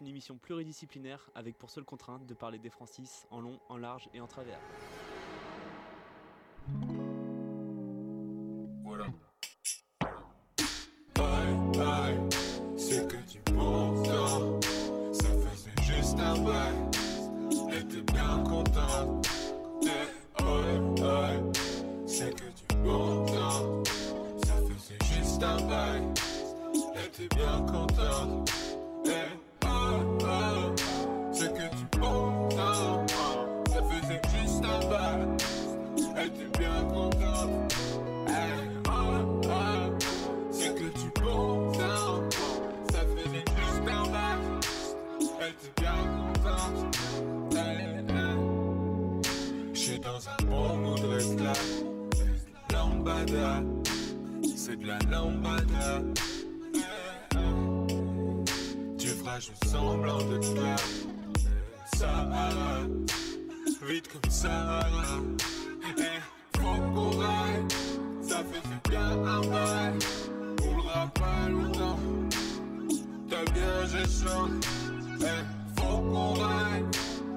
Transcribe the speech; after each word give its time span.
une 0.00 0.08
émission 0.08 0.36
pluridisciplinaire 0.36 1.30
avec 1.34 1.56
pour 1.58 1.70
seule 1.70 1.84
contrainte 1.84 2.26
de 2.26 2.34
parler 2.34 2.58
des 2.58 2.70
Francis 2.70 3.26
en 3.30 3.40
long, 3.40 3.58
en 3.68 3.76
large 3.76 4.08
et 4.14 4.20
en 4.20 4.26
travers. 4.26 4.58
Voilà. 8.84 9.06
Bye 11.14 11.56
bye, 11.76 12.18
c'est 12.76 13.08
que 13.08 13.16
du 13.30 13.40
bon 13.52 14.02
temps. 14.02 14.60
Ça 15.12 15.28
faisait 15.28 15.82
juste 15.82 16.18
un 16.18 16.38
bail. 16.42 16.74
J'étais 17.70 18.12
bien 18.12 18.44
content. 18.44 19.20
Ouais, 19.82 20.08
ouais, 21.02 21.42
c'est 22.06 22.34
que 22.34 22.44
du 22.44 22.82
bon 22.82 23.26
temps. 23.26 23.82
Ça 24.44 24.54
faisait 24.68 24.98
juste 25.14 25.42
un 25.42 25.60
bail. 25.66 26.02
J'étais 26.94 27.34
bien 27.34 27.64
content. 27.66 28.44
De 54.80 54.86
la 54.86 54.98
lambada. 55.10 56.02
Tu 58.98 59.08
feras 59.08 59.40
juste 59.40 59.64
semblant 59.66 60.18
de 60.18 60.38
te 60.38 60.52
plaire. 60.52 60.78
Sahara, 61.96 62.86
vite 63.88 64.08
comme 64.08 64.30
Sahara. 64.30 65.20
Hey, 65.96 66.20
faut 66.56 66.80
qu'on 66.94 67.10
raille, 67.18 67.66
ça 68.22 68.36
fait 68.36 68.88
bien 68.88 69.00
un 69.00 69.40
bail. 69.40 69.98
On 70.62 70.76
le 70.76 71.10
pas 71.14 71.48
longtemps, 71.48 71.98
t'as 73.28 73.44
bien 73.52 73.86
gestion. 73.86 74.50
Hey, 75.20 75.44
faut 75.76 75.98
qu'on 75.98 76.34
raille, 76.34 76.84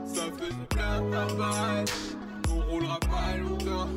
ça 0.05 0.23
fait 0.37 0.75
bien 0.75 1.19
un 1.19 1.33
bail. 1.35 1.85
On 2.49 2.71
roulera 2.71 2.99
pas 2.99 3.37
longtemps, 3.37 3.89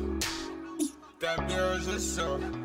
t'as 1.19 1.37
bien 1.43 1.79
gestion. 1.81 2.39
Ouais, 2.39 2.64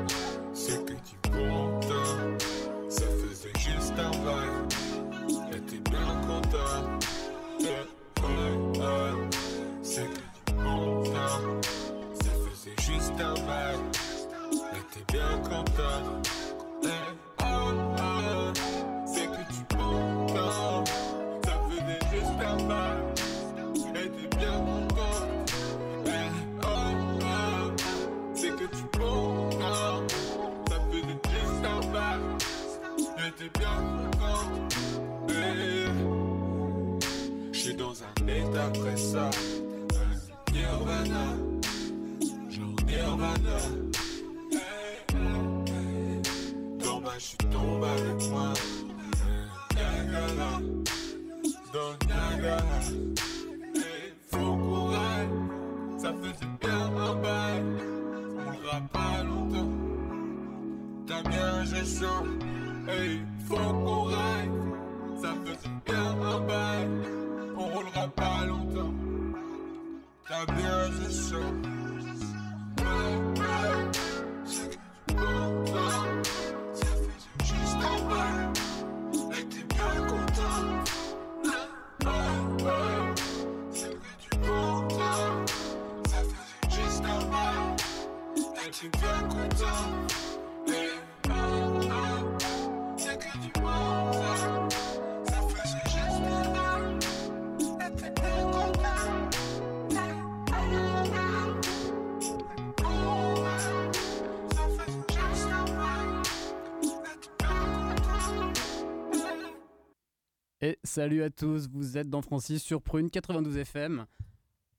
Et 110.61 110.77
salut 110.83 111.23
à 111.23 111.29
tous, 111.29 111.67
vous 111.69 111.97
êtes 111.97 112.09
dans 112.09 112.21
Francis 112.21 112.61
sur 112.61 112.81
Prune 112.81 113.09
92 113.09 113.57
FM. 113.57 114.05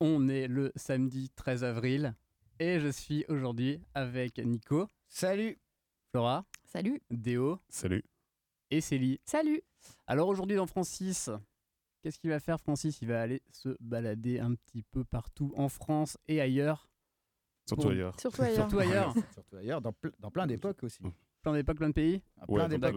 On 0.00 0.28
est 0.28 0.46
le 0.46 0.72
samedi 0.76 1.30
13 1.30 1.64
avril 1.64 2.14
et 2.58 2.78
je 2.78 2.88
suis 2.88 3.24
aujourd'hui 3.28 3.80
avec 3.94 4.38
Nico. 4.38 4.86
Salut 5.08 5.58
Flora. 6.10 6.44
Salut 6.64 7.00
Déo. 7.10 7.58
Salut. 7.68 8.04
Et 8.70 8.80
Célie. 8.80 9.20
Salut 9.24 9.60
Alors 10.06 10.28
aujourd'hui 10.28 10.56
dans 10.56 10.66
Francis, 10.66 11.30
qu'est-ce 12.02 12.18
qu'il 12.18 12.30
va 12.30 12.40
faire 12.40 12.60
Francis? 12.60 13.00
Il 13.02 13.08
va 13.08 13.20
aller 13.20 13.42
se 13.50 13.76
balader 13.80 14.38
un 14.38 14.54
petit 14.54 14.82
peu 14.82 15.04
partout 15.04 15.52
en 15.56 15.68
France 15.68 16.16
et 16.28 16.40
ailleurs. 16.40 16.88
Surtout 17.66 17.84
Bon. 17.84 17.90
ailleurs. 17.90 18.18
Surtout 18.20 18.42
ailleurs. 18.42 18.56
Surtout 18.70 18.78
ailleurs. 18.78 19.14
Surtout 19.34 19.56
ailleurs, 19.56 19.80
dans, 19.82 19.90
ple- 19.92 20.12
dans 20.20 20.30
plein 20.30 20.46
d'époques 20.46 20.82
aussi. 20.84 21.02
Plein 21.42 21.52
d'époques, 21.54 21.76
plein 21.76 21.88
de 21.88 21.94
pays 21.94 22.22
Ouais, 22.48 22.54
plein 22.56 22.68
d'époques. 22.68 22.94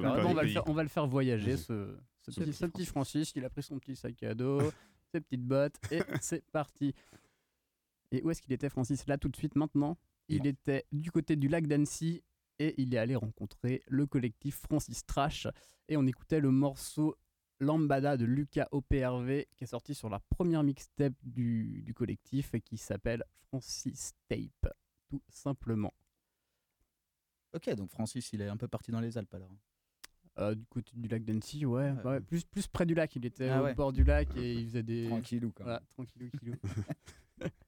on 0.67 0.73
va 0.73 0.83
le 0.83 0.89
faire 0.89 1.07
voyager, 1.07 1.57
ce, 1.57 1.97
ce 2.31 2.65
petit 2.65 2.85
Francis. 2.85 3.33
Il 3.35 3.45
a 3.45 3.49
pris 3.49 3.63
son 3.63 3.79
petit 3.79 3.95
sac 3.95 4.21
à 4.23 4.33
dos, 4.33 4.59
ses 5.11 5.21
petites 5.21 5.45
bottes, 5.45 5.75
et 5.91 6.01
c'est 6.21 6.43
parti. 6.51 6.93
Et 8.11 8.21
où 8.23 8.31
est-ce 8.31 8.41
qu'il 8.41 8.53
était, 8.53 8.69
Francis? 8.69 9.07
Là, 9.07 9.17
tout 9.17 9.29
de 9.29 9.35
suite, 9.35 9.55
maintenant 9.55 9.97
Il 10.29 10.47
était 10.47 10.85
du 10.91 11.11
côté 11.11 11.35
du 11.35 11.47
lac 11.47 11.67
d'Annecy, 11.67 12.23
et 12.59 12.73
il 12.81 12.93
est 12.93 12.97
allé 12.97 13.15
rencontrer 13.15 13.83
le 13.87 14.05
collectif 14.05 14.57
Francis 14.57 15.05
Trash. 15.05 15.47
Et 15.87 15.97
on 15.97 16.07
écoutait 16.07 16.39
le 16.39 16.51
morceau 16.51 17.15
Lambada 17.59 18.17
de 18.17 18.25
Lucas 18.25 18.67
OPRV, 18.71 19.45
qui 19.55 19.63
est 19.63 19.67
sorti 19.67 19.93
sur 19.93 20.09
la 20.09 20.19
première 20.19 20.63
mixtape 20.63 21.13
du, 21.23 21.81
du 21.83 21.93
collectif, 21.93 22.53
et 22.53 22.61
qui 22.61 22.77
s'appelle 22.77 23.23
Francis 23.47 24.13
Tape, 24.27 24.73
tout 25.09 25.21
simplement. 25.29 25.93
Ok, 27.53 27.69
donc 27.75 27.89
Francis, 27.89 28.33
il 28.33 28.41
est 28.41 28.49
un 28.49 28.57
peu 28.57 28.67
parti 28.67 28.91
dans 28.91 28.99
les 28.99 29.17
Alpes 29.17 29.33
alors. 29.33 29.49
Euh, 30.37 30.53
du 30.53 30.65
côté 30.65 30.91
du 30.95 31.07
lac 31.07 31.23
d'Annecy, 31.23 31.65
ouais, 31.65 31.91
Ouais. 31.91 32.03
ouais, 32.03 32.19
plus, 32.19 32.43
plus 32.43 32.67
près 32.67 32.85
du 32.85 32.93
lac. 32.93 33.15
Il 33.15 33.25
était 33.25 33.47
Ah 33.47 33.61
au 33.61 33.65
ouais. 33.65 33.73
bord 33.73 33.93
du 33.93 34.03
lac 34.03 34.27
et 34.35 34.53
il 34.53 34.65
faisait 34.67 34.83
des. 34.83 35.07
Tranquillou 35.07 35.47
même. 35.47 35.53
Voilà, 35.61 35.81
tranquillou. 35.93 36.29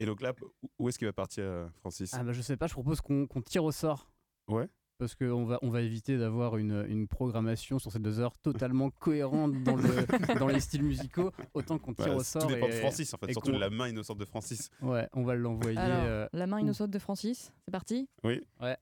Et 0.00 0.06
donc 0.06 0.20
là, 0.20 0.32
où- 0.78 0.88
est-ce 0.88 0.98
qu'il 0.98 1.06
va 1.06 1.12
partir, 1.12 1.44
euh, 1.44 1.68
Francis? 1.80 2.12
Ah 2.14 2.24
bah 2.24 2.32
je 2.32 2.42
sais 2.42 2.56
pas, 2.56 2.66
je 2.66 2.72
propose 2.72 3.00
qu'on 3.00 3.26
qu'on 3.26 3.40
tire 3.40 3.64
au 3.64 3.72
sort. 3.72 4.10
Ouais. 4.48 4.68
Parce 4.98 5.14
qu'on 5.14 5.44
va, 5.44 5.58
on 5.62 5.70
va 5.70 5.82
éviter 5.82 6.18
d'avoir 6.18 6.56
une, 6.56 6.84
une 6.88 7.08
programmation 7.08 7.78
sur 7.80 7.90
ces 7.90 7.98
deux 7.98 8.20
heures 8.20 8.36
totalement 8.38 8.90
cohérente 8.90 9.62
dans, 9.64 9.74
le, 9.76 9.84
dans 10.38 10.46
les 10.48 10.60
styles 10.60 10.82
musicaux. 10.84 11.32
Autant 11.52 11.78
qu'on 11.78 11.94
tire 11.94 12.06
Bah, 12.06 12.14
au 12.14 12.18
Tout 12.18 12.24
sort. 12.24 12.46
dépend 12.46 12.68
de 12.68 12.72
et- 12.72 12.80
Francis, 12.80 13.12
en 13.14 13.18
fait, 13.18 13.32
surtout 13.32 13.52
de 13.52 13.56
la 13.58 13.70
main 13.70 13.88
innocente 13.88 14.18
de 14.18 14.24
Francis. 14.24 14.70
Ouais, 14.82 15.08
on 15.12 15.22
va 15.24 15.34
l'envoyer. 15.34 15.78
Alors, 15.78 16.04
euh, 16.04 16.28
la 16.32 16.46
main 16.46 16.60
innocente 16.60 16.90
de 16.90 16.98
Francis, 16.98 17.52
c'est 17.64 17.72
parti? 17.72 18.08
Oui. 18.22 18.40
Ouais. 18.60 18.76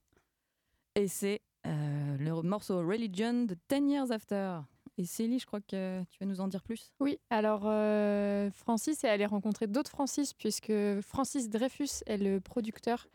Et 0.95 1.07
c'est 1.07 1.41
euh, 1.67 2.17
le 2.17 2.41
morceau 2.41 2.77
Religion 2.79 3.45
de 3.45 3.55
10 3.69 3.91
Years 3.91 4.11
After. 4.11 4.59
Et 4.97 5.05
Célie, 5.05 5.39
je 5.39 5.45
crois 5.47 5.59
que 5.61 6.03
tu 6.03 6.17
vas 6.19 6.25
nous 6.27 6.39
en 6.39 6.47
dire 6.47 6.61
plus. 6.63 6.91
Oui, 6.99 7.17
alors 7.31 7.63
euh, 7.65 8.51
Francis 8.51 9.03
est 9.03 9.09
allé 9.09 9.25
rencontrer 9.25 9.65
d'autres 9.67 9.89
Francis, 9.89 10.33
puisque 10.33 10.71
Francis 11.01 11.49
Dreyfus 11.49 12.03
est 12.05 12.17
le 12.17 12.39
producteur 12.39 13.07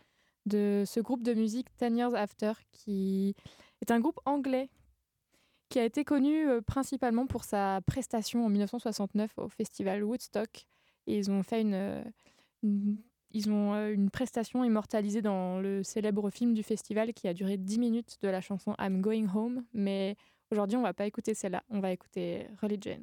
de 0.46 0.82
ce 0.86 0.98
groupe 0.98 1.22
de 1.22 1.34
musique 1.34 1.68
Ten 1.76 1.96
Years 1.96 2.14
After, 2.14 2.52
qui 2.72 3.34
est 3.80 3.90
un 3.92 4.00
groupe 4.00 4.18
anglais 4.24 4.70
qui 5.68 5.78
a 5.78 5.84
été 5.84 6.02
connu 6.04 6.48
euh, 6.48 6.62
principalement 6.62 7.26
pour 7.26 7.44
sa 7.44 7.80
prestation 7.86 8.44
en 8.44 8.48
1969 8.48 9.30
au 9.36 9.48
festival 9.48 10.02
Woodstock. 10.02 10.66
Et 11.06 11.18
ils 11.18 11.30
ont 11.30 11.42
fait 11.42 11.60
une- 11.60 12.02
ils 13.30 13.50
ont 13.50 13.74
euh, 13.74 13.92
une 13.92 14.10
prestation 14.10 14.64
immortalisée 14.64 15.22
dans 15.22 15.60
le 15.60 15.82
célèbre 15.82 16.30
film 16.30 16.54
du 16.54 16.62
festival 16.62 17.12
qui 17.12 17.28
a 17.28 17.34
duré 17.34 17.56
10 17.56 17.78
minutes 17.78 18.16
de 18.22 18.28
la 18.28 18.40
chanson 18.40 18.74
I'm 18.78 19.00
Going 19.00 19.26
Home. 19.34 19.64
Mais 19.72 20.16
aujourd'hui, 20.50 20.76
on 20.76 20.82
va 20.82 20.94
pas 20.94 21.06
écouter 21.06 21.34
celle-là, 21.34 21.62
on 21.68 21.80
va 21.80 21.92
écouter 21.92 22.46
Religion. 22.60 23.00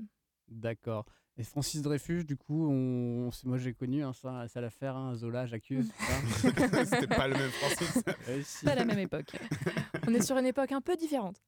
D'accord. 0.48 1.06
Et 1.38 1.44
Francis 1.44 1.82
Dreyfus, 1.82 2.24
du 2.24 2.38
coup, 2.38 2.70
on, 2.72 3.30
moi 3.44 3.58
j'ai 3.58 3.74
connu 3.74 4.04
hein, 4.04 4.14
ça, 4.14 4.48
ça 4.48 4.62
l'affaire, 4.62 4.96
hein, 4.96 5.16
Zola, 5.16 5.46
J'accuse. 5.46 5.92
C'était 6.38 7.08
pas 7.08 7.28
le 7.28 7.34
même 7.34 7.50
Francis. 7.52 8.04
Si. 8.44 8.66
Pas 8.66 8.72
à 8.72 8.76
la 8.76 8.86
même 8.86 9.00
époque. 9.00 9.32
On 10.08 10.14
est 10.14 10.22
sur 10.22 10.38
une 10.38 10.46
époque 10.46 10.72
un 10.72 10.82
peu 10.82 10.96
différente. 10.96 11.42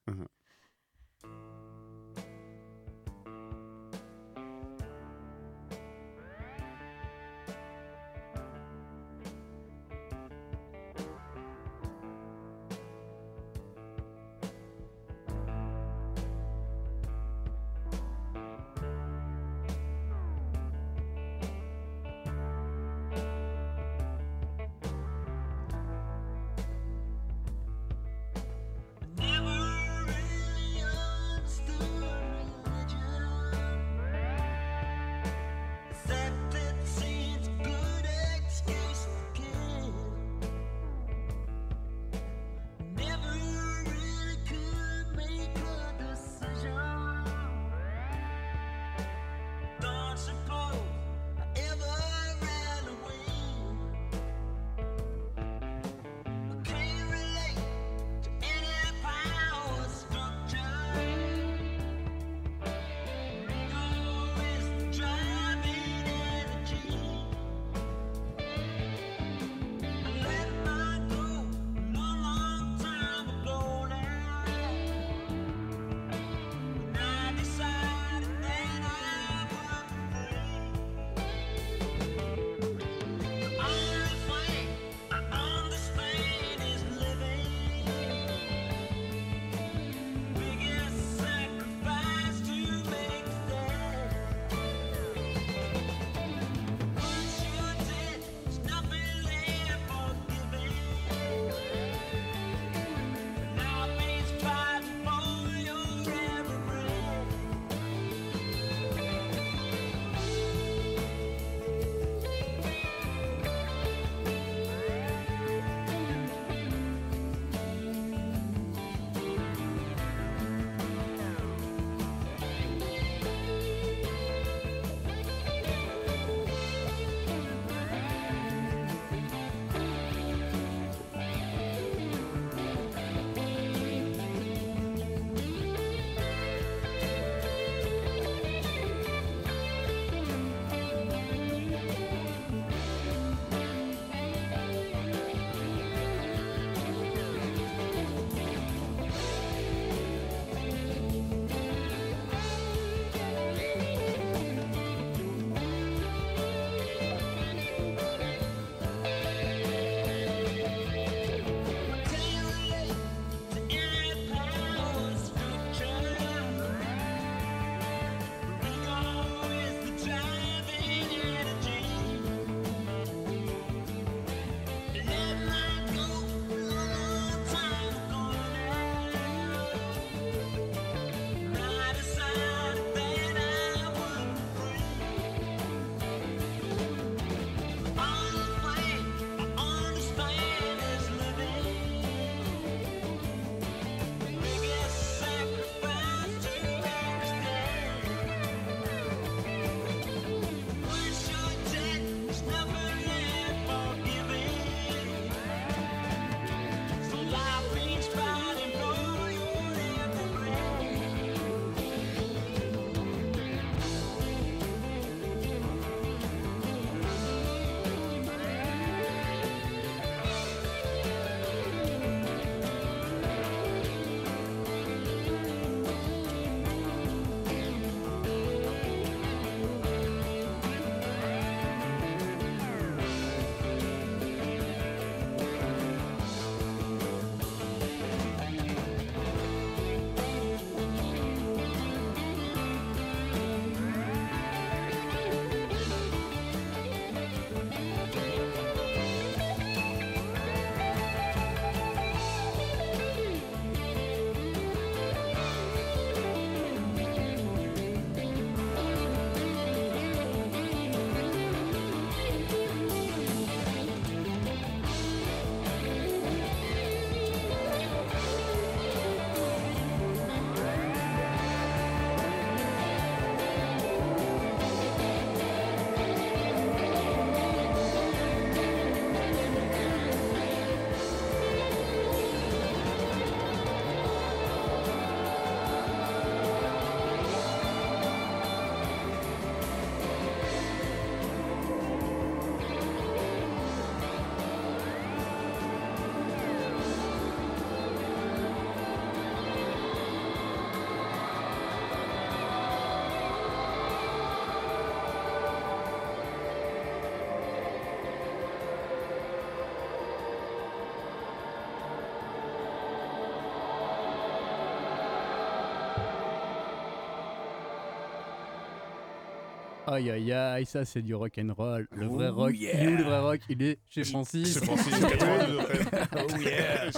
Aïe 319.89 320.11
aïe 320.11 320.33
aïe, 320.33 320.65
ça 320.65 320.83
c'est 320.83 321.01
du 321.01 321.15
rock 321.15 321.39
and 321.39 321.53
roll. 321.57 321.87
Le 321.91 322.07
vrai 322.07 322.27
Oh 322.29 322.35
rock, 322.35 322.53
yeah. 322.55 322.73
il 322.83 322.89
est 322.89 322.93
où 322.93 322.97
le 322.97 323.03
vrai 323.03 323.19
rock 323.19 323.39
Il 323.47 323.63
est 323.63 323.79
chez 323.89 324.03
Francis. 324.03 324.53
Chez 324.59 324.65
Francis, 324.65 324.93
82 324.99 325.59
après. 325.59 325.87
Oh 326.29 326.37
yeah. 326.39 326.91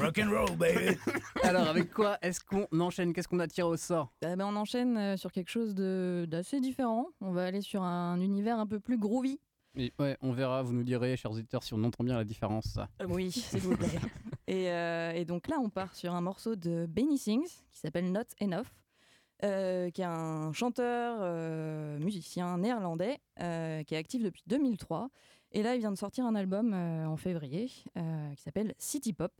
Rock 0.00 0.18
and 0.18 0.30
roll, 0.30 0.56
baby. 0.56 0.96
Alors 1.42 1.66
avec 1.66 1.92
quoi 1.92 2.16
est-ce 2.22 2.40
qu'on 2.40 2.66
enchaîne? 2.80 3.12
Qu'est-ce 3.12 3.26
qu'on 3.26 3.40
a 3.40 3.48
tiré 3.48 3.66
au 3.66 3.76
sort? 3.76 4.12
Eh 4.22 4.36
ben, 4.36 4.42
on 4.46 4.54
enchaîne 4.54 4.96
euh, 4.96 5.16
sur 5.16 5.32
quelque 5.32 5.50
chose 5.50 5.74
de- 5.74 6.26
d'assez 6.28 6.60
différent. 6.60 7.08
On 7.20 7.32
va 7.32 7.44
aller 7.46 7.60
sur 7.60 7.82
un 7.82 8.20
univers 8.20 8.58
un 8.60 8.66
peu 8.66 8.78
plus 8.78 8.96
groovy. 8.96 9.40
Et 9.76 9.92
ouais, 9.98 10.16
on 10.22 10.32
verra, 10.32 10.62
vous 10.62 10.72
nous 10.72 10.84
direz, 10.84 11.16
chers 11.16 11.32
auditeurs, 11.32 11.62
si 11.64 11.74
on 11.74 11.82
entend 11.84 12.04
bien 12.04 12.16
la 12.16 12.24
différence. 12.24 12.78
Oui, 13.08 13.30
s'il 13.32 13.60
vous 13.60 13.76
plaît. 13.76 13.88
et, 14.46 14.70
euh, 14.70 15.10
et 15.12 15.24
donc 15.24 15.48
là, 15.48 15.56
on 15.60 15.68
part 15.70 15.94
sur 15.94 16.14
un 16.14 16.20
morceau 16.20 16.54
de 16.56 16.86
Benny 16.88 17.18
Sings 17.18 17.46
qui 17.72 17.80
s'appelle 17.80 18.10
Not 18.10 18.22
Enough, 18.40 18.66
euh, 19.44 19.90
qui 19.90 20.00
est 20.00 20.04
un 20.04 20.52
chanteur, 20.52 21.18
euh, 21.20 21.98
musicien 21.98 22.58
néerlandais 22.58 23.20
euh, 23.40 23.84
qui 23.84 23.94
est 23.94 23.98
actif 23.98 24.22
depuis 24.22 24.42
2003. 24.46 25.10
Et 25.52 25.62
là, 25.62 25.74
il 25.76 25.78
vient 25.78 25.92
de 25.92 25.96
sortir 25.96 26.26
un 26.26 26.34
album 26.34 26.74
en 26.74 27.16
février 27.16 27.68
qui 27.68 28.42
s'appelle 28.42 28.74
City 28.78 29.14
Pop. 29.14 29.32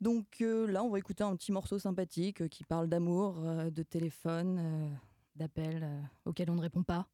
Donc 0.00 0.38
là, 0.40 0.84
on 0.84 0.90
va 0.90 0.98
écouter 1.00 1.24
un 1.24 1.34
petit 1.34 1.50
morceau 1.50 1.80
sympathique 1.80 2.48
qui 2.48 2.62
parle 2.62 2.88
d'amour, 2.88 3.34
de 3.42 3.82
téléphone, 3.82 4.96
d'appels 5.34 5.88
auxquels 6.24 6.50
on 6.50 6.54
ne 6.54 6.60
répond 6.60 6.84
pas, 6.84 7.08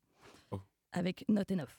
Oh. 0.51 0.61
avec 0.93 1.25
Not 1.31 1.45
Enough. 1.51 1.79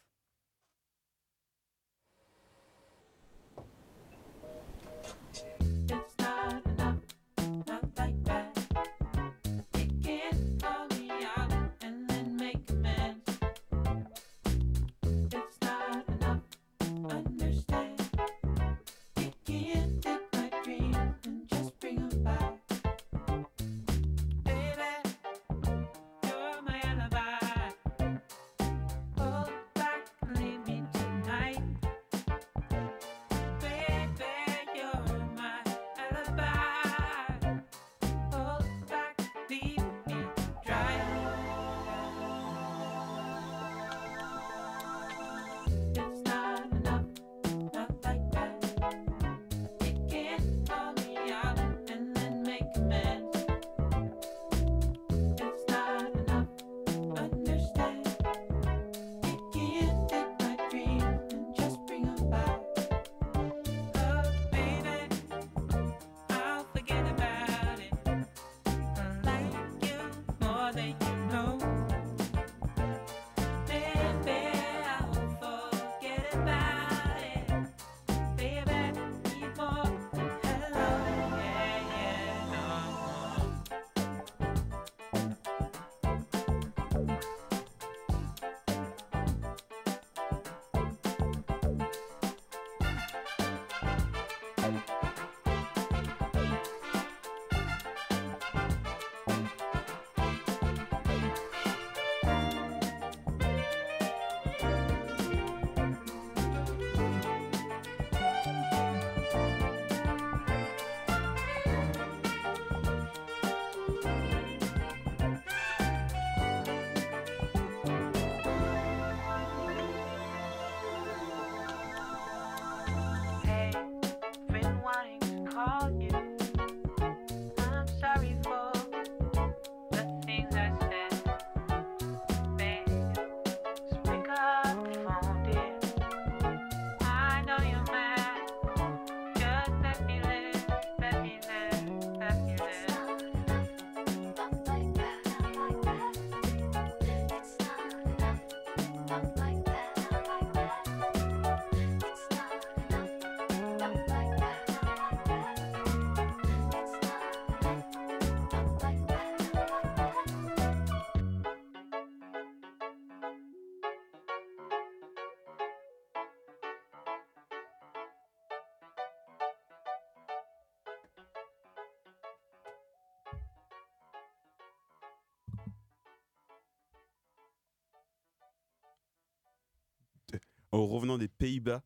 En 180.76 180.86
revenant 180.88 181.18
des 181.18 181.30
Pays-Bas, 181.30 181.82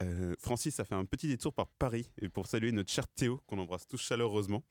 euh, 0.00 0.36
Francis 0.38 0.78
a 0.78 0.84
fait 0.84 0.94
un 0.94 1.04
petit 1.04 1.26
détour 1.26 1.52
par 1.52 1.66
Paris 1.66 2.08
et 2.22 2.28
pour 2.28 2.46
saluer 2.46 2.70
notre 2.70 2.88
cher 2.88 3.08
Théo, 3.08 3.42
qu'on 3.48 3.58
embrasse 3.58 3.88
tous 3.88 4.00
chaleureusement. 4.00 4.62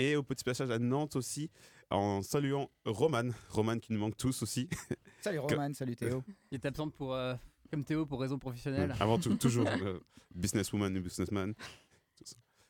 Et 0.00 0.16
au 0.16 0.24
petit 0.24 0.42
passage 0.42 0.68
à 0.72 0.80
Nantes 0.80 1.14
aussi, 1.14 1.48
en 1.90 2.22
saluant 2.22 2.72
Roman, 2.84 3.30
Roman 3.50 3.78
qui 3.78 3.92
nous 3.92 4.00
manque 4.00 4.16
tous 4.16 4.42
aussi. 4.42 4.68
Salut 5.20 5.38
Roman, 5.38 5.72
salut 5.74 5.94
Théo. 5.94 6.24
Il 6.50 6.56
est 6.56 6.66
absent 6.66 6.90
pour, 6.90 7.14
euh, 7.14 7.36
comme 7.70 7.84
Théo 7.84 8.04
pour 8.04 8.20
raison 8.20 8.36
professionnelle. 8.36 8.92
Avant 8.98 9.20
tout, 9.20 9.36
toujours 9.36 9.68
euh, 9.68 10.00
businesswoman 10.34 10.96
et 10.96 11.00
businessman. 11.00 11.54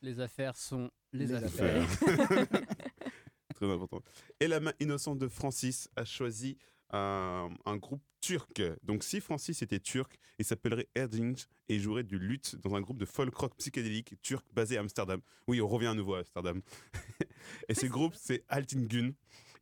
Les 0.03 0.19
affaires 0.19 0.55
sont 0.55 0.91
les, 1.11 1.25
Les 1.25 1.33
affaires. 1.33 1.87
Très 3.55 3.71
important. 3.71 4.03
Et 4.39 4.47
la 4.47 4.59
main 4.59 4.73
innocente 4.79 5.17
de 5.17 5.27
Francis 5.27 5.89
a 5.95 6.05
choisi 6.05 6.55
un, 6.91 7.49
un 7.65 7.77
groupe 7.77 8.03
turc. 8.21 8.61
Donc 8.83 9.03
si 9.03 9.21
Francis 9.21 9.61
était 9.61 9.79
turc, 9.79 10.17
il 10.39 10.45
s'appellerait 10.45 10.87
Erdinch 10.95 11.45
et 11.69 11.79
jouerait 11.79 12.03
du 12.03 12.17
luth 12.17 12.55
dans 12.57 12.75
un 12.75 12.81
groupe 12.81 12.97
de 12.97 13.05
folk 13.05 13.33
rock 13.35 13.55
psychédélique 13.57 14.19
turc 14.21 14.45
basé 14.53 14.77
à 14.77 14.81
Amsterdam. 14.81 15.21
Oui, 15.47 15.61
on 15.61 15.67
revient 15.67 15.87
à 15.87 15.93
nouveau 15.93 16.15
à 16.15 16.19
Amsterdam. 16.19 16.61
et 17.69 17.73
ce 17.73 17.85
groupe, 17.85 18.13
c'est 18.15 18.43
Altingun 18.47 19.11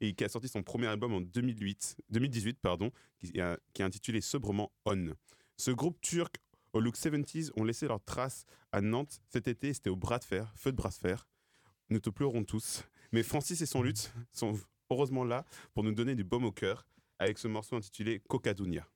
et 0.01 0.13
qui 0.13 0.23
a 0.23 0.29
sorti 0.29 0.47
son 0.47 0.63
premier 0.63 0.87
album 0.87 1.13
en 1.13 1.21
2008, 1.21 1.97
2018 2.09 2.59
pardon, 2.59 2.91
qui, 3.19 3.39
a- 3.39 3.57
qui 3.73 3.81
est 3.81 3.85
intitulé 3.85 4.21
sobrement 4.21 4.71
On. 4.85 5.13
Ce 5.57 5.71
groupe 5.71 5.99
turc 6.01 6.37
au 6.73 6.79
look 6.79 6.95
70s 6.97 7.51
ont 7.55 7.63
laissé 7.63 7.87
leurs 7.87 8.03
traces 8.03 8.45
à 8.71 8.81
Nantes 8.81 9.21
cet 9.29 9.47
été, 9.47 9.73
c'était 9.73 9.89
au 9.91 9.95
bras 9.95 10.19
de 10.19 10.23
fer, 10.23 10.51
feu 10.55 10.71
de 10.71 10.77
bras 10.77 10.89
de 10.89 10.95
fer. 10.95 11.27
Nous 11.89 11.99
te 11.99 12.09
pleurons 12.09 12.43
tous. 12.43 12.83
Mais 13.11 13.21
Francis 13.23 13.61
et 13.61 13.65
son 13.67 13.83
lutte 13.83 14.11
sont 14.31 14.59
heureusement 14.89 15.23
là 15.23 15.45
pour 15.73 15.83
nous 15.83 15.93
donner 15.93 16.15
du 16.15 16.23
baume 16.23 16.45
au 16.45 16.51
cœur 16.51 16.85
avec 17.23 17.39
ce 17.39 17.47
morceau 17.47 17.75
intitulé 17.75 18.21
Cocadunia. 18.27 18.87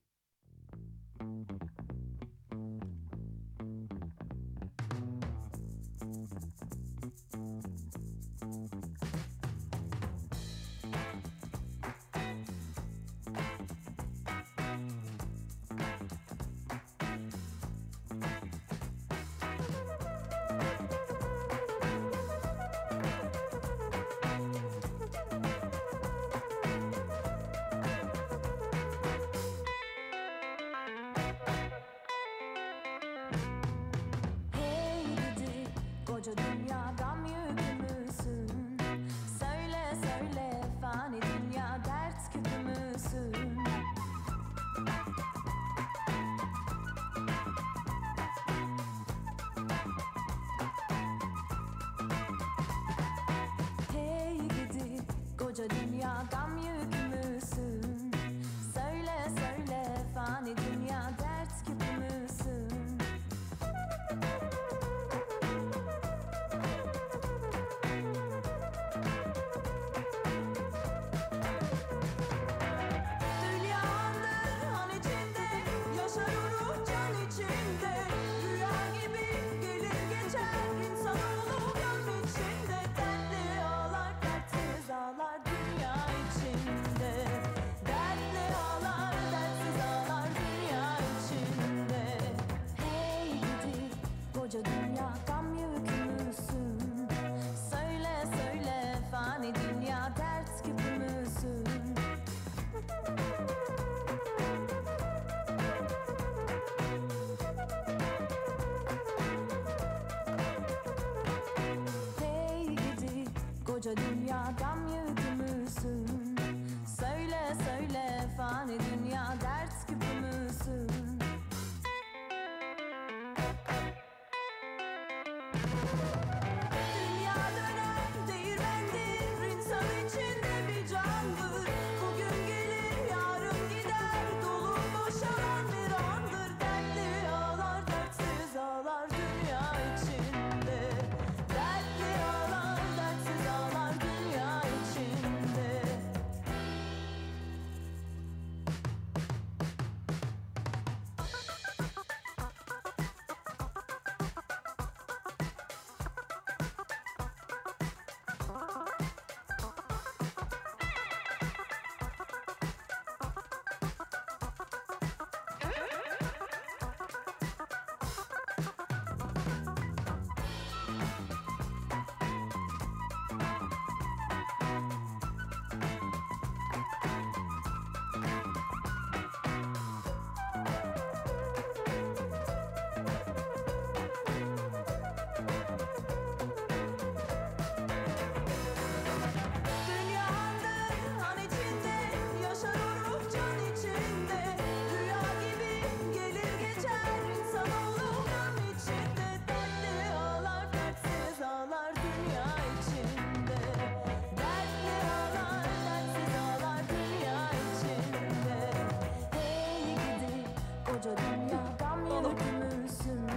Koca 211.07 211.17
dünya 211.41 211.75
gam 211.79 212.05
yürütmüşsün 212.05 213.27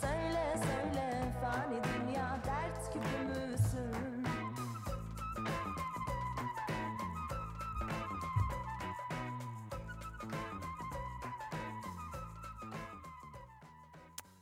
Söyle 0.00 0.54
söyle 0.66 1.32
fani 1.42 1.76
dünya 1.84 2.38
dert 2.46 2.92
küpü 2.92 3.18
müsün? 3.28 4.24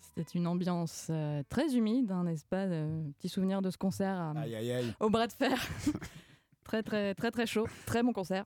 C'était 0.00 0.38
une 0.38 0.46
ambiance 0.46 1.06
euh, 1.10 1.42
très 1.48 1.74
humide, 1.74 2.10
hein, 2.12 2.24
n'est-ce 2.24 2.44
pas 2.44 2.66
Euh, 2.66 3.02
Petit 3.18 3.28
souvenir 3.28 3.62
de 3.62 3.70
ce 3.70 3.76
concert 3.76 4.14
à- 4.16 4.32
Aïe, 4.36 4.54
aïe, 4.54 4.72
aïe. 4.72 4.94
au 5.00 5.10
bras 5.10 5.26
de 5.26 5.32
fer. 5.32 5.58
très, 6.64 6.82
très, 6.82 7.14
très, 7.14 7.30
très 7.30 7.46
chaud. 7.46 7.66
Très 7.86 8.02
bon 8.02 8.12
concert. 8.12 8.44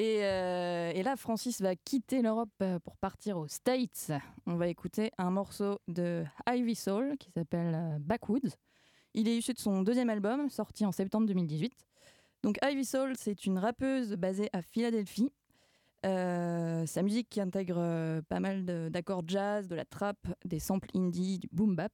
Et, 0.00 0.24
euh, 0.24 0.92
et 0.94 1.02
là, 1.02 1.14
Francis 1.14 1.60
va 1.60 1.76
quitter 1.76 2.22
l'Europe 2.22 2.48
euh, 2.62 2.78
pour 2.78 2.96
partir 2.96 3.36
aux 3.36 3.48
States. 3.48 4.10
On 4.46 4.54
va 4.54 4.68
écouter 4.68 5.10
un 5.18 5.30
morceau 5.30 5.78
de 5.88 6.24
Ivy 6.48 6.74
Soul 6.74 7.18
qui 7.18 7.30
s'appelle 7.32 7.74
euh, 7.74 7.98
Backwoods. 8.00 8.48
Il 9.12 9.28
est 9.28 9.36
issu 9.36 9.52
de 9.52 9.58
son 9.58 9.82
deuxième 9.82 10.08
album, 10.08 10.48
sorti 10.48 10.86
en 10.86 10.92
septembre 10.92 11.26
2018. 11.26 11.74
Donc 12.42 12.56
Ivy 12.64 12.86
Soul, 12.86 13.12
c'est 13.18 13.44
une 13.44 13.58
rappeuse 13.58 14.14
basée 14.14 14.48
à 14.54 14.62
Philadelphie. 14.62 15.34
Sa 16.02 17.02
musique 17.02 17.28
qui 17.28 17.42
intègre 17.42 18.22
pas 18.30 18.40
mal 18.40 18.64
d'accords 18.90 19.24
jazz, 19.26 19.68
de 19.68 19.74
la 19.74 19.84
trap, 19.84 20.16
des 20.46 20.60
samples 20.60 20.88
indie, 20.94 21.38
du 21.38 21.48
boom 21.52 21.76
bap. 21.76 21.92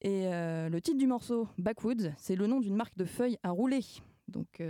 Et 0.00 0.30
le 0.30 0.78
titre 0.78 0.96
du 0.96 1.06
morceau, 1.06 1.46
Backwoods, 1.58 2.14
c'est 2.16 2.36
le 2.36 2.46
nom 2.46 2.60
d'une 2.60 2.76
marque 2.76 2.96
de 2.96 3.04
feuilles 3.04 3.36
à 3.42 3.50
rouler. 3.50 3.84
Donc 4.28 4.62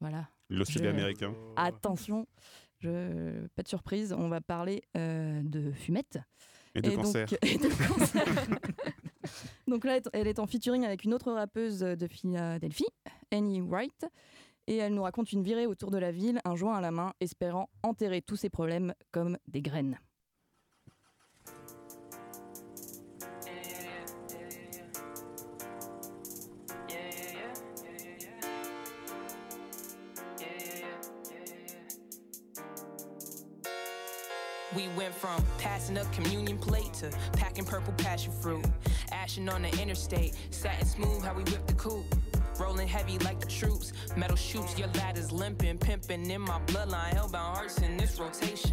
voilà. 0.00 0.28
Je- 0.52 0.86
américain. 0.86 1.34
Attention, 1.56 2.26
je... 2.80 3.46
pas 3.54 3.62
de 3.62 3.68
surprise, 3.68 4.12
on 4.12 4.28
va 4.28 4.40
parler 4.40 4.82
euh, 4.96 5.40
de 5.42 5.72
fumette. 5.72 6.18
Et 6.74 6.80
de 6.80 6.90
cancer. 6.90 7.28
et 7.42 7.58
de 7.58 7.68
cancer. 7.86 8.24
donc 9.68 9.84
là, 9.84 10.00
elle 10.14 10.26
est 10.26 10.38
en 10.38 10.46
featuring 10.46 10.86
avec 10.86 11.04
une 11.04 11.12
autre 11.12 11.30
rappeuse 11.30 11.80
de 11.80 12.06
Philadelphie, 12.06 12.86
Annie 13.30 13.60
Wright. 13.60 14.06
Et 14.68 14.76
elle 14.76 14.94
nous 14.94 15.02
raconte 15.02 15.32
une 15.32 15.42
virée 15.42 15.66
autour 15.66 15.90
de 15.90 15.98
la 15.98 16.12
ville, 16.12 16.40
un 16.46 16.54
joint 16.54 16.74
à 16.74 16.80
la 16.80 16.90
main, 16.90 17.12
espérant 17.20 17.68
enterrer 17.82 18.22
tous 18.22 18.36
ses 18.36 18.48
problèmes 18.48 18.94
comme 19.10 19.36
des 19.48 19.60
graines. 19.60 19.98
We 34.74 34.88
went 34.96 35.14
from 35.14 35.44
passing 35.58 35.98
up 35.98 36.10
communion 36.12 36.56
plate 36.56 36.94
to 36.94 37.10
packing 37.32 37.64
purple 37.64 37.92
passion 37.94 38.32
fruit. 38.32 38.64
Ashing 39.10 39.48
on 39.48 39.62
the 39.62 39.82
interstate, 39.82 40.34
satin 40.50 40.86
smooth 40.86 41.22
how 41.22 41.34
we 41.34 41.42
whipped 41.42 41.66
the 41.66 41.74
coupe. 41.74 42.06
Rolling 42.58 42.88
heavy 42.88 43.18
like 43.18 43.40
the 43.40 43.46
troops, 43.46 43.92
metal 44.16 44.36
shoots, 44.36 44.78
your 44.78 44.88
ladder's 44.94 45.32
limping, 45.32 45.78
pimping 45.78 46.30
in 46.30 46.40
my 46.40 46.58
bloodline, 46.66 47.14
hellbound 47.14 47.54
hearts 47.54 47.78
in 47.78 47.96
this 47.96 48.18
rotation. 48.18 48.72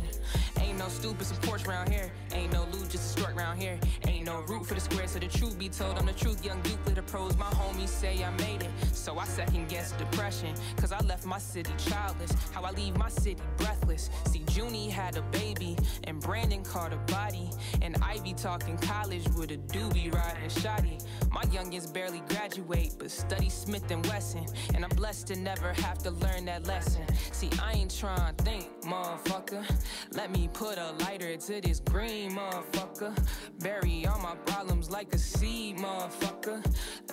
Ain't 0.69 0.77
no 0.77 0.87
stupid 0.87 1.25
supports 1.25 1.65
round 1.65 1.89
here, 1.89 2.11
ain't 2.31 2.53
no 2.53 2.63
loot, 2.71 2.89
just 2.91 3.17
a 3.17 3.19
stork 3.19 3.35
round 3.35 3.59
here. 3.59 3.79
Ain't 4.07 4.27
no 4.27 4.41
root 4.41 4.67
for 4.67 4.75
the 4.75 4.79
square, 4.79 5.07
so 5.07 5.17
the 5.17 5.27
truth 5.27 5.57
be 5.57 5.67
told, 5.67 5.97
I'm 5.97 6.05
the 6.05 6.13
truth, 6.13 6.45
young 6.45 6.61
Duke 6.61 6.85
with 6.85 6.93
the 6.93 7.01
pros. 7.01 7.35
My 7.39 7.47
homies 7.47 7.87
say 7.87 8.23
I 8.23 8.29
made 8.37 8.61
it, 8.61 8.69
so 8.93 9.17
I 9.17 9.25
second 9.25 9.67
guess 9.67 9.93
depression, 9.93 10.53
cause 10.77 10.91
I 10.91 10.99
left 11.05 11.25
my 11.25 11.39
city 11.39 11.71
childless. 11.79 12.31
How 12.53 12.61
I 12.61 12.71
leave 12.71 12.95
my 12.95 13.09
city 13.09 13.41
breathless. 13.57 14.11
See, 14.25 14.43
Junie 14.51 14.89
had 14.89 15.17
a 15.17 15.23
baby, 15.23 15.75
and 16.03 16.19
Brandon 16.19 16.63
caught 16.63 16.93
a 16.93 16.97
body, 17.11 17.49
and 17.81 17.97
Ivy 18.03 18.35
talking 18.35 18.77
college 18.77 19.27
with 19.29 19.49
a 19.49 19.57
doobie 19.57 20.13
riding 20.13 20.49
shoddy. 20.49 20.99
My 21.31 21.41
youngins 21.45 21.91
barely 21.91 22.21
graduate, 22.29 22.93
but 22.99 23.09
study 23.09 23.49
Smith 23.49 23.89
and 23.89 24.05
Wesson, 24.05 24.45
and 24.75 24.85
I'm 24.85 24.91
blessed 24.91 25.27
to 25.27 25.35
never 25.35 25.73
have 25.73 25.97
to 26.03 26.11
learn 26.11 26.45
that 26.45 26.67
lesson. 26.67 27.01
See, 27.31 27.49
I 27.59 27.73
ain't 27.73 27.97
trying 27.97 28.35
to 28.35 28.43
think, 28.43 28.67
motherfucker. 28.83 29.65
Let 30.11 30.31
me 30.31 30.47
put 30.59 30.77
a 30.77 30.91
lighter 31.05 31.37
to 31.37 31.61
this 31.61 31.79
green, 31.79 32.35
motherfucker. 32.35 33.15
Bury 33.59 34.05
all 34.05 34.19
my 34.19 34.35
problems 34.45 34.91
like 34.91 35.13
a 35.15 35.17
seed, 35.17 35.77
motherfucker. 35.77 36.59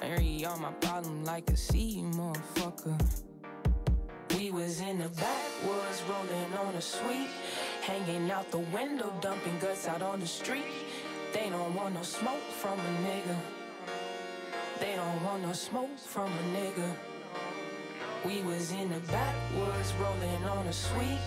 Bury 0.01 0.45
all 0.45 0.59
my 0.59 0.73
problems 0.73 1.29
like 1.29 1.49
a 1.51 1.57
seed, 1.57 2.03
motherfucker. 2.07 2.99
We 4.37 4.51
was 4.51 4.81
in 4.81 4.99
the 4.99 5.09
backwoods 5.11 6.03
rolling 6.11 6.55
on 6.59 6.75
a 6.75 6.81
sweet, 6.83 7.29
hanging 7.83 8.33
out 8.33 8.51
the 8.51 8.65
window, 8.79 9.13
dumping 9.21 9.61
guts 9.61 9.87
out 9.87 10.03
on 10.03 10.19
the 10.19 10.27
street. 10.27 10.75
They 11.33 11.49
don't 11.49 11.73
want 11.77 11.95
no 11.95 12.03
smoke 12.03 12.47
from 12.61 12.81
a 12.81 12.93
nigga. 13.07 13.37
They 14.81 14.97
don't 14.97 15.23
want 15.23 15.43
no 15.43 15.53
smoke 15.53 15.97
from 15.97 16.33
a 16.33 16.59
nigga. 16.59 17.06
We 18.25 18.43
was 18.43 18.73
in 18.73 18.89
the 18.89 19.01
backwoods 19.01 19.93
rolling 20.01 20.45
on 20.45 20.67
a 20.67 20.73
sweet, 20.73 21.19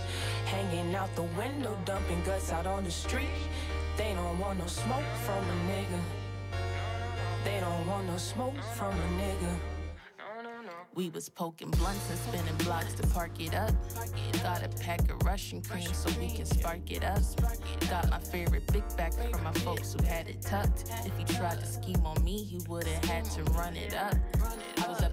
hanging 0.45 0.95
out 0.95 1.13
the 1.15 1.23
window, 1.23 1.77
dumping 1.85 2.21
guts 2.25 2.51
out 2.51 2.65
on 2.65 2.83
the 2.83 2.91
street. 2.91 3.29
They 3.97 4.13
don't 4.13 4.39
want 4.39 4.59
no 4.59 4.65
smoke 4.65 5.03
from 5.25 5.43
a 5.43 5.71
nigga. 5.71 5.99
They 7.45 7.59
don't 7.59 7.87
want 7.87 8.07
no 8.07 8.17
smoke 8.17 8.61
from 8.75 8.93
a 8.93 9.21
nigga. 9.21 9.59
We 10.95 11.09
was 11.09 11.29
poking 11.29 11.69
blunts 11.71 12.09
and 12.09 12.19
spinning 12.19 12.57
blocks 12.65 12.93
to 12.95 13.07
park 13.07 13.39
it 13.39 13.55
up. 13.55 13.71
Got 14.43 14.63
a 14.63 14.69
pack 14.69 15.09
of 15.09 15.21
Russian 15.23 15.61
cream 15.61 15.93
so 15.93 16.09
we 16.19 16.29
can 16.29 16.45
spark 16.45 16.91
it 16.91 17.03
up. 17.03 17.21
Got 17.89 18.09
my 18.09 18.19
favorite 18.19 18.65
big 18.73 18.83
back 18.97 19.13
from 19.13 19.43
my 19.43 19.53
folks 19.53 19.93
who 19.93 20.03
had 20.03 20.27
it 20.27 20.41
tucked. 20.41 20.91
If 21.05 21.17
he 21.17 21.23
tried 21.35 21.59
to 21.59 21.65
scheme 21.65 22.05
on 22.05 22.21
me, 22.23 22.43
he 22.43 22.59
would've 22.67 23.05
had 23.05 23.23
to 23.25 23.43
run 23.43 23.77
it 23.77 23.93
up. 23.93 24.15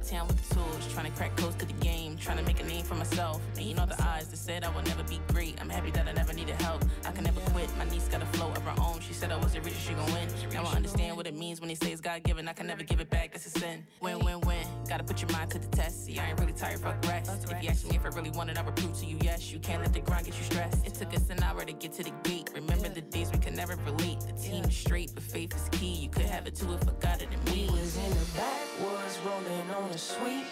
Uptown 0.06 0.28
with 0.28 0.48
the 0.48 0.54
tools, 0.54 0.92
trying 0.94 1.06
to 1.06 1.18
crack 1.18 1.36
codes 1.36 1.56
to 1.56 1.66
the 1.66 1.72
game, 1.72 2.16
trying 2.16 2.36
to 2.36 2.44
make 2.44 2.60
a 2.60 2.64
name 2.64 2.84
for 2.84 2.94
myself. 2.94 3.42
And 3.56 3.66
you 3.66 3.74
know 3.74 3.86
the 3.86 4.00
eyes 4.04 4.28
that 4.28 4.36
said 4.36 4.62
I 4.62 4.68
would 4.76 4.86
never 4.86 5.02
be 5.02 5.20
great. 5.32 5.60
I'm 5.60 5.68
happy 5.68 5.90
that 5.90 6.06
I 6.06 6.12
never 6.12 6.32
needed 6.32 6.54
help. 6.62 6.84
I 7.04 7.10
can 7.10 7.24
never 7.24 7.40
quit. 7.50 7.68
My 7.76 7.86
niece 7.86 8.06
got 8.06 8.22
a 8.22 8.26
flow 8.26 8.50
of 8.50 8.62
her 8.62 8.74
own. 8.80 9.00
She 9.00 9.12
said 9.12 9.32
I 9.32 9.36
was 9.36 9.54
the 9.54 9.60
richest, 9.62 9.84
she 9.84 9.94
gon' 9.94 10.06
win. 10.12 10.28
Now 10.52 10.64
I 10.64 10.76
understand 10.76 11.16
what 11.16 11.26
it 11.26 11.34
means 11.34 11.60
when 11.60 11.66
they 11.66 11.74
say 11.74 11.90
it's 11.90 12.00
God 12.00 12.22
given. 12.22 12.46
I 12.46 12.52
can 12.52 12.68
never 12.68 12.84
give 12.84 13.00
it 13.00 13.10
back. 13.10 13.32
That's 13.32 13.46
a 13.46 13.50
sin. 13.50 13.84
Win, 14.00 14.20
win, 14.20 14.40
win. 14.42 14.65
Gotta 14.88 15.02
put 15.02 15.20
your 15.20 15.30
mind 15.32 15.50
to 15.50 15.58
the 15.58 15.66
test. 15.66 16.06
See, 16.06 16.18
I 16.18 16.28
ain't 16.28 16.38
really 16.38 16.52
tired, 16.52 16.78
fuck 16.78 17.04
rest. 17.06 17.30
If 17.50 17.62
you 17.62 17.68
ask 17.68 17.88
me 17.88 17.96
if 17.96 18.04
I 18.04 18.08
really 18.08 18.30
want 18.30 18.50
it, 18.50 18.58
I 18.58 18.62
will 18.62 18.72
prove 18.72 18.96
to 19.00 19.06
you 19.06 19.18
yes. 19.20 19.52
You 19.52 19.58
can't 19.58 19.82
let 19.82 19.92
the 19.92 20.00
grind 20.00 20.26
get 20.26 20.38
you 20.38 20.44
stressed. 20.44 20.86
It 20.86 20.94
took 20.94 21.12
us 21.12 21.28
an 21.28 21.42
hour 21.42 21.64
to 21.64 21.72
get 21.72 21.92
to 21.94 22.04
the 22.04 22.12
gate. 22.22 22.50
Remember 22.54 22.88
the 22.88 23.00
days 23.00 23.32
we 23.32 23.38
could 23.38 23.56
never 23.56 23.76
relate. 23.84 24.20
The 24.20 24.32
team 24.40 24.64
is 24.64 24.76
straight, 24.76 25.10
but 25.12 25.24
faith 25.24 25.54
is 25.56 25.68
key. 25.78 25.94
You 25.94 26.08
could 26.08 26.26
have 26.26 26.46
it 26.46 26.54
too 26.54 26.72
if 26.72 26.88
I 26.88 26.92
got 27.00 27.20
it 27.20 27.28
in 27.32 27.52
me. 27.52 27.66
We 27.66 27.80
was 27.80 27.96
in 27.96 28.10
the 28.10 28.26
backwoods, 28.36 29.18
rolling 29.26 29.70
on 29.72 29.90
a 29.90 29.98
sweet. 29.98 30.46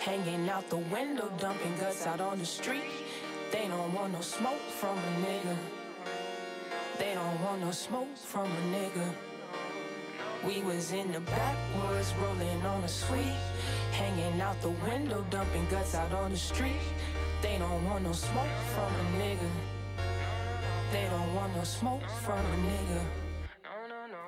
Hanging 0.00 0.48
out 0.50 0.68
the 0.68 0.76
window, 0.76 1.32
dumping 1.38 1.76
guts 1.80 2.06
out 2.06 2.20
on 2.20 2.38
the 2.38 2.46
street. 2.46 2.84
They 3.50 3.68
don't 3.68 3.92
want 3.94 4.12
no 4.12 4.20
smoke 4.20 4.60
from 4.78 4.98
a 4.98 5.26
nigga. 5.26 5.56
They 6.98 7.14
don't 7.14 7.40
want 7.42 7.62
no 7.62 7.70
smoke 7.70 8.16
from 8.16 8.46
a 8.46 8.76
nigga. 8.76 9.27
We 10.46 10.62
was 10.62 10.92
in 10.92 11.10
the 11.12 11.20
backwoods, 11.20 12.14
rolling 12.22 12.62
on 12.62 12.84
a 12.84 12.88
sweet. 12.88 13.34
Hanging 13.92 14.40
out 14.40 14.60
the 14.62 14.70
window, 14.70 15.24
dumping 15.30 15.66
guts 15.70 15.94
out 15.94 16.12
on 16.12 16.30
the 16.30 16.36
street. 16.36 16.80
They 17.42 17.58
don't 17.58 17.84
want 17.84 18.04
no 18.04 18.12
smoke 18.12 18.56
from 18.74 18.92
a 18.94 19.22
nigga. 19.22 19.50
They 20.92 21.06
don't 21.10 21.34
want 21.34 21.56
no 21.56 21.64
smoke 21.64 22.08
from 22.24 22.38
a 22.38 22.56
nigga. 22.56 23.27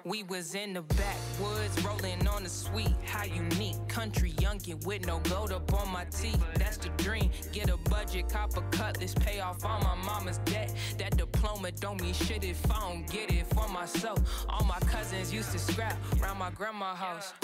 We 0.04 0.22
was 0.22 0.54
in 0.54 0.72
the 0.72 0.82
backwoods, 0.82 1.84
rolling 1.84 2.26
on 2.26 2.44
the 2.44 2.48
sweet. 2.48 2.94
How 3.04 3.24
unique, 3.24 3.76
country 3.88 4.32
youngin' 4.32 4.84
with 4.86 5.06
no 5.06 5.18
gold 5.20 5.52
up 5.52 5.72
on 5.74 5.92
my 5.92 6.04
teeth. 6.06 6.42
That's 6.54 6.78
the 6.78 6.88
dream. 6.90 7.30
Get 7.52 7.68
a 7.68 7.76
budget, 7.76 8.28
cop 8.30 8.56
a 8.56 8.62
cutlass, 8.74 9.14
pay 9.14 9.40
off 9.40 9.64
all 9.64 9.80
my 9.80 9.94
mama's 10.06 10.38
debt. 10.38 10.74
That 10.98 11.16
diploma 11.18 11.72
don't 11.72 12.00
mean 12.00 12.14
shit 12.14 12.44
if 12.44 12.70
I 12.70 12.80
don't 12.80 13.10
get 13.10 13.30
it 13.30 13.46
for 13.54 13.68
myself. 13.68 14.46
All 14.48 14.64
my 14.64 14.78
cousins 14.80 15.32
used 15.32 15.52
to 15.52 15.58
scrap 15.58 15.98
round 16.20 16.38
my 16.38 16.50
grandma's 16.50 16.96
house. 16.96 17.34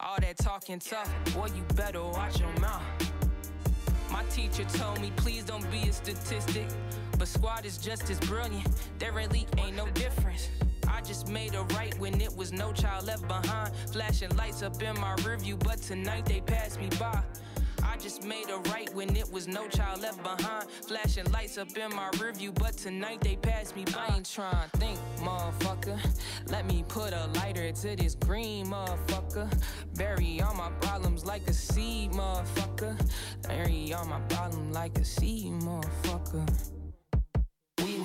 All 0.00 0.16
that 0.20 0.36
talking 0.38 0.80
tough, 0.80 1.12
boy, 1.32 1.48
you 1.54 1.62
better 1.76 2.02
watch 2.02 2.40
your 2.40 2.52
mouth. 2.60 2.82
My 4.10 4.24
teacher 4.24 4.64
told 4.64 5.00
me, 5.00 5.12
please 5.16 5.44
don't 5.44 5.70
be 5.70 5.88
a 5.88 5.92
statistic. 5.92 6.66
But 7.18 7.28
squad 7.28 7.64
is 7.64 7.78
just 7.78 8.10
as 8.10 8.18
brilliant. 8.20 8.68
There 8.98 9.12
really 9.12 9.46
ain't 9.58 9.76
no 9.76 9.86
difference. 9.90 10.48
I 10.92 11.00
just 11.02 11.28
made 11.28 11.54
a 11.54 11.62
right 11.74 11.98
when 11.98 12.20
it 12.20 12.34
was 12.36 12.52
no 12.52 12.72
child 12.72 13.06
left 13.06 13.26
behind. 13.28 13.74
Flashing 13.92 14.34
lights 14.36 14.62
up 14.62 14.82
in 14.82 14.94
my 15.00 15.14
rearview, 15.16 15.58
but 15.62 15.78
tonight 15.78 16.26
they 16.26 16.40
passed 16.40 16.80
me 16.80 16.88
by. 16.98 17.22
I 17.82 17.96
just 17.96 18.24
made 18.24 18.50
a 18.50 18.58
right 18.70 18.92
when 18.94 19.14
it 19.16 19.30
was 19.32 19.48
no 19.48 19.66
child 19.68 20.02
left 20.02 20.22
behind. 20.22 20.68
Flashing 20.86 21.30
lights 21.32 21.56
up 21.58 21.74
in 21.76 21.94
my 21.94 22.10
rearview, 22.12 22.54
but 22.54 22.76
tonight 22.76 23.20
they 23.20 23.36
passed 23.36 23.76
me 23.76 23.84
by. 23.84 24.06
I 24.08 24.16
ain't 24.16 24.30
trying 24.30 24.68
to 24.70 24.78
think, 24.78 24.98
motherfucker. 25.18 25.98
Let 26.50 26.66
me 26.66 26.84
put 26.88 27.12
a 27.12 27.26
lighter 27.36 27.72
to 27.72 27.96
this 27.96 28.14
green 28.14 28.66
motherfucker. 28.66 29.50
Bury 29.96 30.40
all 30.42 30.54
my 30.54 30.70
problems 30.80 31.24
like 31.24 31.46
a 31.48 31.52
seed, 31.52 32.12
motherfucker. 32.12 33.00
Bury 33.48 33.92
all 33.92 34.06
my 34.06 34.20
problems 34.28 34.74
like 34.74 34.98
a 34.98 35.04
seed, 35.04 35.52
motherfucker. 35.52 36.79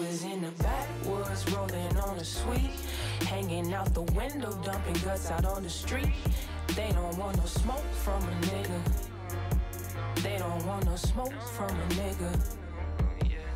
Was 0.08 0.24
in 0.24 0.42
the 0.42 0.52
backwoods, 0.64 1.52
rolling 1.52 1.98
on 1.98 2.18
a 2.18 2.24
sweet. 2.24 2.70
Hanging 3.22 3.74
out 3.74 3.92
the 3.94 4.04
window, 4.14 4.52
dumping 4.64 4.94
guts 5.04 5.32
out 5.32 5.46
on 5.46 5.64
the 5.64 5.70
street. 5.70 6.14
They 6.76 6.92
don't 6.92 7.18
want 7.18 7.38
no 7.38 7.46
smoke 7.46 7.90
from 8.04 8.22
a 8.22 8.32
nigga. 8.42 8.80
They 10.22 10.38
don't 10.38 10.64
want 10.68 10.86
no 10.86 10.96
smoke 10.96 11.34
from 11.56 11.72
a 11.72 11.88
nigga. 12.00 12.32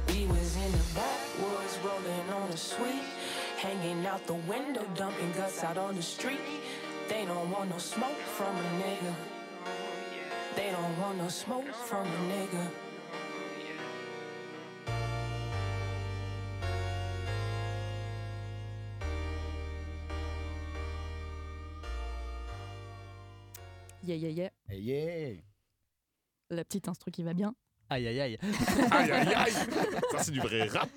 We 0.07 0.25
was 0.25 0.55
in 0.55 0.71
the 0.71 0.83
backwoods, 0.95 1.77
rolling 1.85 2.29
on 2.33 2.49
a 2.49 2.57
sweet. 2.57 3.03
Hanging 3.57 4.05
out 4.07 4.25
the 4.25 4.33
window, 4.33 4.85
dumping 4.95 5.31
guts 5.33 5.63
out 5.63 5.77
on 5.77 5.95
the 5.95 6.01
street. 6.01 6.41
They 7.09 7.25
don't 7.25 7.51
want 7.51 7.69
no 7.69 7.77
smoke 7.77 8.21
from 8.37 8.55
a 8.55 8.83
nigga. 8.83 9.13
They 10.55 10.71
don't 10.71 10.99
want 10.99 11.19
no 11.19 11.27
smoke 11.27 11.71
from 11.73 12.07
a 12.07 12.19
nigga. 12.33 12.88
Yeah, 24.03 24.15
yeah, 24.15 24.29
yeah. 24.69 24.75
Yeah. 24.77 25.41
La 26.49 26.63
petite 26.63 26.87
instru 26.87 27.11
qui 27.11 27.23
va 27.23 27.33
bien. 27.33 27.53
Aïe 27.91 28.07
aïe 28.07 28.19
aïe. 28.19 28.37
Aïe 28.91 29.11
aïe 29.11 29.33
aïe. 29.33 29.51
Ça, 30.11 30.23
c'est 30.23 30.31
du 30.31 30.39
vrai 30.39 30.67
rap. 30.67 30.89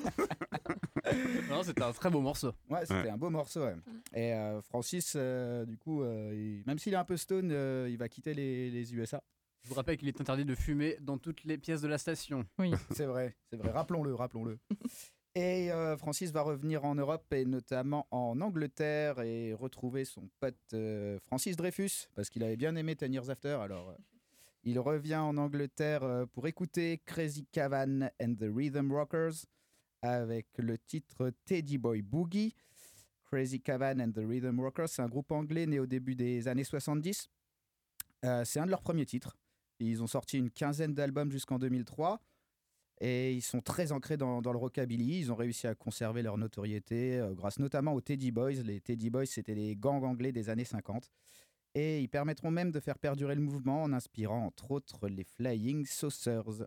non, 1.49 1.63
c'était 1.63 1.83
un 1.83 1.93
très 1.93 2.11
beau 2.11 2.21
morceau. 2.21 2.53
Ouais, 2.69 2.81
c'était 2.83 2.95
Ouais. 3.03 3.11
un 3.11 3.17
beau 3.17 3.31
morceau. 3.31 3.65
ouais. 3.65 3.75
Et 4.15 4.33
euh, 4.35 4.61
Francis, 4.63 5.15
euh, 5.17 5.65
du 5.65 5.79
coup, 5.79 6.03
euh, 6.03 6.33
il- 6.35 6.63
même 6.67 6.79
s'il 6.79 6.93
est 6.93 6.97
un 6.97 7.05
peu 7.05 7.17
stone, 7.17 7.51
euh, 7.51 7.89
il 7.91 7.97
va 7.97 8.09
quitter 8.09 8.35
les, 8.35 8.71
les 8.71 8.95
USA. 8.95 9.23
Je 9.63 9.69
vous 9.69 9.75
rappelle 9.75 9.97
qu'il 9.97 10.09
est 10.09 10.21
interdit 10.21 10.45
de 10.45 10.55
fumer 10.55 10.97
dans 11.01 11.17
toutes 11.19 11.45
les 11.45 11.57
pièces 11.57 11.81
de 11.81 11.89
la 11.89 11.97
station. 11.99 12.45
Oui. 12.59 12.73
C'est 12.91 13.07
vrai, 13.07 13.37
c'est 13.49 13.57
vrai. 13.57 13.71
Rappelons-le, 13.71 14.15
rappelons-le. 14.15 14.59
Et 15.35 15.73
euh, 15.73 15.97
Francis 15.97 16.31
va 16.31 16.43
revenir 16.43 16.85
en 16.85 16.95
Europe 16.95 17.33
et 17.33 17.47
notamment 17.47 18.07
en 18.11 18.41
Angleterre 18.41 19.21
et 19.21 19.55
retrouver 19.55 20.05
son 20.05 20.29
pote 20.41 20.57
euh, 20.75 21.19
Francis 21.25 21.57
Dreyfus 21.57 22.09
parce 22.15 22.29
qu'il 22.29 22.45
avait 22.45 22.57
bien 22.57 22.77
aimé 22.77 22.97
Ten 22.97 23.13
Years 23.15 23.31
After. 23.31 23.59
Alors, 23.63 23.91
euh, 23.91 23.97
il 24.65 24.79
revient 24.79 25.17
en 25.17 25.39
Angleterre 25.39 26.27
pour 26.33 26.47
écouter 26.47 27.03
Crazy 27.07 27.47
Cavan 27.47 28.11
and 28.21 28.35
the 28.35 28.47
Rhythm 28.55 28.93
Rockers 28.93 29.47
avec 30.03 30.47
le 30.59 30.79
titre 30.79 31.33
Teddy 31.47 31.79
Boy 31.79 32.03
Boogie. 32.03 32.55
Crazy 33.25 33.61
Cavan 33.61 34.01
and 34.01 34.13
the 34.13 34.21
Rhythm 34.25 34.61
Rockers, 34.61 34.91
c'est 34.91 35.01
un 35.01 35.09
groupe 35.09 35.33
anglais 35.33 35.65
né 35.65 35.81
au 35.81 35.87
début 35.87 36.15
des 36.15 36.49
années 36.49 36.65
70. 36.65 37.31
Euh, 38.25 38.45
c'est 38.45 38.61
un 38.61 38.67
de 38.67 38.71
leurs 38.71 38.83
premiers 38.83 39.07
titres. 39.07 39.39
Ils 39.79 40.03
ont 40.03 40.07
sorti 40.07 40.39
une 40.39 40.51
quinzaine 40.51 40.95
d'albums 40.95 41.33
jusqu'en 41.33 41.59
2003 41.59 42.21
et 43.05 43.33
ils 43.33 43.43
sont 43.43 43.61
très 43.61 43.91
ancrés 43.91 44.17
dans, 44.17 44.41
le 44.41 44.57
rockabilly. 44.57 45.19
Ils 45.19 45.33
ont 45.33 45.35
réussi 45.35 45.67
à 45.67 45.75
conserver 45.75 46.23
leur 46.23 46.39
notoriété 46.39 47.19
euh, 47.19 47.35
grâce 47.35 47.59
notamment 47.59 47.95
aux 47.95 48.01
Teddy 48.01 48.31
Boys. 48.31 48.63
Les 48.65 48.81
Teddy 48.81 49.11
Boys, 49.11 49.27
c'était 49.27 49.57
les 49.57 49.75
gangs 49.75 50.05
anglais 50.05 50.31
des 50.31 50.49
années 50.49 50.65
50. 50.65 51.11
Et 51.75 52.01
ils 52.01 52.09
permettront 52.09 52.53
même 52.53 52.71
de 52.71 52.79
faire 52.79 53.01
perdurer 53.01 53.35
le 53.35 53.41
mouvement 53.41 53.83
en 53.83 53.93
inspirant 53.93 54.47
entre 54.47 54.71
autres 54.71 55.09
les 55.09 55.25
Flying 55.25 55.85
Saucers. 55.85 56.65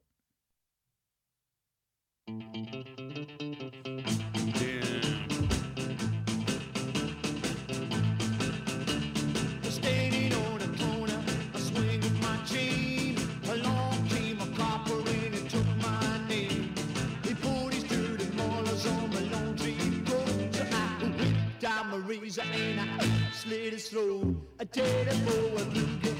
I 23.97 24.65
tell 24.65 24.83
it 24.85 25.25
boy, 25.25 25.63
you 25.73 25.85
get 26.01 26.14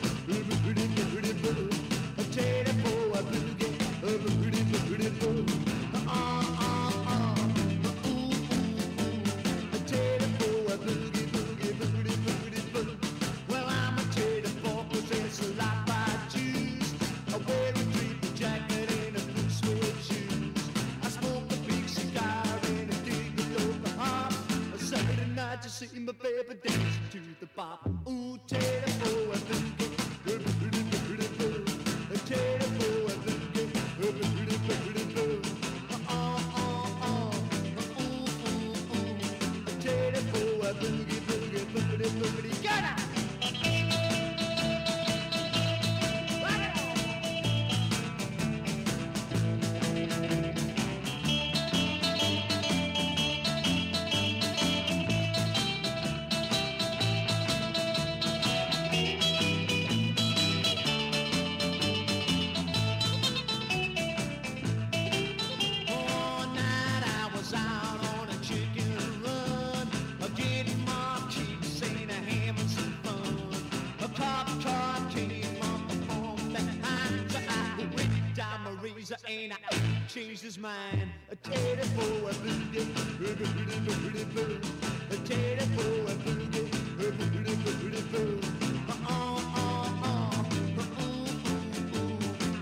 changed 80.16 80.44
his 80.44 80.58
mind? 80.58 81.10
A 81.30 81.36
teddy 81.36 81.82
for 81.90 82.30
a 82.30 82.34
booty, 82.36 82.86
booty, 83.20 83.44
booty, 83.52 83.80
booty, 83.84 84.24
booty. 84.34 84.70
A 85.12 85.18
teddy 85.28 85.66
for 85.76 85.92
a 86.10 86.16
booty, 86.24 86.46
booty, 86.46 86.78
booty, 86.96 87.56
booty, 87.64 88.02
booty. 88.12 88.48
Uh, 88.88 89.42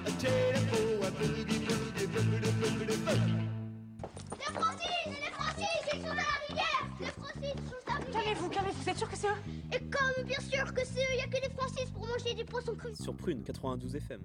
A 0.03 0.11
teddy 0.17 0.65
for 0.65 1.05
a 1.05 1.11
booty, 1.11 1.43
booty, 1.45 2.05
booty, 2.07 2.51
booty, 2.57 2.95
booty. 3.05 3.33
Les 4.39 4.49
Francis 4.57 5.05
Les 5.05 5.31
Francis 5.37 5.77
Ils 5.93 6.01
sont 6.01 6.07
dans 6.07 6.15
la 6.15 6.25
rivière 6.47 6.83
Les 6.99 7.05
Francis 7.05 7.53
ils 7.53 7.69
sont 7.69 7.81
dans 7.85 7.93
la 7.93 7.99
rivière 7.99 8.13
Calmez-vous, 8.13 8.49
calmez-vous, 8.49 8.81
vous 8.81 8.89
êtes 8.89 8.97
sûr 8.97 9.09
que 9.11 9.15
c'est 9.15 9.27
eux? 9.27 9.41
Et 9.71 9.79
comme 9.79 10.25
bien 10.25 10.39
sûr 10.39 10.73
que 10.73 10.81
c'est 10.83 11.01
eux, 11.01 11.13
il 11.13 11.17
n'y 11.17 11.21
a 11.21 11.27
que 11.27 11.39
les 11.47 11.53
Francis 11.53 11.91
pour 11.91 12.07
manger 12.07 12.33
du 12.33 12.45
poisson 12.45 12.73
cru 12.73 12.95
Sur 12.95 13.15
Prune 13.15 13.43
92 13.43 13.95
FM. 13.95 14.22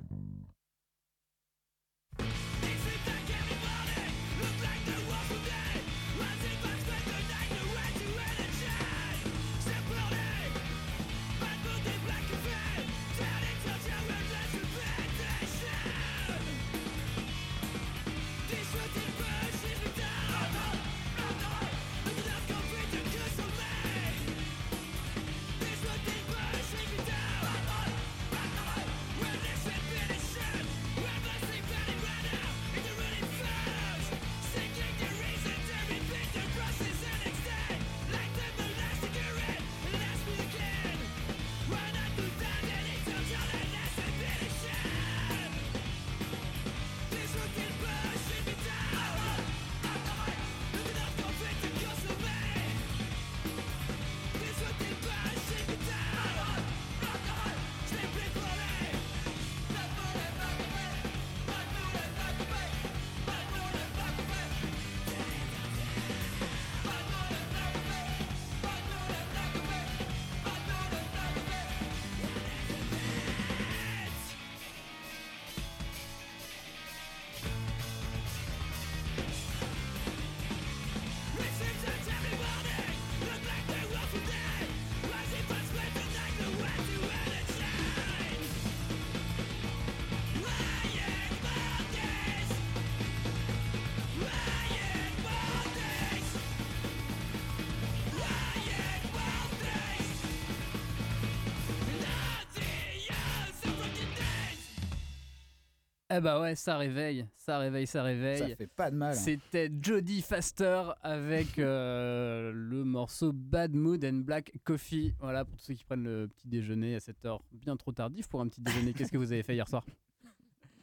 Eh 106.19 106.21
bah 106.21 106.41
ouais, 106.41 106.57
ça 106.57 106.77
réveille, 106.77 107.27
ça 107.37 107.59
réveille, 107.59 107.87
ça 107.87 108.03
réveille. 108.03 108.39
Ça 108.51 108.57
fait 108.57 108.67
pas 108.67 108.91
de 108.91 108.97
mal. 108.97 109.11
hein. 109.13 109.15
C'était 109.15 109.71
Jodie 109.81 110.21
Faster 110.21 110.83
avec 111.03 111.61
euh, 111.61 112.51
le 112.53 112.83
morceau 112.83 113.33
Bad 113.33 113.73
Mood 113.73 114.05
and 114.05 114.23
Black 114.25 114.53
Coffee. 114.65 115.15
Voilà, 115.21 115.45
pour 115.45 115.57
tous 115.59 115.65
ceux 115.67 115.75
qui 115.75 115.85
prennent 115.85 116.03
le 116.03 116.27
petit 116.27 116.49
déjeuner 116.49 116.97
à 116.97 117.01
cette 117.01 117.25
heure 117.25 117.41
bien 117.53 117.77
trop 117.77 117.93
tardif 117.93 118.27
pour 118.29 118.41
un 118.41 118.49
petit 118.49 118.61
déjeuner. 118.61 118.95
Qu'est-ce 118.95 119.13
que 119.13 119.17
vous 119.19 119.33
avez 119.33 119.45
fait 119.45 119.55
hier 119.55 119.69
soir? 119.69 119.85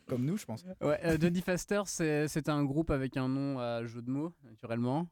Comme 0.07 0.23
nous, 0.23 0.37
je 0.37 0.45
pense. 0.45 0.63
Ouais, 0.81 0.99
euh, 1.03 1.17
Jodie 1.19 1.41
Faster, 1.41 1.81
c'est 1.85 2.47
un 2.47 2.63
groupe 2.63 2.91
avec 2.91 3.17
un 3.17 3.27
nom 3.27 3.59
à 3.59 3.83
jeu 3.85 4.01
de 4.01 4.09
mots, 4.09 4.31
naturellement. 4.43 5.07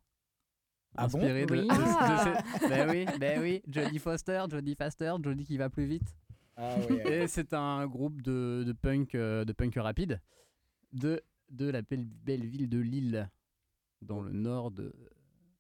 Ah 0.96 1.08
bon? 1.08 1.18
Inspiré 1.18 1.46
de, 1.48 1.52
Oui. 1.54 1.62
de- 1.64 1.68
de 1.68 1.70
Ah. 2.00 2.44
ces- 2.62 2.70
Ben 2.70 2.90
oui, 2.90 3.06
ben 3.20 3.42
oui, 3.42 3.62
Jodie 3.68 4.00
Foster, 4.00 4.44
Jodie 4.50 4.76
Faster, 4.76 5.14
Jodie 5.22 5.44
qui 5.44 5.58
va 5.58 5.70
plus 5.70 5.86
vite. 5.86 6.16
Ah 6.56 6.76
oui, 6.90 6.98
Et 7.06 7.28
c'est 7.28 7.54
un 7.54 7.86
groupe 7.88 8.22
de, 8.22 8.64
de 8.66 8.72
punk, 8.74 9.16
euh, 9.16 9.44
de 9.46 9.54
punk 9.54 9.76
rapide 9.76 10.22
de, 10.92 11.22
de 11.50 11.70
la 11.70 11.82
belle, 11.82 12.06
belle 12.06 12.46
ville 12.46 12.70
de 12.70 12.80
Lille, 12.80 13.30
dans 14.02 14.22
le 14.22 14.32
nord 14.32 14.70
de, 14.72 14.94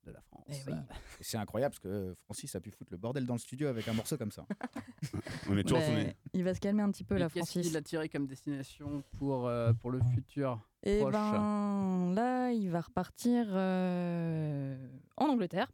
de 0.06 0.12
la 0.12 0.22
France. 0.22 0.46
Et 0.50 1.24
C'est 1.24 1.38
incroyable 1.38 1.72
parce 1.74 1.80
que 1.80 2.14
Francis 2.26 2.54
a 2.56 2.60
pu 2.60 2.70
foutre 2.72 2.92
le 2.92 2.98
bordel 2.98 3.26
dans 3.26 3.34
le 3.34 3.40
studio 3.40 3.68
avec 3.68 3.88
un 3.88 3.94
morceau 3.94 4.18
comme 4.18 4.32
ça. 4.32 4.46
On 5.50 5.58
est 5.58 5.64
toujours 5.64 5.80
Ouais, 5.80 6.16
il 6.34 6.44
va 6.44 6.54
se 6.54 6.60
calmer 6.60 6.84
un 6.84 6.92
petit 6.92 7.04
peu 7.04 7.16
là, 7.18 7.26
Qu'est-ce 7.30 7.46
Francis. 7.52 7.68
qu'il 7.68 7.78
a 7.78 7.82
tiré 7.82 8.10
comme 8.10 8.28
destination 8.28 9.04
pour, 9.18 9.48
euh, 9.48 9.74
pour 9.74 9.90
le 9.92 10.00
futur 10.14 10.60
Et 10.84 11.00
proche 11.00 11.14
ben 11.14 12.14
là, 12.14 12.52
il 12.52 12.70
va 12.70 12.82
repartir 12.82 13.46
euh, 13.50 14.76
en 15.18 15.26
Angleterre 15.28 15.72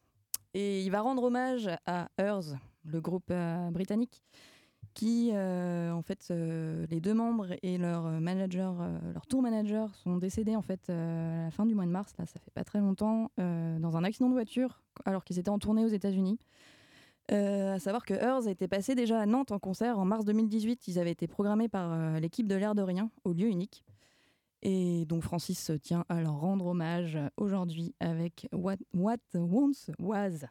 et 0.53 0.81
il 0.83 0.89
va 0.91 1.01
rendre 1.01 1.23
hommage 1.23 1.69
à 1.85 2.09
Earth, 2.17 2.53
le 2.85 3.01
groupe 3.01 3.29
euh, 3.31 3.69
britannique, 3.71 4.23
qui 4.93 5.31
euh, 5.33 5.91
en 5.91 6.01
fait 6.01 6.27
euh, 6.31 6.85
les 6.89 6.99
deux 6.99 7.13
membres 7.13 7.47
et 7.61 7.77
leur 7.77 8.03
manager, 8.03 8.75
euh, 8.81 8.97
leur 9.13 9.25
tour 9.27 9.41
manager 9.41 9.93
sont 9.95 10.17
décédés 10.17 10.55
en 10.55 10.61
fait 10.61 10.89
à 10.89 11.45
la 11.45 11.51
fin 11.51 11.65
du 11.65 11.75
mois 11.75 11.85
de 11.85 11.91
mars. 11.91 12.13
Là, 12.17 12.25
ça 12.25 12.39
fait 12.39 12.51
pas 12.51 12.63
très 12.63 12.79
longtemps 12.79 13.31
dans 13.37 13.97
un 13.97 14.03
accident 14.03 14.29
de 14.29 14.33
voiture 14.33 14.81
alors 15.05 15.23
qu'ils 15.23 15.39
étaient 15.39 15.49
en 15.49 15.59
tournée 15.59 15.85
aux 15.85 15.89
États-Unis. 15.89 16.39
À 17.29 17.77
savoir 17.77 18.05
que 18.05 18.15
Earth 18.15 18.47
était 18.47 18.67
passé 18.67 18.95
déjà 18.95 19.19
à 19.19 19.25
Nantes 19.25 19.51
en 19.51 19.59
concert 19.59 19.99
en 19.99 20.05
mars 20.05 20.25
2018. 20.25 20.87
Ils 20.87 20.99
avaient 20.99 21.11
été 21.11 21.27
programmés 21.27 21.69
par 21.69 22.19
l'équipe 22.19 22.47
de 22.47 22.55
l'air 22.55 22.73
de 22.73 22.81
rien 22.81 23.11
au 23.23 23.33
lieu 23.33 23.47
unique. 23.47 23.83
Et 24.61 25.05
donc 25.05 25.21
Francis 25.23 25.71
tient 25.81 26.05
à 26.09 26.21
leur 26.21 26.39
rendre 26.39 26.65
hommage 26.65 27.17
aujourd'hui 27.37 27.93
avec 27.99 28.47
What, 28.51 28.77
What 28.93 29.17
Once 29.35 29.91
Was. 29.99 30.47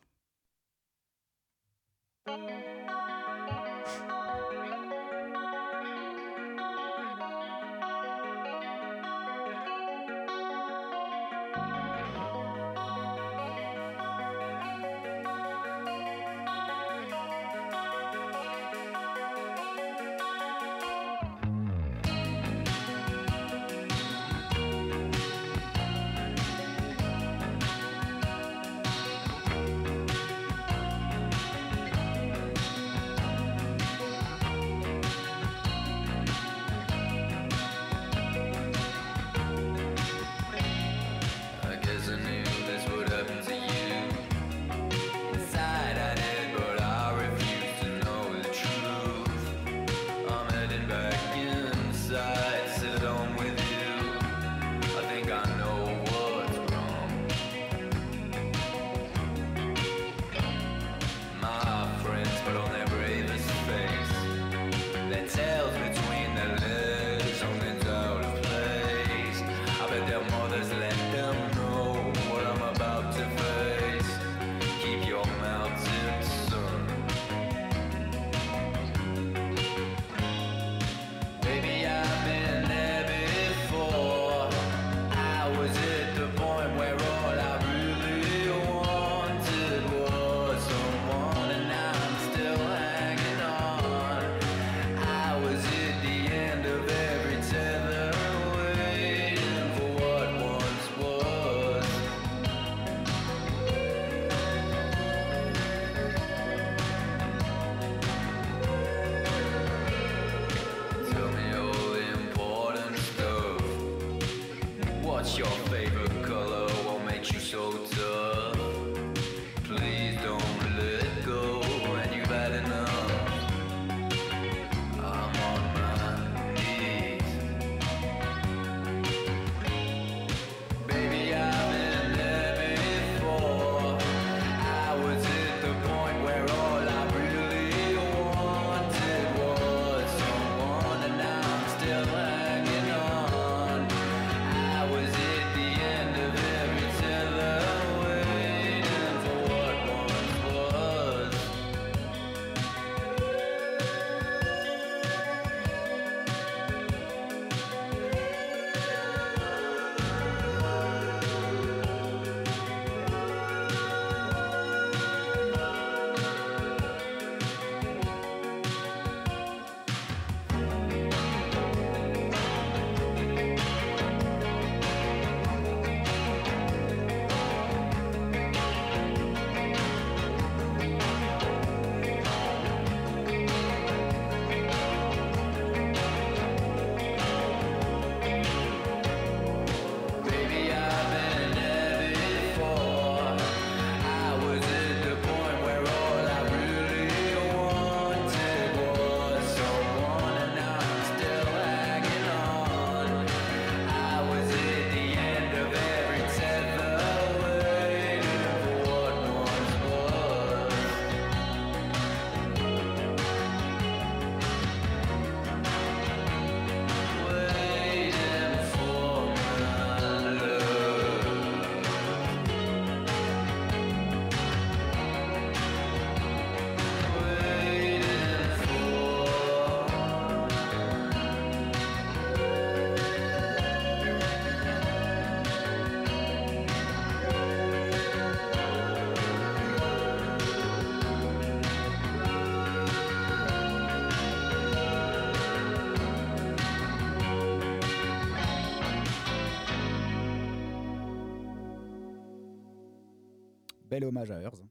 Bel 253.99 254.07
hommage 254.07 254.31
à 254.31 254.41
Hearst. 254.41 254.63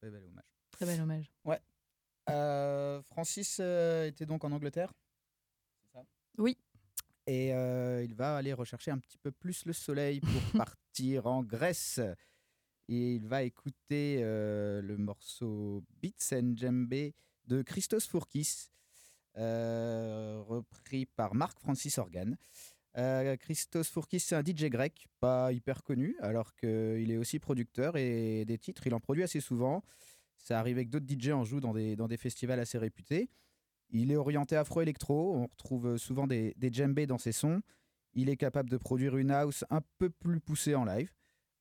Très 0.00 0.10
bel 0.10 0.24
hommage. 0.24 0.44
Très 0.70 0.86
bel 0.86 1.00
hommage. 1.02 1.30
Ouais. 1.44 1.60
Euh, 2.30 3.02
Francis 3.02 3.58
euh, 3.60 4.06
était 4.06 4.24
donc 4.24 4.44
en 4.44 4.52
Angleterre. 4.52 4.94
C'est 5.82 5.92
ça? 5.92 6.06
Oui. 6.38 6.56
Et 7.26 7.52
euh, 7.52 8.02
il 8.02 8.14
va 8.14 8.38
aller 8.38 8.54
rechercher 8.54 8.92
un 8.92 8.98
petit 8.98 9.18
peu 9.18 9.30
plus 9.30 9.66
le 9.66 9.74
soleil 9.74 10.20
pour 10.20 10.30
partir 10.64 11.26
en 11.26 11.42
Grèce. 11.42 12.00
Et 12.88 13.16
il 13.16 13.26
va 13.26 13.42
écouter 13.42 14.22
le 14.22 14.96
morceau 14.96 15.84
Beats 16.02 16.32
and 16.32 16.54
Djembe 16.56 17.12
de 17.44 17.60
Christos 17.60 18.08
Fourkis, 18.08 18.70
repris 19.34 21.04
par 21.04 21.34
Marc 21.34 21.58
Francis 21.58 21.98
Organ. 21.98 22.38
Euh, 22.98 23.36
Christos 23.36 23.84
Fourkis, 23.84 24.20
c'est 24.20 24.34
un 24.34 24.42
DJ 24.42 24.64
grec, 24.66 25.08
pas 25.20 25.52
hyper 25.52 25.82
connu, 25.82 26.16
alors 26.20 26.54
qu'il 26.54 27.10
est 27.10 27.16
aussi 27.16 27.38
producteur 27.38 27.96
et 27.96 28.44
des 28.44 28.58
titres, 28.58 28.86
il 28.86 28.94
en 28.94 29.00
produit 29.00 29.22
assez 29.22 29.40
souvent. 29.40 29.82
Ça 30.36 30.58
arrive 30.58 30.76
avec 30.76 30.90
d'autres 30.90 31.06
DJ 31.08 31.30
en 31.30 31.44
joue 31.44 31.60
dans 31.60 31.72
des, 31.72 31.96
dans 31.96 32.08
des 32.08 32.16
festivals 32.16 32.60
assez 32.60 32.76
réputés. 32.78 33.30
Il 33.90 34.10
est 34.10 34.16
orienté 34.16 34.56
afro-électro, 34.56 35.34
on 35.34 35.46
retrouve 35.46 35.96
souvent 35.96 36.26
des, 36.26 36.54
des 36.56 36.72
djembés 36.72 37.06
dans 37.06 37.18
ses 37.18 37.32
sons. 37.32 37.62
Il 38.14 38.28
est 38.28 38.36
capable 38.36 38.68
de 38.68 38.76
produire 38.76 39.16
une 39.16 39.30
house 39.30 39.64
un 39.70 39.80
peu 39.98 40.10
plus 40.10 40.40
poussée 40.40 40.74
en 40.74 40.84
live. 40.84 41.12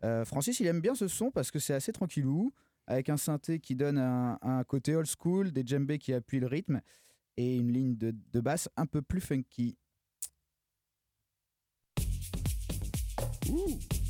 Euh, 0.03 0.25
Francis, 0.25 0.59
il 0.59 0.67
aime 0.67 0.81
bien 0.81 0.95
ce 0.95 1.07
son 1.07 1.31
parce 1.31 1.51
que 1.51 1.59
c'est 1.59 1.73
assez 1.73 1.93
tranquillou, 1.93 2.53
avec 2.87 3.09
un 3.09 3.17
synthé 3.17 3.59
qui 3.59 3.75
donne 3.75 3.97
un, 3.97 4.37
un 4.41 4.63
côté 4.63 4.95
old 4.95 5.07
school, 5.07 5.51
des 5.51 5.63
djembés 5.65 5.99
qui 5.99 6.13
appuient 6.13 6.39
le 6.39 6.47
rythme 6.47 6.81
et 7.37 7.55
une 7.55 7.71
ligne 7.71 7.95
de, 7.95 8.13
de 8.31 8.39
basse 8.41 8.69
un 8.75 8.85
peu 8.85 9.01
plus 9.01 9.21
funky. 9.21 9.77
Ooh. 13.49 14.00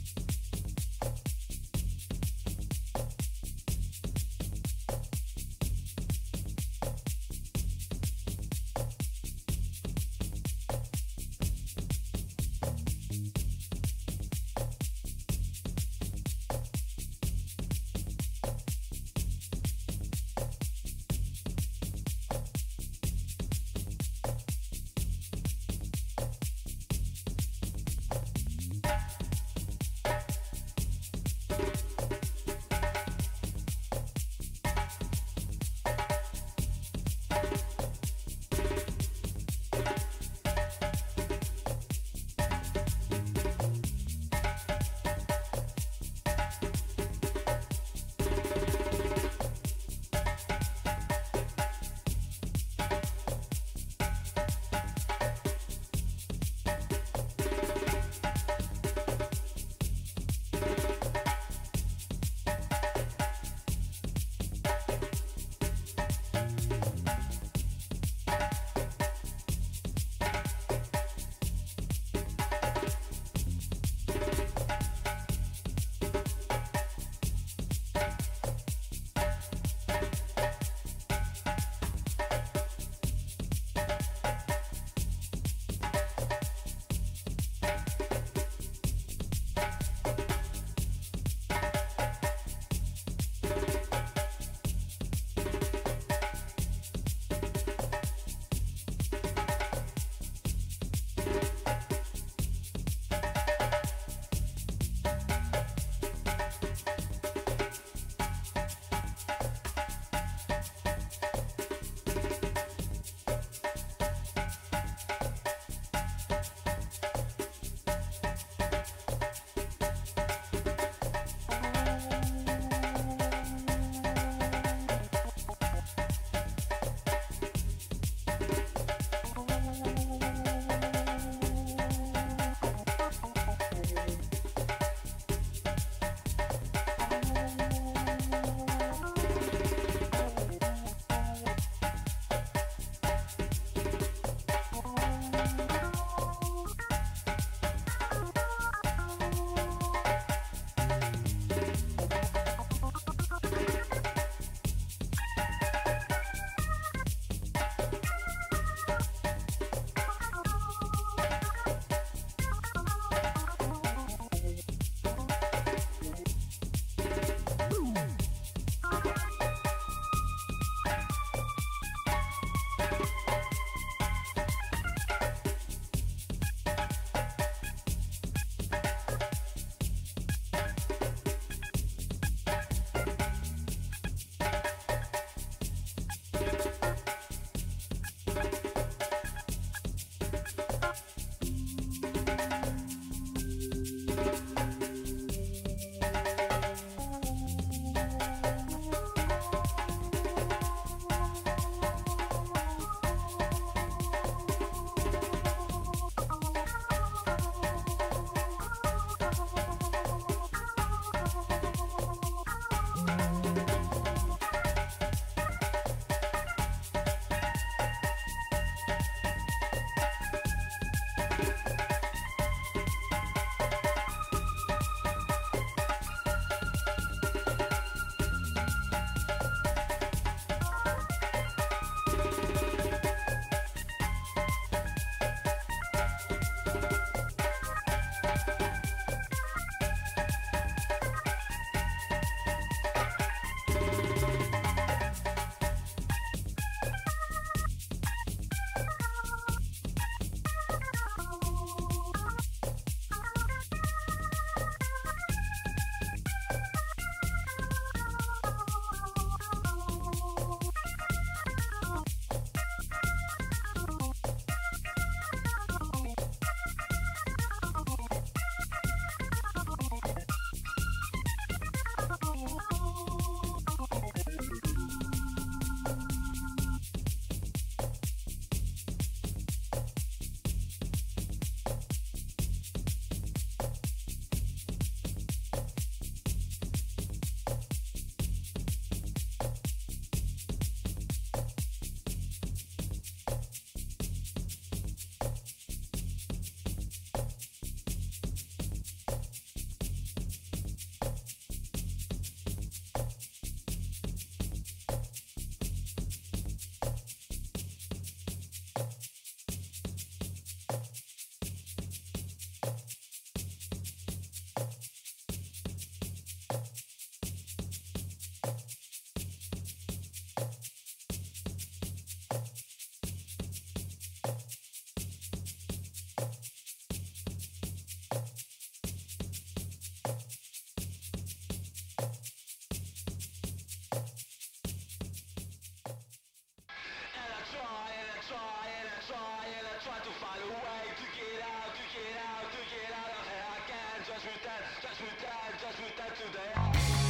Try 338.32 338.64
and 338.80 338.88
I 338.88 339.00
try 339.12 339.44
and 339.44 339.66
I 339.68 339.76
try 339.84 339.98
to 340.00 340.12
find 340.24 340.40
a 340.40 340.48
way 340.48 340.84
to 340.88 341.06
get 341.20 341.44
out, 341.44 341.72
to 341.76 341.84
get 341.92 342.16
out, 342.16 342.48
to 342.48 342.62
get 342.72 342.92
out 342.96 343.12
of 343.12 343.24
here. 343.28 343.44
I 343.44 343.60
can't 343.68 344.04
just 344.08 344.24
return, 344.24 344.64
just 344.80 345.00
return, 345.04 345.52
just 345.60 345.78
return 345.84 346.12
to 346.16 346.26
the 346.32 347.01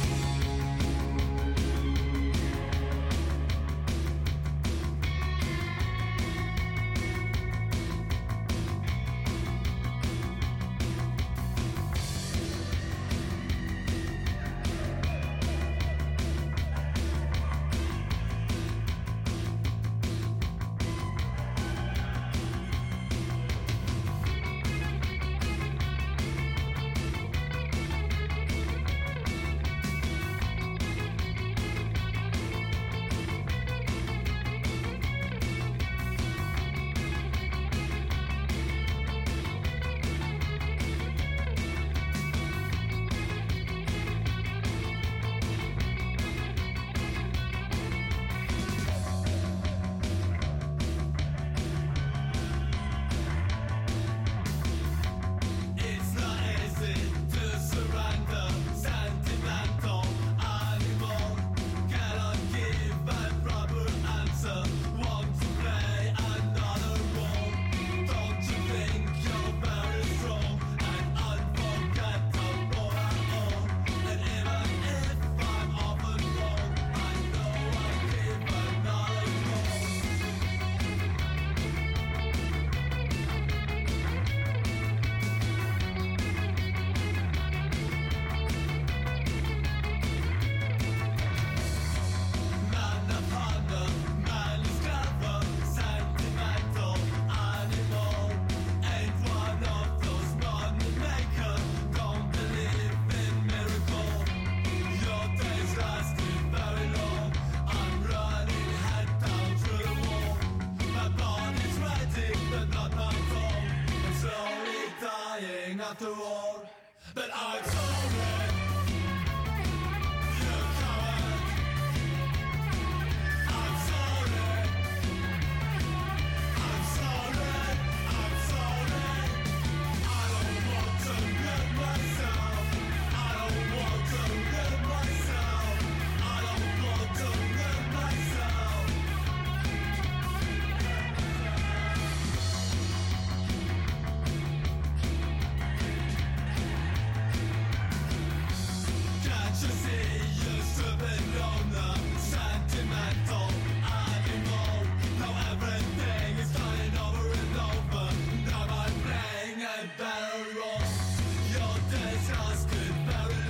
dead, 161.92 162.38
lost, 162.38 162.68
good, 162.70 163.41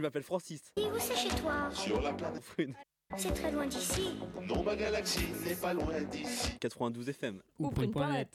Je 0.00 0.02
m'appelle 0.06 0.22
Francis. 0.22 0.62
Et 0.78 0.86
où 0.86 0.98
c'est 0.98 1.14
chez 1.14 1.28
toi 1.42 1.70
Sur 1.72 2.00
la 2.00 2.14
planète. 2.14 2.42
C'est 3.18 3.34
très 3.34 3.52
loin 3.52 3.66
d'ici. 3.66 4.16
Non, 4.48 4.62
ma 4.62 4.74
galaxie 4.74 5.26
n'est 5.44 5.54
pas 5.56 5.74
loin 5.74 6.00
d'ici. 6.04 6.56
92 6.58 7.06
FM. 7.10 7.42
Ou 7.58 7.68
Prune.net. 7.68 8.34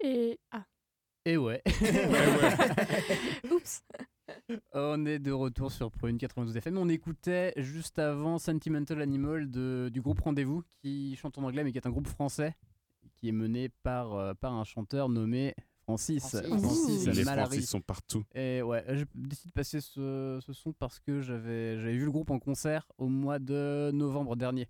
Et. 0.00 0.38
Ah. 0.50 0.66
Et 1.24 1.38
ouais. 1.38 1.62
Oups. 3.50 3.82
On 4.74 5.06
est 5.06 5.20
de 5.20 5.32
retour 5.32 5.72
sur 5.72 5.90
Prune 5.90 6.18
92 6.18 6.58
FM. 6.58 6.76
On 6.76 6.90
écoutait 6.90 7.54
juste 7.56 7.98
avant 7.98 8.36
Sentimental 8.38 9.00
Animal 9.00 9.50
de- 9.50 9.88
du 9.90 10.02
groupe 10.02 10.20
Rendez-vous 10.20 10.62
qui 10.82 11.16
chante 11.16 11.38
en 11.38 11.44
anglais 11.44 11.64
mais 11.64 11.72
qui 11.72 11.78
est 11.78 11.86
un 11.86 11.90
groupe 11.90 12.08
français 12.08 12.54
qui 13.16 13.30
est 13.30 13.32
mené 13.32 13.70
par, 13.70 14.12
euh, 14.16 14.34
par 14.34 14.52
un 14.52 14.64
chanteur 14.64 15.08
nommé 15.08 15.54
Francis. 15.84 16.28
Francis. 16.30 16.48
Francis. 16.48 17.06
Les. 17.06 17.24
Francis 17.24 17.68
sont 17.68 17.80
partout. 17.80 18.24
Et 18.34 18.62
ouais, 18.62 18.84
je 18.96 19.04
décide 19.14 19.48
de 19.48 19.52
passer 19.52 19.80
ce, 19.80 20.40
ce 20.44 20.52
son 20.52 20.72
parce 20.72 20.98
que 20.98 21.20
j'avais 21.20 21.78
j'avais 21.78 21.96
vu 21.96 22.04
le 22.06 22.10
groupe 22.10 22.30
en 22.30 22.38
concert 22.38 22.90
au 22.98 23.08
mois 23.08 23.38
de 23.38 23.90
novembre 23.92 24.34
dernier. 24.36 24.68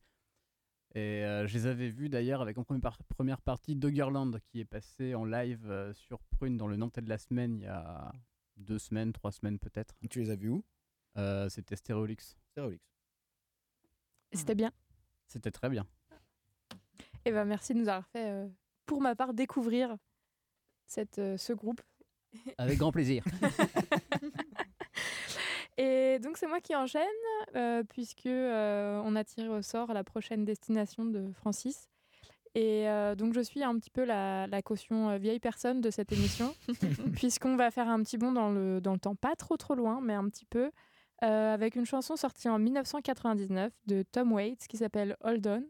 Et 0.96 1.24
euh, 1.24 1.46
je 1.46 1.54
les 1.54 1.66
avais 1.66 1.88
vus 1.88 2.08
d'ailleurs 2.08 2.40
avec 2.40 2.56
en 2.58 2.62
première, 2.64 2.80
par- 2.82 2.98
première 3.08 3.40
partie 3.40 3.74
Doggerland 3.74 4.38
qui 4.46 4.60
est 4.60 4.64
passé 4.64 5.14
en 5.14 5.24
live 5.24 5.68
euh, 5.68 5.92
sur 5.94 6.20
Prune 6.22 6.56
dans 6.56 6.68
le 6.68 6.76
Nantais 6.76 7.02
de 7.02 7.08
la 7.08 7.18
semaine 7.18 7.56
il 7.58 7.62
y 7.62 7.66
a 7.66 8.12
deux 8.56 8.78
semaines, 8.78 9.12
trois 9.12 9.32
semaines 9.32 9.58
peut-être. 9.58 9.94
Tu 10.10 10.20
les 10.20 10.30
as 10.30 10.36
vus 10.36 10.50
où? 10.50 10.64
Euh, 11.16 11.48
C'était. 11.48 11.76
Stéréolix. 11.76 12.36
Et 12.56 14.36
C'était 14.36 14.54
bien. 14.54 14.72
C'était 15.26 15.50
très 15.50 15.68
bien. 15.70 15.86
Et 17.24 17.32
ben 17.32 17.44
merci 17.44 17.72
de 17.72 17.78
nous 17.78 17.88
avoir 17.88 18.06
fait, 18.08 18.30
euh, 18.30 18.48
pour 18.84 19.00
ma 19.00 19.14
part, 19.16 19.32
découvrir 19.32 19.96
cette, 20.86 21.18
euh, 21.18 21.36
ce 21.36 21.52
groupe. 21.52 21.80
Avec 22.58 22.78
grand 22.78 22.92
plaisir. 22.92 23.24
Et 25.76 26.18
donc 26.20 26.36
c'est 26.36 26.46
moi 26.46 26.60
qui 26.60 26.74
enchaîne, 26.76 27.02
euh, 27.56 27.82
puisque 27.82 28.26
euh, 28.26 29.02
on 29.04 29.16
a 29.16 29.24
tiré 29.24 29.48
au 29.48 29.62
sort 29.62 29.92
la 29.92 30.04
prochaine 30.04 30.44
destination 30.44 31.04
de 31.04 31.32
Francis. 31.32 31.88
Et 32.54 32.88
euh, 32.88 33.16
donc 33.16 33.34
je 33.34 33.40
suis 33.40 33.64
un 33.64 33.76
petit 33.78 33.90
peu 33.90 34.04
la, 34.04 34.46
la 34.46 34.62
caution 34.62 35.18
vieille 35.18 35.40
personne 35.40 35.80
de 35.80 35.90
cette 35.90 36.12
émission, 36.12 36.54
puisqu'on 37.14 37.56
va 37.56 37.72
faire 37.72 37.88
un 37.88 38.00
petit 38.04 38.18
bond 38.18 38.30
dans 38.30 38.50
le, 38.50 38.80
dans 38.80 38.92
le 38.92 39.00
temps, 39.00 39.16
pas 39.16 39.34
trop 39.34 39.56
trop 39.56 39.74
loin, 39.74 40.00
mais 40.00 40.14
un 40.14 40.28
petit 40.28 40.46
peu, 40.46 40.70
avec 41.20 41.74
une 41.74 41.86
chanson 41.86 42.16
sortie 42.16 42.50
en 42.50 42.58
1999 42.58 43.72
de 43.86 44.02
Tom 44.02 44.32
Waits 44.32 44.66
qui 44.68 44.76
s'appelle 44.76 45.16
Hold 45.22 45.46
On. 45.46 45.64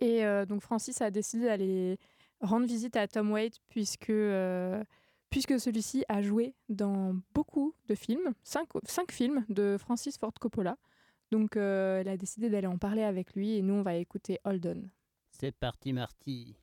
Et 0.00 0.24
donc 0.46 0.60
Francis 0.60 1.00
a 1.00 1.12
décidé 1.12 1.44
d'aller 1.44 1.98
rendre 2.40 2.66
visite 2.66 2.96
à 2.96 3.06
Tom 3.06 3.30
Waits 3.32 3.58
puisque, 3.68 4.10
euh, 4.10 4.82
puisque 5.30 5.58
celui-ci 5.58 6.04
a 6.08 6.22
joué 6.22 6.54
dans 6.68 7.16
beaucoup 7.34 7.74
de 7.88 7.94
films, 7.94 8.34
cinq, 8.42 8.68
cinq 8.84 9.12
films 9.12 9.44
de 9.48 9.76
Francis 9.78 10.18
Ford 10.18 10.34
Coppola. 10.40 10.76
Donc 11.30 11.56
euh, 11.56 12.00
elle 12.00 12.08
a 12.08 12.16
décidé 12.16 12.50
d'aller 12.50 12.66
en 12.66 12.78
parler 12.78 13.02
avec 13.02 13.34
lui 13.34 13.56
et 13.56 13.62
nous 13.62 13.74
on 13.74 13.82
va 13.82 13.94
écouter 13.94 14.38
Hold 14.44 14.66
On. 14.66 14.88
C'est 15.30 15.52
parti, 15.52 15.92
Marty. 15.92 16.56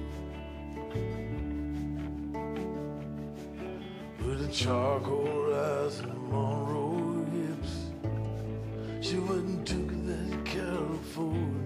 With 4.19 4.49
a 4.49 4.53
charcoal 4.53 5.55
eyes 5.55 6.01
and 6.01 6.23
Monroe 6.31 7.25
hips. 7.37 7.75
She 9.01 9.17
went 9.19 9.47
and 9.47 9.67
took 9.67 9.91
that 10.09 10.45
California 10.45 11.62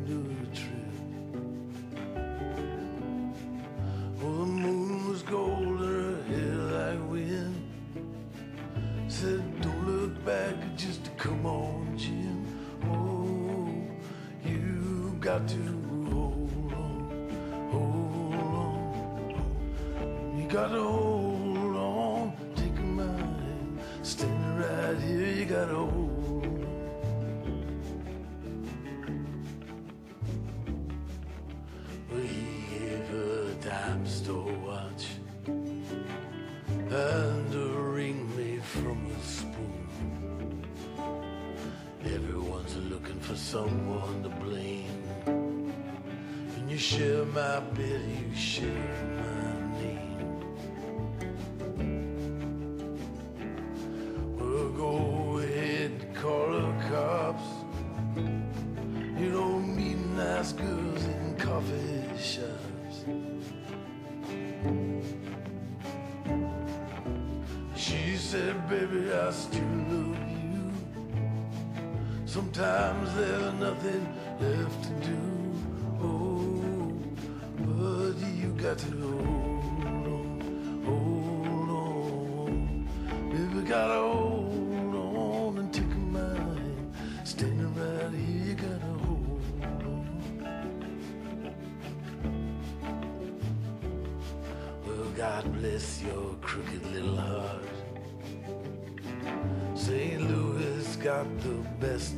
the 101.43 101.55
best 101.80 102.14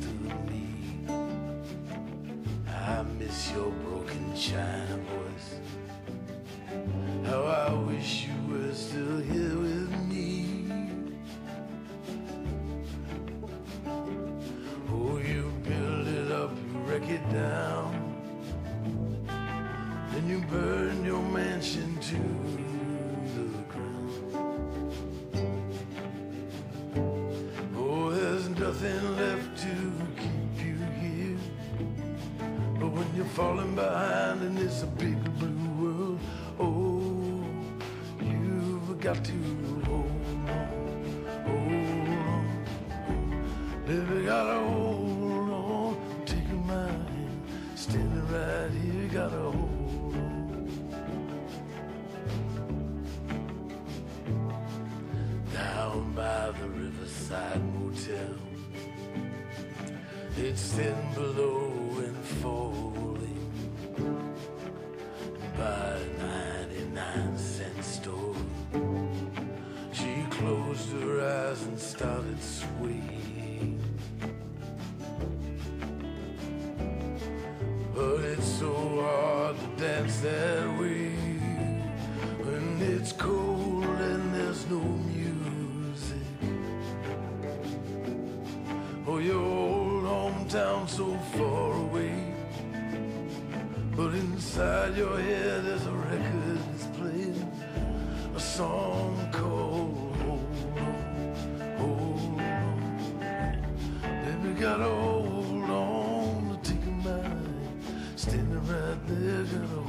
living 109.07 109.88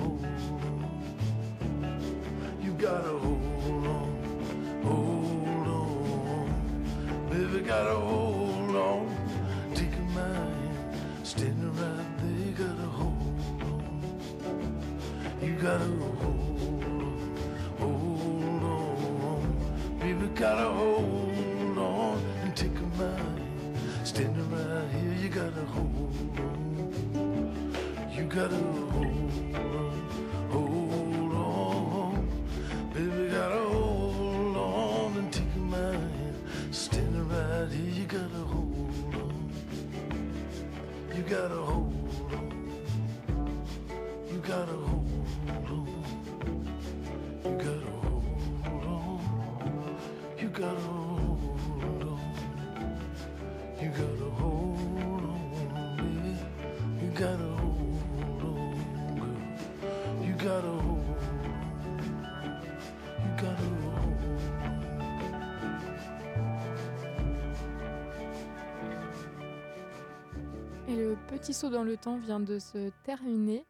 petit 71.40 71.54
saut 71.54 71.70
dans 71.70 71.84
le 71.84 71.96
temps 71.96 72.18
vient 72.18 72.40
de 72.40 72.58
se 72.58 72.90
terminer. 73.04 73.64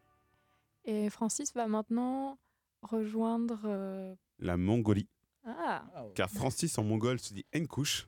Et 0.85 1.09
Francis 1.09 1.53
va 1.53 1.67
maintenant 1.67 2.37
rejoindre. 2.81 3.61
euh, 3.65 4.15
La 4.39 4.57
Mongolie. 4.57 5.07
Ah 5.43 5.83
Car 6.13 6.29
Francis 6.29 6.77
en 6.77 6.83
mongol 6.83 7.19
se 7.19 7.33
dit 7.33 7.45
Nkouch 7.55 8.07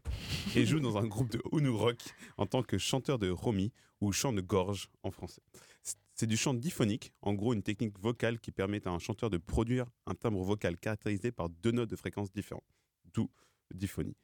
et 0.56 0.66
joue 0.68 0.80
dans 0.80 0.98
un 0.98 1.08
groupe 1.08 1.32
de 1.32 1.42
Unu 1.52 1.70
Rock 1.70 1.98
en 2.38 2.46
tant 2.46 2.62
que 2.62 2.78
chanteur 2.78 3.18
de 3.18 3.30
Romi 3.32 3.72
ou 4.02 4.12
chant 4.12 4.34
de 4.34 4.42
gorge 4.42 4.90
en 5.02 5.10
français. 5.12 5.42
C'est- 5.82 5.98
C'est 6.16 6.28
du 6.28 6.38
chant 6.38 6.54
diphonique, 6.54 7.12
en 7.24 7.34
gros 7.34 7.54
une 7.54 7.64
technique 7.64 7.98
vocale 8.00 8.40
qui 8.40 8.52
permet 8.52 8.88
à 8.88 8.92
un 8.92 9.00
chanteur 9.00 9.32
de 9.32 9.38
produire 9.40 9.88
un 10.06 10.14
timbre 10.14 10.44
vocal 10.44 10.78
caractérisé 10.78 11.32
par 11.32 11.50
deux 11.50 11.72
notes 11.72 11.90
de 11.90 11.96
fréquence 11.96 12.32
différentes, 12.32 12.64
d'où 13.16 13.32
diphonie. 13.74 14.16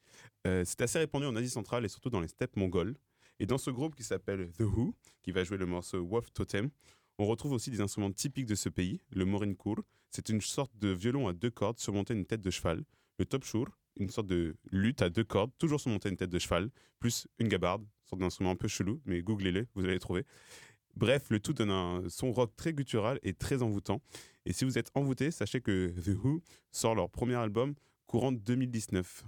Euh, 0.45 0.63
c'est 0.67 0.81
assez 0.81 0.99
répandu 0.99 1.25
en 1.25 1.35
Asie 1.35 1.49
centrale 1.49 1.83
et 1.85 1.87
surtout 1.87 2.11
dans 2.11 2.19
les 2.19 2.27
steppes 2.27 2.57
mongoles. 2.57 2.95
Et 3.39 3.45
dans 3.45 3.57
ce 3.57 3.71
groupe 3.71 3.95
qui 3.95 4.03
s'appelle 4.03 4.51
The 4.51 4.61
Who, 4.61 4.93
qui 5.21 5.31
va 5.31 5.43
jouer 5.43 5.57
le 5.57 5.65
morceau 5.65 6.05
Wolf 6.05 6.31
Totem, 6.33 6.69
on 7.17 7.25
retrouve 7.25 7.53
aussi 7.53 7.71
des 7.71 7.81
instruments 7.81 8.11
typiques 8.11 8.45
de 8.45 8.55
ce 8.55 8.69
pays, 8.69 9.01
le 9.11 9.25
morinkur. 9.25 9.83
C'est 10.11 10.29
une 10.29 10.41
sorte 10.41 10.71
de 10.77 10.89
violon 10.89 11.27
à 11.27 11.33
deux 11.33 11.51
cordes 11.51 11.79
surmonté 11.79 12.13
d'une 12.13 12.25
tête 12.25 12.41
de 12.41 12.49
cheval. 12.49 12.83
Le 13.17 13.25
topshur, 13.25 13.67
une 13.97 14.09
sorte 14.09 14.27
de 14.27 14.55
lutte 14.71 15.01
à 15.01 15.09
deux 15.09 15.23
cordes, 15.23 15.51
toujours 15.57 15.79
surmonté 15.79 16.09
d'une 16.09 16.17
tête 16.17 16.29
de 16.29 16.39
cheval, 16.39 16.69
plus 16.99 17.27
une 17.37 17.47
gabarde, 17.47 17.85
sorte 18.05 18.21
d'instrument 18.21 18.51
un 18.51 18.55
peu 18.55 18.67
chelou, 18.67 19.01
mais 19.05 19.21
googlez-le, 19.21 19.67
vous 19.75 19.83
allez 19.83 19.99
trouver. 19.99 20.25
Bref, 20.95 21.29
le 21.29 21.39
tout 21.39 21.53
donne 21.53 21.71
un 21.71 22.09
son 22.09 22.31
rock 22.31 22.55
très 22.55 22.73
guttural 22.73 23.19
et 23.23 23.33
très 23.33 23.61
envoûtant. 23.61 24.01
Et 24.45 24.53
si 24.53 24.65
vous 24.65 24.77
êtes 24.77 24.89
envoûté, 24.95 25.31
sachez 25.31 25.61
que 25.61 25.93
The 26.01 26.17
Who 26.23 26.41
sort 26.71 26.95
leur 26.95 27.09
premier 27.09 27.35
album 27.35 27.75
courant 28.05 28.31
2019. 28.31 29.25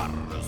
Barra. 0.00 0.39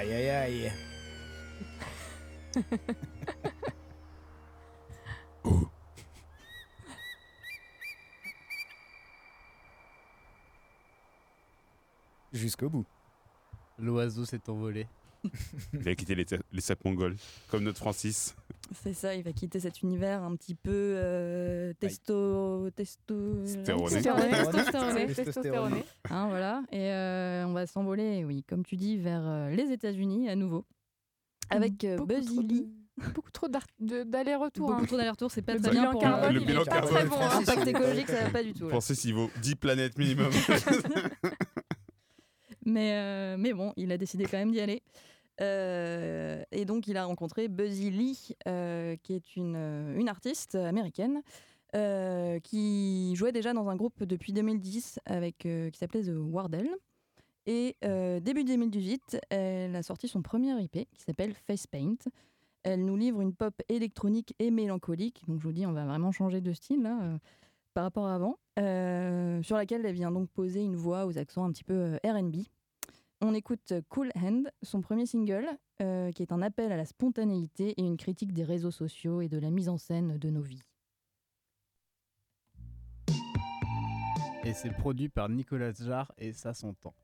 Aïe 0.00 0.14
aïe 0.14 0.30
aïe. 0.30 0.72
Jusqu'au 12.32 12.70
bout. 12.70 12.86
L'oiseau 13.78 14.24
s'est 14.24 14.40
envolé. 14.48 14.86
Il 15.74 15.86
a 15.86 15.94
quitté 15.94 16.14
les, 16.14 16.24
les 16.50 16.60
sacs 16.62 16.82
mongols, 16.82 17.16
comme 17.50 17.64
notre 17.64 17.80
Francis. 17.80 18.34
C'est 18.72 18.92
ça, 18.94 19.14
il 19.16 19.22
va 19.24 19.32
quitter 19.32 19.58
cet 19.58 19.82
univers 19.82 20.22
un 20.22 20.36
petit 20.36 20.54
peu 20.54 20.70
euh, 20.72 21.72
testo, 21.80 22.70
testo, 22.70 23.44
Stéroné. 23.44 23.96
testostéroné, 23.96 24.30
Testostéroné. 24.30 25.06
testostéroné. 25.06 25.14
Testostéroné. 25.14 25.84
Hein, 26.10 26.28
voilà, 26.28 26.62
et 26.70 26.92
euh, 26.92 27.46
on 27.46 27.52
va 27.52 27.66
s'envoler, 27.66 28.24
oui, 28.24 28.44
comme 28.48 28.64
tu 28.64 28.76
dis, 28.76 28.96
vers 28.96 29.22
euh, 29.26 29.50
les 29.50 29.72
États-Unis 29.72 30.28
à 30.28 30.36
nouveau, 30.36 30.64
avec 31.50 31.82
euh, 31.84 31.96
Beaucoup 31.96 32.14
Buzzy 32.14 32.42
Lee. 32.44 32.68
Beaucoup 33.14 33.30
trop 33.32 33.48
d'allers-retours. 33.48 34.68
Beaucoup 34.68 34.82
hein. 34.82 34.86
trop 34.86 34.96
d'allers-retours, 34.98 35.30
c'est 35.32 35.42
pas 35.42 35.54
Le 35.54 35.60
très 35.60 35.70
bilan 35.70 35.82
bien 35.82 35.90
pour 35.92 36.00
carbone, 36.02 36.34
Le 36.34 36.40
il 36.40 36.46
bilan 36.46 36.64
carbone, 36.64 36.90
très 36.90 37.04
bon. 37.06 37.16
hein. 37.18 37.38
Impact 37.40 37.66
écologique, 37.66 38.08
ça 38.08 38.24
va 38.24 38.30
pas 38.30 38.42
du 38.44 38.52
tout. 38.52 38.64
là. 38.64 38.68
Francis, 38.70 39.04
il 39.04 39.14
vaut 39.14 39.30
10 39.42 39.54
planètes 39.56 39.98
minimum. 39.98 40.30
Mais, 42.66 42.92
euh, 42.94 43.36
mais 43.38 43.52
bon, 43.54 43.72
il 43.76 43.90
a 43.90 43.96
décidé 43.98 44.24
quand 44.26 44.36
même 44.36 44.52
d'y 44.52 44.60
aller. 44.60 44.82
Euh, 45.40 46.42
et 46.52 46.64
donc, 46.64 46.86
il 46.86 46.96
a 46.96 47.04
rencontré 47.04 47.48
Buzzy 47.48 47.90
Lee, 47.90 48.36
euh, 48.46 48.96
qui 49.02 49.14
est 49.14 49.36
une, 49.36 49.56
euh, 49.56 50.06
artiste 50.06 50.54
américaine 50.54 51.22
qui 52.42 53.14
jouait 53.14 53.30
déjà 53.30 53.52
dans 53.52 53.68
un 53.68 53.76
groupe 53.76 54.02
depuis 54.02 54.32
2010 54.32 54.98
avec, 55.04 55.38
qui 55.38 55.78
s'appelait 55.78 56.02
The 56.02 56.16
Wardell. 56.16 56.68
Et 57.46 57.76
début 58.20 58.42
2018, 58.42 59.20
elle 59.30 59.76
a 59.76 59.82
sorti 59.84 60.08
son 60.08 60.20
premier 60.20 60.60
IP 60.60 60.88
qui 60.92 61.02
s'appelle 61.02 61.32
Face 61.32 61.68
Paint. 61.68 62.10
Elle 62.62 62.84
nous 62.84 62.96
livre 62.96 63.20
une 63.20 63.34
pop 63.34 63.54
électronique 63.68 64.34
et 64.38 64.50
mélancolique. 64.50 65.22
Donc, 65.26 65.40
je 65.40 65.44
vous 65.44 65.52
dis, 65.52 65.66
on 65.66 65.72
va 65.72 65.86
vraiment 65.86 66.12
changer 66.12 66.40
de 66.40 66.52
style 66.52 66.86
euh, 66.86 67.16
par 67.72 67.84
rapport 67.84 68.06
à 68.06 68.14
avant. 68.14 68.38
sur 69.42 69.56
laquelle 69.56 69.86
elle 69.86 69.94
vient 69.94 70.10
donc 70.10 70.28
poser 70.30 70.62
une 70.62 70.76
voix 70.76 71.06
aux 71.06 71.18
accents 71.18 71.44
un 71.44 71.52
petit 71.52 71.64
peu 71.64 71.98
RB. 72.04 72.36
On 73.22 73.34
écoute 73.34 73.74
Cool 73.90 74.10
Hand, 74.16 74.50
son 74.62 74.80
premier 74.80 75.04
single, 75.04 75.46
euh, 75.82 76.10
qui 76.10 76.22
est 76.22 76.32
un 76.32 76.40
appel 76.40 76.72
à 76.72 76.78
la 76.78 76.86
spontanéité 76.86 77.74
et 77.76 77.82
une 77.82 77.98
critique 77.98 78.32
des 78.32 78.44
réseaux 78.44 78.70
sociaux 78.70 79.20
et 79.20 79.28
de 79.28 79.38
la 79.38 79.50
mise 79.50 79.68
en 79.68 79.76
scène 79.76 80.16
de 80.16 80.30
nos 80.30 80.40
vies. 80.40 80.62
Et 84.42 84.54
c'est 84.54 84.72
produit 84.72 85.10
par 85.10 85.28
Nicolas 85.28 85.72
Jarre 85.72 86.12
et 86.16 86.32
ça 86.32 86.54
s'entend. 86.54 86.94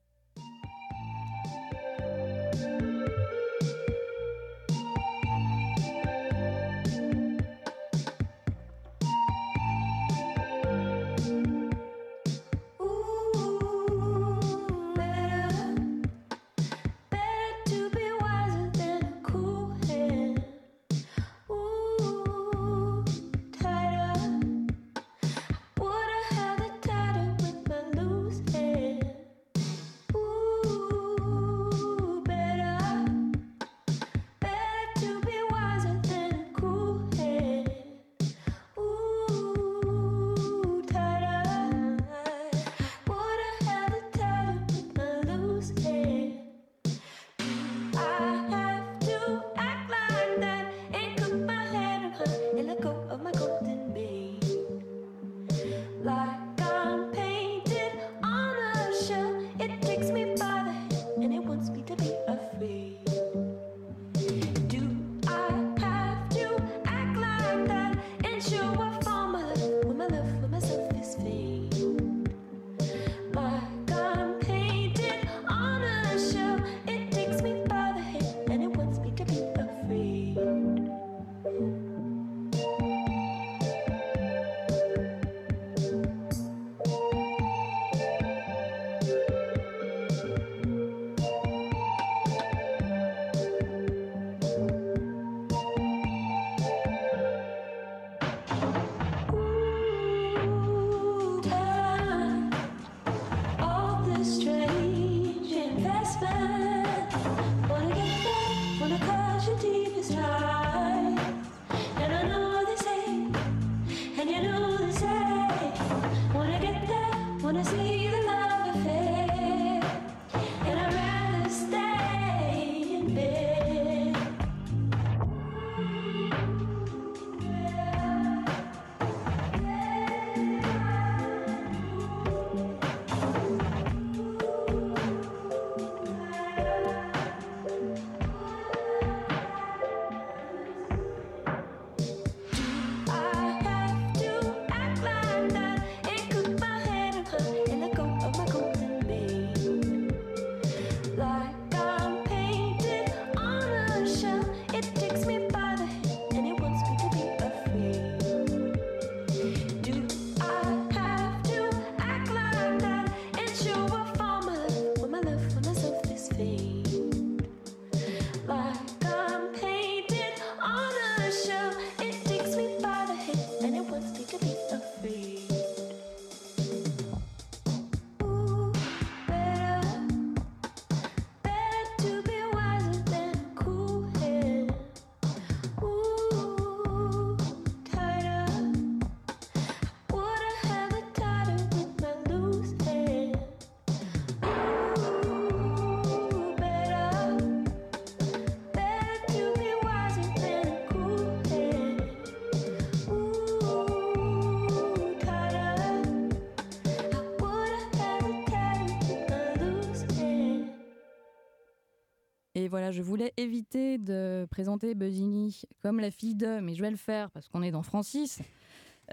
Et 212.67 212.69
voilà, 212.69 212.91
je 212.91 213.01
voulais 213.01 213.33
éviter 213.37 213.97
de 213.97 214.45
présenter 214.51 214.97
Buzzini 214.97 215.63
comme 215.85 216.01
la 216.01 216.11
fille 216.11 216.35
de, 216.35 216.59
mais 216.59 216.75
je 216.75 216.83
vais 216.83 216.91
le 216.91 216.97
faire 216.97 217.31
parce 217.31 217.47
qu'on 217.49 217.63
est 217.63 217.71
dans 217.71 217.85
Francis. 217.85 218.41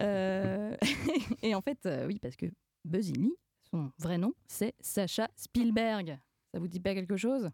Euh, 0.01 0.75
et 1.43 1.53
en 1.53 1.61
fait, 1.61 1.77
euh, 1.85 2.07
oui, 2.07 2.17
parce 2.19 2.35
que 2.35 2.47
Buzzini, 2.83 3.31
son 3.69 3.91
vrai 3.99 4.17
nom, 4.17 4.33
c'est 4.47 4.73
Sacha 4.79 5.27
Spielberg. 5.35 6.17
Ça 6.51 6.59
vous 6.59 6.67
dit 6.67 6.79
pas 6.79 6.95
quelque 6.95 7.15
chose? 7.15 7.51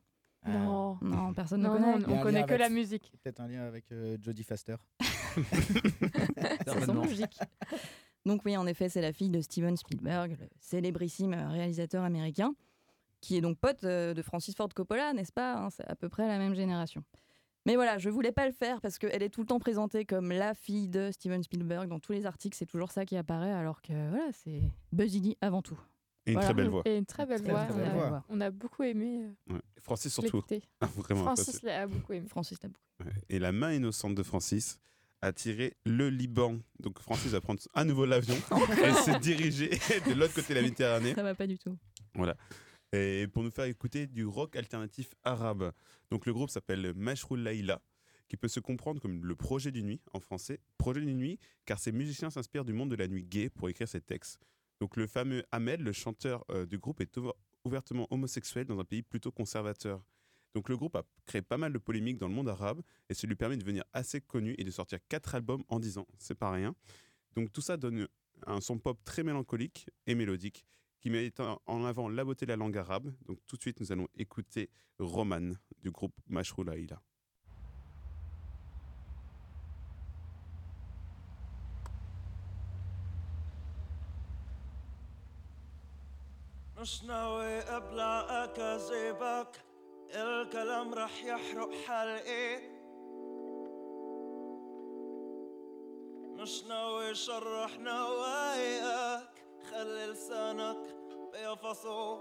Non. 0.48 0.98
Non, 1.02 1.34
personne 1.34 1.64
Non, 1.64 1.74
ne 1.74 1.80
connaît. 1.80 1.92
non, 2.08 2.18
on 2.18 2.22
connaît 2.24 2.40
que 2.46 2.54
avec- 2.54 2.60
la 2.62 2.70
musique. 2.70 3.12
Peut-être 3.22 3.42
un 3.42 3.50
lien 3.50 3.64
avec 3.64 3.92
euh, 3.92 4.16
Jodie 4.22 4.44
Foster. 4.46 4.78
Ça 6.66 6.80
semble 6.86 7.08
logique. 7.08 7.38
Donc 8.26 8.44
oui, 8.46 8.56
en 8.56 8.66
effet, 8.68 8.88
c'est 8.88 9.02
la 9.02 9.12
fille 9.12 9.30
de 9.32 9.42
Steven 9.42 9.76
Spielberg, 9.76 10.38
le 10.40 10.48
célébrissime 10.62 11.34
réalisateur 11.34 12.06
américain, 12.06 12.56
qui 13.22 13.38
est 13.38 13.42
donc 13.42 13.58
pote 13.60 13.84
euh, 13.84 14.14
de 14.14 14.22
Francis 14.22 14.56
Ford 14.56 14.70
Coppola, 14.74 15.14
n'est-ce 15.14 15.32
pas 15.34 15.56
hein 15.58 15.70
C'est 15.70 15.86
à 15.88 15.96
peu 15.96 16.10
près 16.10 16.28
la 16.28 16.38
même 16.38 16.54
génération. 16.56 17.04
Mais 17.66 17.76
voilà, 17.76 17.98
je 17.98 18.10
voulais 18.10 18.32
pas 18.32 18.46
le 18.48 18.54
faire 18.54 18.80
parce 18.82 18.98
qu'elle 18.98 19.22
est 19.22 19.30
tout 19.30 19.42
le 19.42 19.48
temps 19.48 19.60
présentée 19.60 20.06
comme 20.06 20.32
la 20.32 20.54
fille 20.54 20.88
de 20.88 21.12
Steven 21.12 21.44
Spielberg. 21.44 21.90
Dans 21.90 22.00
tous 22.00 22.14
les 22.14 22.26
articles, 22.26 22.56
c'est 22.58 22.66
toujours 22.66 22.92
ça 22.92 23.06
qui 23.06 23.18
apparaît, 23.18 23.52
alors 23.52 23.82
que 23.82 23.92
voilà, 24.10 24.32
c'est 24.32 24.62
Buzz 24.94 25.14
Lightyear 25.14 25.36
avant 25.42 25.62
tout. 25.62 25.78
Et 26.26 26.32
une 26.32 26.36
Voilà. 26.38 26.48
très 26.48 26.54
belle 26.54 26.70
voix. 26.70 26.82
Et 26.86 26.98
une 26.98 27.06
très 27.06 27.26
belle 27.26 27.42
Très, 27.42 27.52
voix. 27.52 27.66
très 27.66 27.74
on, 27.74 27.78
belle 27.78 27.88
a, 27.88 28.08
voix. 28.10 28.24
on 28.30 28.42
a 28.42 28.50
beaucoup 28.50 28.84
aimé. 28.84 29.24
euh, 29.50 29.54
Ouais. 29.56 29.62
Francis 29.82 30.14
surtout. 30.14 30.44
Ah, 30.82 30.86
vraiment. 30.96 31.24
Francis 31.24 31.62
l'a 31.64 31.86
beaucoup 31.88 32.14
aimé. 32.14 32.28
Francis 32.28 32.58
l'a 32.64 32.70
beaucoup. 32.70 33.10
Ouais. 33.10 33.16
Et 33.30 33.40
la 33.40 33.52
main 33.52 33.74
innocente 33.74 34.16
de 34.16 34.24
Francis 34.24 34.80
a 35.22 35.34
tiré 35.34 35.76
le 35.86 36.10
Liban. 36.10 36.60
Donc 36.80 37.00
Francis 37.00 37.32
va 37.32 37.42
prendre 37.42 37.60
à 37.74 37.84
nouveau 37.84 38.06
l'avion 38.06 38.36
et 38.72 38.94
se 38.94 39.20
diriger 39.20 39.70
de 40.08 40.14
l'autre 40.14 40.34
côté 40.34 40.50
de 40.54 40.60
la 40.60 40.62
Méditerranée. 40.62 41.14
Ça 41.14 41.24
va 41.24 41.36
pas 41.36 41.48
du 41.48 41.58
tout. 41.58 41.76
Voilà. 42.16 42.36
Et 42.92 43.28
pour 43.32 43.44
nous 43.44 43.52
faire 43.52 43.66
écouter 43.66 44.08
du 44.08 44.26
rock 44.26 44.56
alternatif 44.56 45.14
arabe. 45.24 45.72
Donc 46.10 46.26
le 46.26 46.34
groupe 46.34 46.50
s'appelle 46.50 46.94
Mashrou 46.96 47.36
Laïla, 47.36 47.82
qui 48.28 48.36
peut 48.38 48.48
se 48.48 48.60
comprendre 48.60 49.00
comme 49.00 49.24
le 49.26 49.36
projet 49.36 49.72
d'une 49.72 49.86
nuit 49.86 50.02
en 50.14 50.20
français. 50.20 50.60
Projet 50.78 51.02
d'une 51.02 51.18
nuit, 51.18 51.40
car 51.66 51.78
ces 51.80 51.92
musiciens 51.92 52.30
s'inspirent 52.32 52.66
du 52.66 52.74
monde 52.74 52.90
de 52.90 52.96
la 52.96 53.08
nuit 53.08 53.24
gay 53.24 53.50
pour 53.50 53.70
écrire 53.70 53.88
ces 53.88 54.02
textes. 54.02 54.40
Donc 54.80 54.96
le 54.96 55.06
fameux 55.08 55.44
Ahmed, 55.52 55.82
le 55.82 55.92
chanteur 55.92 56.44
euh, 56.50 56.66
du 56.66 56.78
groupe, 56.80 57.02
est 57.02 57.16
ouver- 57.18 57.34
ouvertement 57.64 58.08
homosexuel 58.12 58.66
dans 58.66 58.80
un 58.80 58.86
pays 58.86 59.04
plutôt 59.04 59.32
conservateur. 59.32 60.04
Donc 60.56 60.68
le 60.70 60.76
groupe 60.78 60.96
a 60.96 61.04
créé 61.28 61.44
pas 61.44 61.58
mal 61.58 61.72
de 61.72 61.78
polémiques 61.78 62.18
dans 62.18 62.28
le 62.28 62.34
monde 62.34 62.50
arabe 62.50 62.82
et 63.10 63.14
ça 63.14 63.28
lui 63.28 63.36
permet 63.36 63.56
de 63.56 63.62
devenir 63.62 63.84
assez 63.94 64.20
connu 64.20 64.56
et 64.58 64.64
de 64.64 64.72
sortir 64.72 64.98
quatre 65.08 65.36
albums 65.36 65.64
en 65.68 65.80
10 65.80 66.00
ans. 66.00 66.08
C'est 66.18 66.34
pas 66.34 66.50
rien. 66.50 66.74
Donc 67.36 67.52
tout 67.52 67.62
ça 67.62 67.78
donne 67.78 68.08
un 68.48 68.62
son 68.62 68.80
pop 68.80 68.98
très 69.04 69.22
mélancolique 69.22 69.86
et 70.08 70.16
mélodique 70.16 70.66
qui 71.01 71.11
met 71.11 71.33
en 71.41 71.59
en 71.67 71.85
avant 71.85 72.09
la 72.09 72.25
beauté 72.25 72.47
de 72.47 72.51
la 72.51 72.57
langue 72.57 72.79
arabe. 72.79 73.13
Donc 73.27 73.39
tout 73.47 73.57
de 73.57 73.63
suite, 73.63 73.81
nous 73.81 73.93
allons 73.93 74.09
écouter 74.15 74.71
Roman 74.99 75.53
du 75.83 75.91
groupe 75.91 76.15
Mashrou 76.29 76.65
Laïla. 76.65 77.01
مش 86.85 87.05
ناوي 87.05 87.61
ابلع 87.61 88.45
اكاذيبك 88.45 89.65
الكلام 90.15 90.95
رح 90.95 91.25
يحرق 91.25 91.73
حلقي 91.87 92.61
مش 96.37 96.65
ناوي 96.65 97.15
شرح 97.15 97.79
نواياك 97.79 99.38
خلي 99.64 100.06
لسانك 100.06 100.78
بيفصو. 101.34 102.18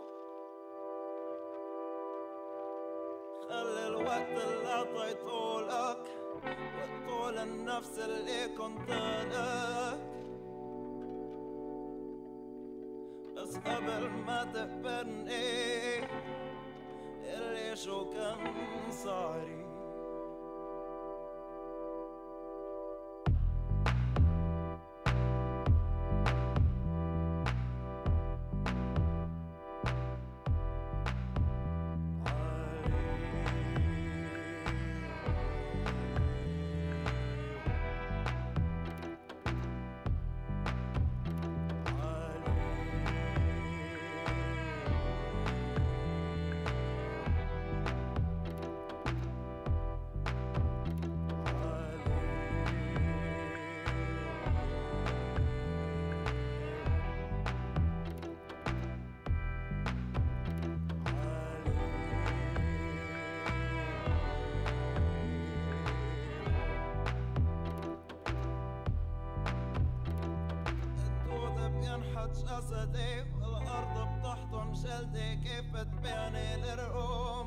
خلي 3.49 3.87
الوقت 3.87 4.45
اللي 4.45 4.67
اعطيته 4.67 5.61
لك 5.61 6.05
والطول 6.35 7.39
النفس 7.39 7.99
اللي 7.99 8.49
كنت 8.49 8.91
لك. 8.91 10.09
بس 13.37 13.57
قبل 13.57 14.09
ما 14.11 14.45
تقبلني 14.45 15.99
اللي 17.25 17.77
شو 17.77 18.11
كان 18.11 18.55
صاري 18.91 19.68
الاسد 72.49 72.97
والارض 73.43 74.19
بتحطم 74.19 74.75
شلتي 74.75 75.37
كيف 75.37 75.77
تبيعني 75.77 76.57
لرقوق 76.63 77.38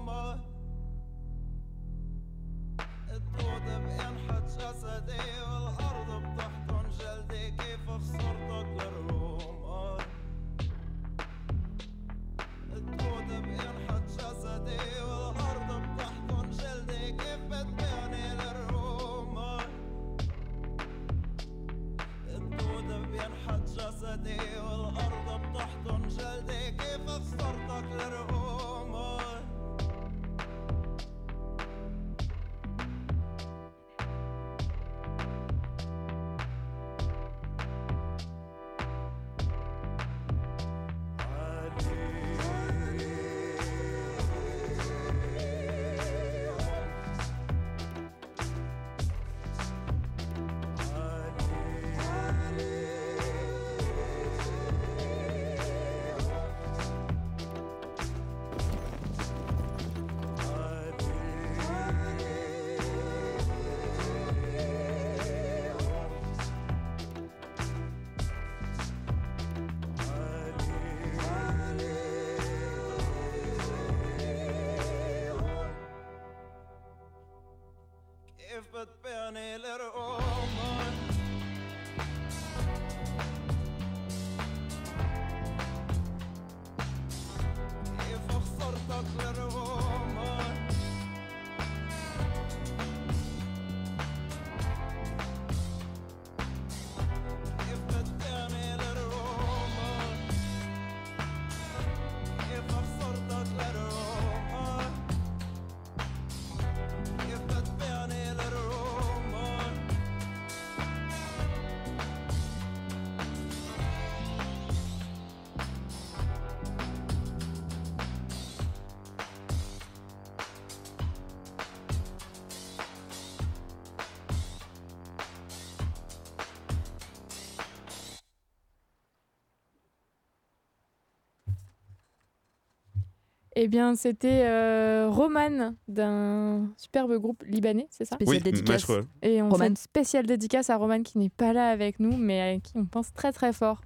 Eh 133.63 133.67
bien, 133.67 133.93
c'était 133.95 134.47
euh, 134.47 135.07
Roman 135.07 135.75
d'un 135.87 136.73
superbe 136.77 137.15
groupe 137.19 137.43
libanais, 137.43 137.85
c'est 137.91 138.05
ça? 138.05 138.15
Spéciale 138.15 138.37
Oui, 138.37 138.41
dédicace. 138.43 138.87
Et 139.21 139.39
on 139.43 139.49
Roman. 139.49 139.57
fait 139.65 139.67
une 139.67 139.75
spéciale 139.75 140.25
dédicace 140.25 140.71
à 140.71 140.77
Roman 140.77 141.03
qui 141.03 141.19
n'est 141.19 141.29
pas 141.29 141.53
là 141.53 141.69
avec 141.69 141.99
nous, 141.99 142.17
mais 142.17 142.41
à 142.41 142.59
qui 142.59 142.71
on 142.75 142.85
pense 142.85 143.13
très 143.13 143.31
très 143.31 143.53
fort. 143.53 143.81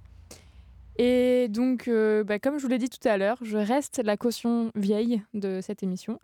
Et 0.96 1.48
donc, 1.50 1.88
euh, 1.88 2.24
bah, 2.24 2.38
comme 2.38 2.56
je 2.56 2.62
vous 2.62 2.70
l'ai 2.70 2.78
dit 2.78 2.88
tout 2.88 3.06
à 3.06 3.18
l'heure, 3.18 3.36
je 3.42 3.58
reste 3.58 3.98
la 4.02 4.16
caution 4.16 4.72
vieille 4.74 5.20
de 5.34 5.60
cette 5.60 5.82
émission. 5.82 6.18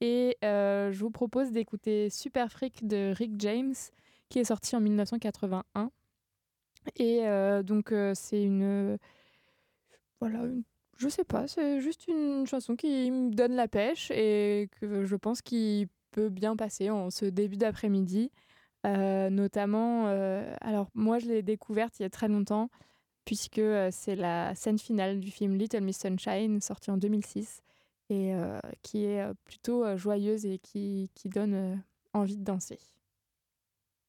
Et 0.00 0.36
euh, 0.44 0.90
je 0.90 0.98
vous 0.98 1.10
propose 1.12 1.52
d'écouter 1.52 2.10
Super 2.10 2.50
Freak 2.50 2.88
de 2.88 3.12
Rick 3.16 3.34
James, 3.38 3.74
qui 4.30 4.40
est 4.40 4.44
sorti 4.44 4.74
en 4.74 4.80
1981. 4.80 5.90
Et 6.96 7.20
euh, 7.28 7.62
donc, 7.62 7.92
euh, 7.92 8.14
c'est 8.16 8.42
une. 8.42 8.98
Voilà, 10.20 10.40
une- 10.40 10.64
je 10.98 11.08
sais 11.08 11.24
pas, 11.24 11.46
c'est 11.46 11.80
juste 11.80 12.06
une 12.08 12.46
chanson 12.46 12.76
qui 12.76 13.10
me 13.10 13.30
donne 13.30 13.54
la 13.54 13.68
pêche 13.68 14.10
et 14.10 14.68
que 14.80 15.04
je 15.04 15.16
pense 15.16 15.42
qu'il 15.42 15.88
peut 16.10 16.28
bien 16.28 16.56
passer 16.56 16.90
en 16.90 17.10
ce 17.10 17.26
début 17.26 17.56
d'après-midi. 17.56 18.30
Euh, 18.86 19.30
notamment, 19.30 20.06
euh, 20.06 20.54
alors 20.60 20.88
moi 20.94 21.18
je 21.18 21.26
l'ai 21.26 21.42
découverte 21.42 21.98
il 21.98 22.02
y 22.02 22.06
a 22.06 22.10
très 22.10 22.28
longtemps, 22.28 22.70
puisque 23.24 23.58
euh, 23.58 23.90
c'est 23.92 24.16
la 24.16 24.54
scène 24.54 24.78
finale 24.78 25.20
du 25.20 25.30
film 25.30 25.56
Little 25.56 25.82
Miss 25.82 25.98
Sunshine, 25.98 26.60
sorti 26.60 26.90
en 26.90 26.96
2006, 26.96 27.62
et 28.08 28.34
euh, 28.34 28.60
qui 28.82 29.04
est 29.04 29.22
euh, 29.22 29.34
plutôt 29.44 29.84
euh, 29.84 29.96
joyeuse 29.96 30.46
et 30.46 30.58
qui, 30.58 31.10
qui 31.14 31.28
donne 31.28 31.54
euh, 31.54 31.76
envie 32.12 32.36
de 32.36 32.44
danser. 32.44 32.78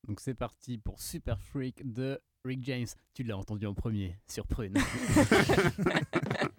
Donc 0.07 0.19
c'est 0.19 0.35
parti 0.35 0.77
pour 0.77 1.01
Super 1.01 1.41
Freak 1.41 1.91
de 1.91 2.22
Rick 2.45 2.64
James. 2.64 2.88
Tu 3.14 3.23
l'as 3.23 3.38
entendu 3.38 3.65
en 3.65 3.73
premier 3.73 4.15
sur 4.27 4.47
Prune. 4.47 4.76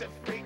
set 0.00 0.08
free. 0.24 0.39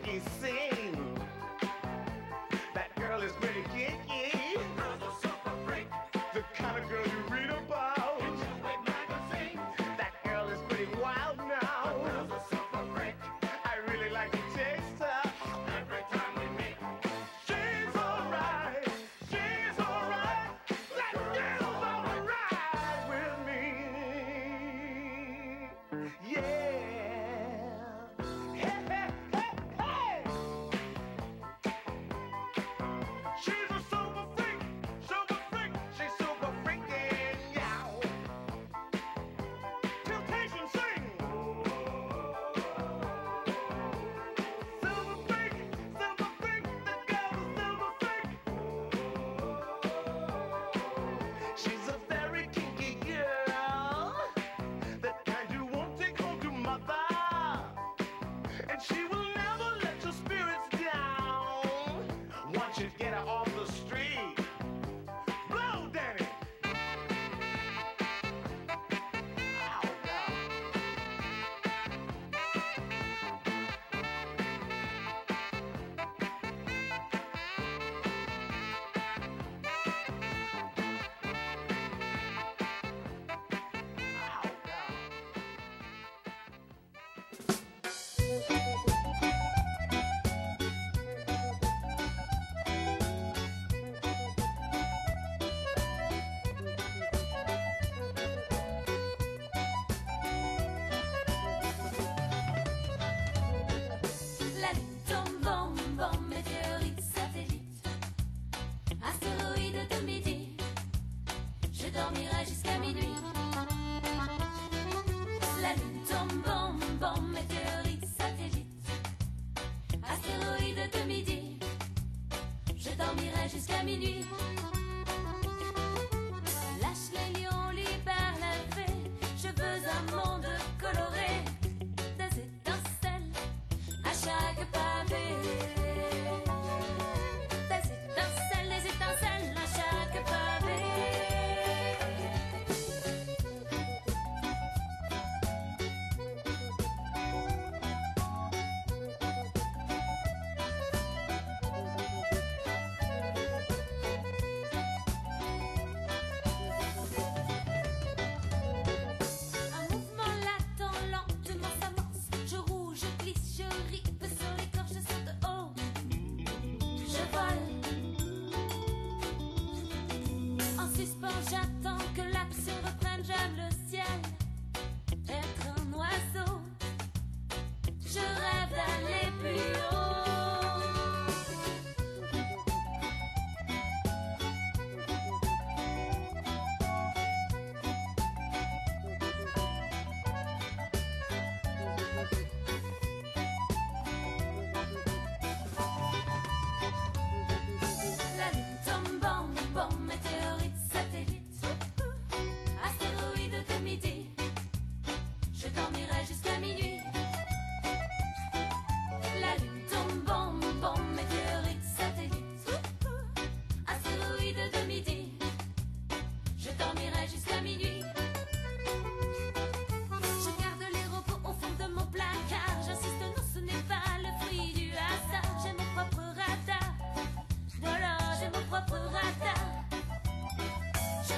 La 88.48 88.93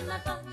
Canada. 0.06 0.45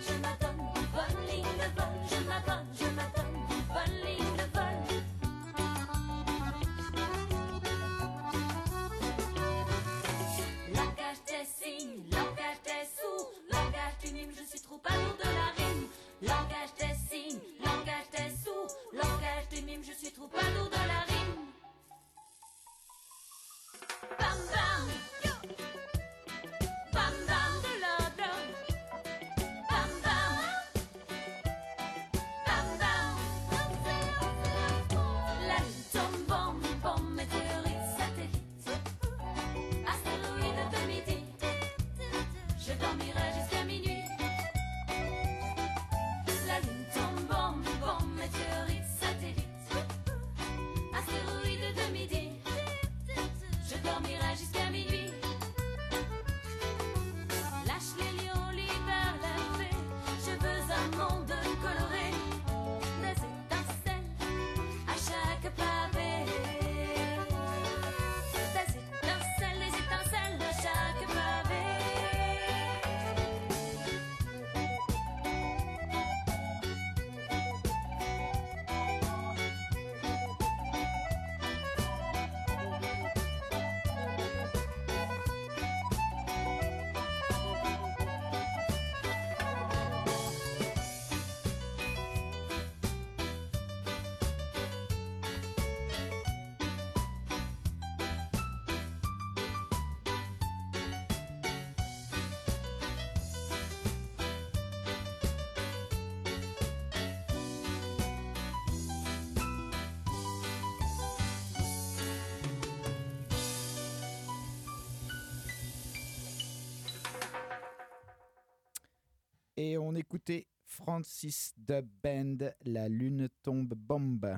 Et 119.66 119.78
on 119.78 119.96
écoutait 119.96 120.46
Francis 120.66 121.54
Dub 121.56 121.88
Band, 122.04 122.50
La 122.66 122.90
Lune 122.90 123.30
tombe 123.44 123.74
bombe. 123.74 124.38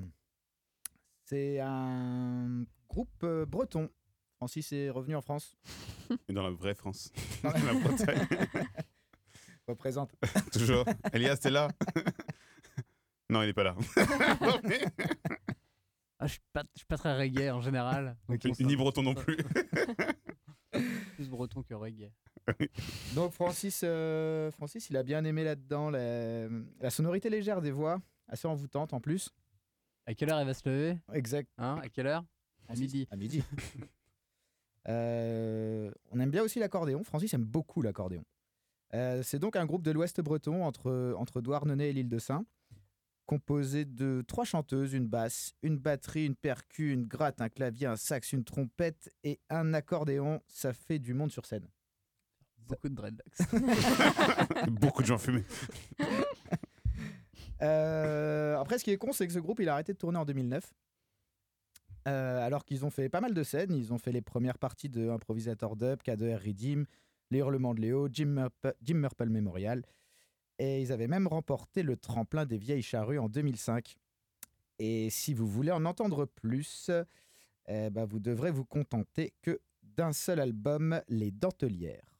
C'est 1.23 1.59
un 1.61 2.63
groupe 2.87 3.23
euh, 3.23 3.43
breton. 3.43 3.89
Francis 4.35 4.71
est 4.71 4.91
revenu 4.91 5.15
en 5.15 5.21
France. 5.21 5.57
Et 6.29 6.33
dans 6.33 6.43
la 6.43 6.51
vraie 6.51 6.75
France. 6.75 7.11
Dans 7.43 7.49
la 7.49 7.73
Bretagne. 7.73 8.27
Représente. 9.67 10.15
Toujours. 10.53 10.85
Elias, 11.11 11.37
t'es 11.37 11.49
là? 11.49 11.69
Non, 13.27 13.41
il 13.41 13.47
n'est 13.47 13.53
pas 13.53 13.63
là. 13.63 13.75
Ah, 16.19 16.27
je 16.27 16.33
suis 16.33 16.41
pas, 16.53 16.61
je 16.75 16.81
suis 16.81 16.85
pas 16.85 16.97
très 16.97 17.17
reggae 17.17 17.49
en 17.51 17.61
général. 17.61 18.15
ni 18.59 18.75
breton 18.75 19.01
non 19.01 19.15
plus. 19.15 19.37
Plus 21.15 21.29
breton 21.29 21.63
que 21.63 21.73
reggae. 21.73 22.11
Donc 23.15 23.31
Francis, 23.31 23.81
euh, 23.83 24.51
Francis, 24.51 24.89
il 24.89 24.97
a 24.97 25.03
bien 25.03 25.23
aimé 25.25 25.43
là-dedans 25.43 25.89
la, 25.89 26.47
la 26.79 26.89
sonorité 26.89 27.29
légère 27.29 27.61
des 27.61 27.71
voix, 27.71 28.01
assez 28.27 28.47
envoûtante 28.47 28.93
en 28.93 28.99
plus. 28.99 29.31
À 30.05 30.13
quelle 30.13 30.29
heure 30.31 30.39
elle 30.39 30.47
va 30.47 30.53
se 30.53 30.67
lever? 30.69 30.97
Exact. 31.13 31.49
Hein 31.57 31.79
À 31.81 31.89
quelle 31.89 32.07
heure? 32.07 32.23
À 32.67 32.75
midi. 32.75 33.07
À 33.11 33.15
midi. 33.15 33.43
Euh, 34.87 35.89
on 36.11 36.19
aime 36.19 36.29
bien 36.29 36.43
aussi 36.43 36.59
l'accordéon. 36.59 37.03
Francis 37.03 37.33
aime 37.33 37.43
beaucoup 37.43 37.81
l'accordéon. 37.81 38.23
Euh, 38.93 39.23
c'est 39.23 39.39
donc 39.39 39.55
un 39.55 39.65
groupe 39.65 39.81
de 39.81 39.89
l'Ouest 39.89 40.21
breton 40.21 40.63
entre, 40.63 41.15
entre 41.17 41.41
Douarnenez 41.41 41.89
et 41.89 41.93
l'île 41.93 42.07
de 42.07 42.19
Saint, 42.19 42.45
composé 43.25 43.83
de 43.85 44.23
trois 44.27 44.45
chanteuses, 44.45 44.93
une 44.93 45.07
basse, 45.07 45.53
une 45.63 45.77
batterie, 45.77 46.27
une 46.27 46.35
percu, 46.35 46.91
une 46.91 47.05
gratte, 47.05 47.41
un 47.41 47.49
clavier, 47.49 47.87
un 47.87 47.95
sax, 47.95 48.31
une 48.31 48.43
trompette 48.43 49.11
et 49.23 49.39
un 49.49 49.73
accordéon. 49.73 50.41
Ça 50.47 50.71
fait 50.71 50.99
du 50.99 51.15
monde 51.15 51.31
sur 51.31 51.47
scène. 51.47 51.67
Beaucoup 52.67 52.89
de 52.89 52.95
dreadlocks. 52.95 54.69
Beaucoup 54.71 55.01
de 55.01 55.07
gens 55.07 55.17
fumés. 55.17 55.43
Euh, 57.61 58.57
après, 58.59 58.77
ce 58.77 58.83
qui 58.83 58.91
est 58.91 58.97
con, 58.97 59.13
c'est 59.13 59.25
que 59.27 59.33
ce 59.33 59.39
groupe, 59.39 59.59
il 59.61 59.69
a 59.69 59.73
arrêté 59.73 59.93
de 59.93 59.97
tourner 59.97 60.17
en 60.19 60.25
2009. 60.25 60.73
Euh, 62.07 62.45
alors 62.45 62.65
qu'ils 62.65 62.85
ont 62.85 62.89
fait 62.89 63.09
pas 63.09 63.21
mal 63.21 63.33
de 63.33 63.43
scènes. 63.43 63.73
Ils 63.73 63.93
ont 63.93 63.97
fait 63.97 64.11
les 64.11 64.21
premières 64.21 64.57
parties 64.59 64.89
de 64.89 65.09
Improvisator 65.09 65.75
Dub, 65.75 65.99
K2R 66.05 66.45
Redeem, 66.45 66.85
Les 67.31 67.39
Hurlements 67.39 67.73
de 67.73 67.81
Léo, 67.81 68.07
Jim, 68.11 68.25
Murp- 68.25 68.73
Jim 68.81 68.95
Murple 68.95 69.29
Memorial. 69.29 69.83
Et 70.59 70.81
ils 70.81 70.91
avaient 70.91 71.07
même 71.07 71.27
remporté 71.27 71.81
le 71.81 71.97
tremplin 71.97 72.45
des 72.45 72.57
vieilles 72.57 72.83
charrues 72.83 73.19
en 73.19 73.29
2005. 73.29 73.95
Et 74.79 75.09
si 75.09 75.33
vous 75.33 75.47
voulez 75.47 75.71
en 75.71 75.85
entendre 75.85 76.25
plus, 76.25 76.91
eh 77.67 77.89
ben, 77.89 78.05
vous 78.05 78.19
devrez 78.19 78.51
vous 78.51 78.65
contenter 78.65 79.33
que 79.41 79.59
d'un 79.81 80.11
seul 80.13 80.39
album, 80.41 81.01
Les 81.07 81.31
Dentelières. 81.31 82.14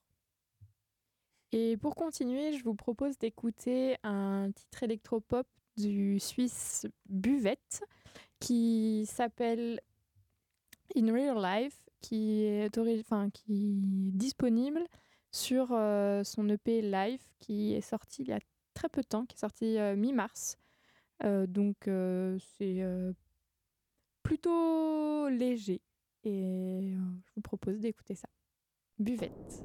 Et 1.58 1.78
pour 1.78 1.96
continuer, 1.96 2.52
je 2.52 2.66
vous 2.66 2.76
propose 2.76 3.18
d'écouter 3.18 3.96
un 4.04 4.52
titre 4.54 4.84
électropop 4.84 5.48
du 5.78 6.20
Suisse 6.20 6.86
Buvette 7.08 7.82
qui 8.42 9.06
s'appelle 9.08 9.80
In 10.98 11.14
Real 11.14 11.42
Life, 11.42 11.80
qui 12.02 12.44
est, 12.44 12.70
disponible 13.48 14.84
sur 15.32 15.70
euh, 15.72 16.26
son 16.26 16.50
EP 16.50 16.82
Live 16.82 17.24
qui 17.40 17.74
est 17.74 17.80
sorti 17.80 18.24
il 18.24 18.28
y 18.28 18.34
a 18.34 18.40
très 18.74 18.90
peu 18.90 19.00
de 19.02 19.08
temps, 19.08 19.26
qui 19.26 19.38
est 19.38 19.40
sorti 19.40 19.78
euh, 19.78 19.96
mi-mars. 19.96 20.58
Euh, 21.24 21.48
donc 21.48 21.90
c'est 22.58 22.84
plutôt 24.24 25.30
léger 25.30 25.80
et 26.26 26.82
je 26.92 27.32
vous 27.34 27.42
propose 27.42 27.80
d'écouter 27.80 28.16
ça. 28.16 28.28
Buvette. 29.00 29.64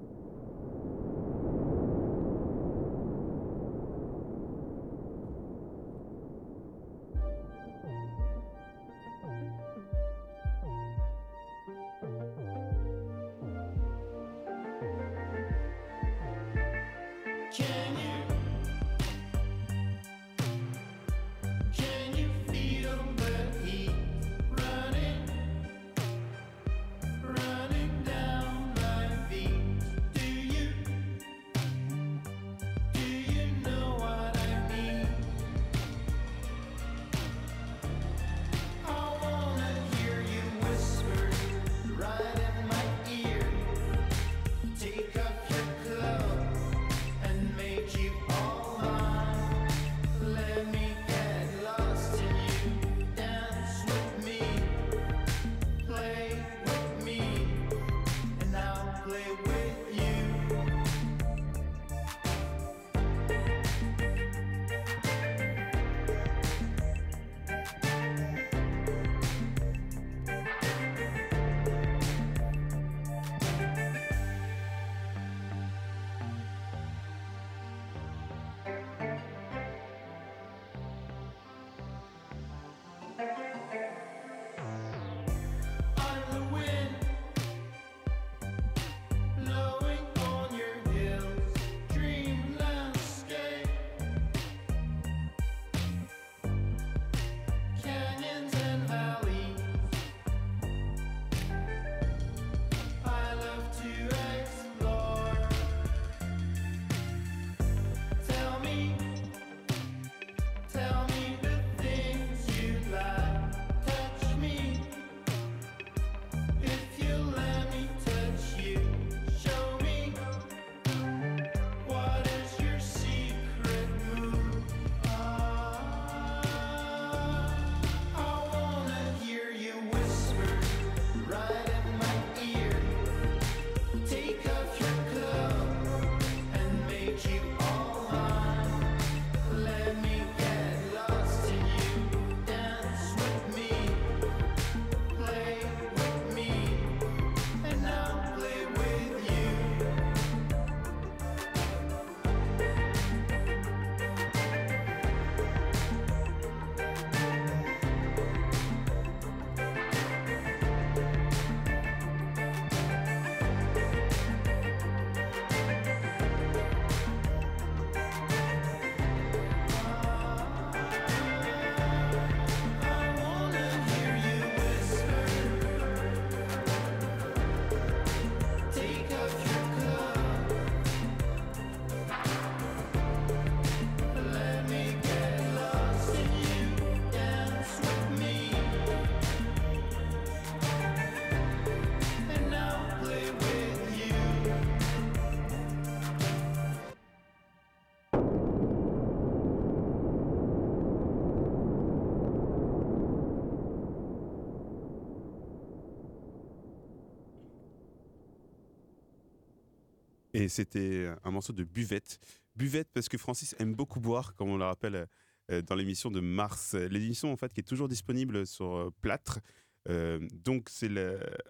C'était 210.51 211.11
un 211.25 211.31
morceau 211.31 211.53
de 211.53 211.65
Buvette. 211.65 212.19
Buvette 212.57 212.91
parce 212.93 213.09
que 213.09 213.17
Francis 213.17 213.55
aime 213.59 213.75
beaucoup 213.75 214.01
boire, 214.01 214.35
comme 214.35 214.51
on 214.51 214.59
le 214.59 214.65
rappelle 214.65 215.07
euh, 215.51 215.63
dans 215.63 215.75
l'émission 215.75 216.11
de 216.11 216.21
mars. 216.21 216.75
L'émission, 216.75 217.33
en 217.33 217.37
fait, 217.37 217.53
qui 217.53 217.61
est 217.61 217.65
toujours 217.65 217.89
disponible 217.89 218.47
sur 218.47 218.77
euh, 218.77 218.91
Plâtre. 219.01 219.41
Euh, 219.89 220.21
donc, 220.33 220.69
c'est 220.69 220.91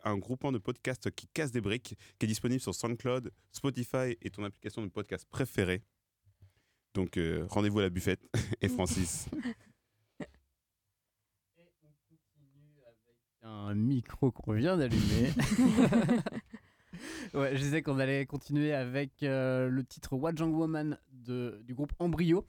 un 0.05 0.17
groupement 0.17 0.53
de 0.53 0.59
podcasts 0.59 1.11
qui 1.11 1.27
casse 1.29 1.51
des 1.51 1.61
briques, 1.61 1.97
qui 2.19 2.27
est 2.27 2.29
disponible 2.29 2.61
sur 2.61 2.75
SoundCloud, 2.75 3.33
Spotify 3.53 4.17
et 4.23 4.31
ton 4.31 4.45
application 4.45 4.83
de 4.83 4.89
podcast 4.89 5.27
préférée. 5.29 5.83
Donc, 6.95 7.17
euh, 7.17 7.47
rendez-vous 7.49 7.81
à 7.81 7.83
la 7.83 7.91
buffette 7.91 8.23
et 8.61 8.69
Francis. 8.69 9.29
un 13.43 13.75
micro 13.75 14.31
qu'on 14.31 14.53
vient 14.53 14.77
d'allumer. 14.77 15.33
ouais, 17.35 17.57
je 17.57 17.61
disais 17.63 17.83
qu'on 17.83 17.99
allait 17.99 18.27
continuer 18.27 18.73
avec 18.73 19.23
euh, 19.23 19.69
le 19.69 19.85
titre 19.85 20.15
What 20.15 20.33
Young 20.33 20.55
Woman 20.55 20.99
de, 21.13 21.61
du 21.65 21.75
groupe 21.75 21.93
Embryo, 21.99 22.45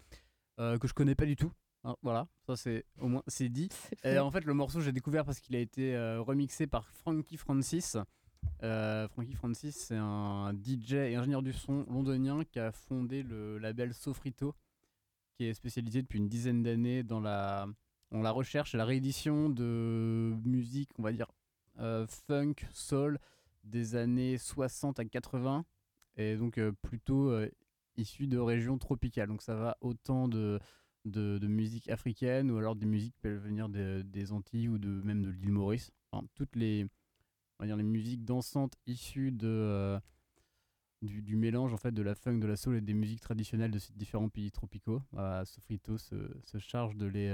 euh, 0.60 0.78
que 0.78 0.88
je 0.88 0.94
connais 0.94 1.16
pas 1.16 1.26
du 1.26 1.36
tout. 1.36 1.52
hein, 1.84 1.96
voilà, 2.02 2.28
ça 2.46 2.56
c'est 2.56 2.86
au 3.00 3.08
moins 3.08 3.24
c'est 3.28 3.50
dit. 3.50 3.70
Et 4.04 4.18
en 4.20 4.32
fait, 4.32 4.46
le 4.46 4.54
morceau 4.54 4.82
j'ai 4.82 4.92
découvert 4.92 5.26
parce 5.26 5.40
qu'il 5.40 5.56
a 5.56 5.60
été 5.60 5.96
euh, 5.96 6.22
remixé 6.22 6.68
par 6.68 6.88
Frankie 6.88 7.38
Francis. 7.38 7.98
Frankie 9.12 9.34
Francis, 9.34 9.76
c'est 9.76 9.98
un 9.98 10.52
DJ 10.54 10.94
et 10.94 11.16
ingénieur 11.16 11.42
du 11.42 11.54
son 11.54 11.86
londonien 11.90 12.44
qui 12.44 12.60
a 12.60 12.72
fondé 12.72 13.24
le 13.24 13.58
label 13.58 13.94
Sofrito, 13.94 14.56
qui 15.36 15.46
est 15.46 15.54
spécialisé 15.54 16.02
depuis 16.02 16.18
une 16.20 16.28
dizaine 16.28 16.62
d'années 16.64 17.04
dans 17.04 17.20
la, 17.20 17.68
dans 18.12 18.22
la 18.22 18.32
recherche 18.32 18.74
et 18.74 18.78
la 18.78 18.86
réédition 18.86 19.50
de 19.50 20.36
musique, 20.44 20.90
on 21.00 21.04
va 21.04 21.12
dire, 21.12 21.28
funk, 21.78 22.56
soul, 22.72 23.20
des 23.64 23.96
années 23.96 24.38
60 24.38 25.00
à 25.00 25.06
80, 25.06 25.66
et 26.18 26.36
donc 26.36 26.58
euh, 26.58 26.72
plutôt 26.82 27.30
euh, 27.30 27.50
issu 27.98 28.28
de 28.28 28.38
régions 28.38 28.78
tropicales. 28.78 29.28
Donc 29.28 29.42
ça 29.42 29.56
va 29.56 29.78
autant 29.82 30.28
de, 30.28 30.60
de, 31.06 31.38
de 31.38 31.48
musique 31.48 31.90
africaine, 31.90 32.52
ou 32.52 32.58
alors 32.58 32.76
des 32.76 32.86
musiques 32.86 33.14
qui 33.14 33.22
peuvent 33.22 33.44
venir 33.44 33.70
des, 33.70 34.32
Antilles 34.32 34.70
ou 34.70 34.78
de, 34.78 34.90
même 34.90 35.24
de 35.24 35.30
l'île 35.30 35.52
Maurice. 35.52 35.92
Toutes 36.36 36.56
les, 36.56 36.86
on 37.60 37.64
va 37.64 37.68
dire, 37.68 37.78
les 37.78 37.84
musiques 37.84 38.26
dansantes 38.26 38.76
issues 38.86 39.32
de... 39.32 39.48
euh, 39.48 40.00
du, 41.02 41.36
mélange 41.36 41.74
en 41.74 41.78
fait 41.78 41.94
de 41.94 42.02
la 42.04 42.14
funk, 42.14 42.38
de 42.40 42.46
la 42.48 42.56
soul 42.56 42.76
et 42.76 42.82
des 42.82 42.94
musiques 42.94 43.22
traditionnelles 43.22 43.72
de 43.72 43.80
ces 43.80 43.94
différents 43.94 44.30
pays 44.30 44.52
tropicaux. 44.52 45.02
Voilà, 45.12 45.46
Sofrito 45.46 45.98
se, 45.98 46.16
charge 46.60 46.96
de 46.96 47.08
les, 47.08 47.30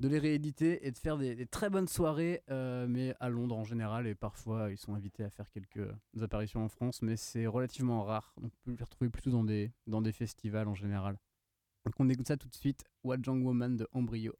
de 0.00 0.08
les 0.08 0.18
rééditer 0.18 0.86
et 0.86 0.90
de 0.90 0.98
faire 0.98 1.16
des, 1.18 1.46
très 1.46 1.70
bonnes 1.70 1.88
soirées, 1.88 2.42
euh, 2.50 2.86
mais 2.88 3.14
à 3.20 3.28
Londres 3.28 3.56
en 3.56 3.64
général. 3.64 4.06
Et 4.06 4.14
parfois, 4.14 4.70
ils 4.70 4.76
sont 4.76 4.94
invités 4.94 5.24
à 5.24 5.30
faire 5.30 5.50
quelques 5.50 5.88
apparitions 6.20 6.64
en 6.64 6.68
France, 6.68 7.02
mais 7.02 7.16
c'est 7.16 7.46
relativement 7.46 8.02
rare. 8.04 8.34
On 8.42 8.48
peut 8.48 8.74
les 8.76 8.84
retrouver 8.84 9.10
plutôt 9.10 9.30
dans 9.30 9.44
des, 9.44 9.72
dans 9.86 10.02
des 10.02 10.12
festivals 10.12 10.68
en 10.68 10.74
général. 10.74 11.16
Donc 11.84 11.94
on 11.98 12.08
écoute 12.08 12.28
ça 12.28 12.36
tout 12.36 12.48
de 12.48 12.54
suite. 12.54 12.84
What 13.02 13.18
Young 13.26 13.44
Woman 13.44 13.76
de 13.76 13.86
Embryo. 13.92 14.34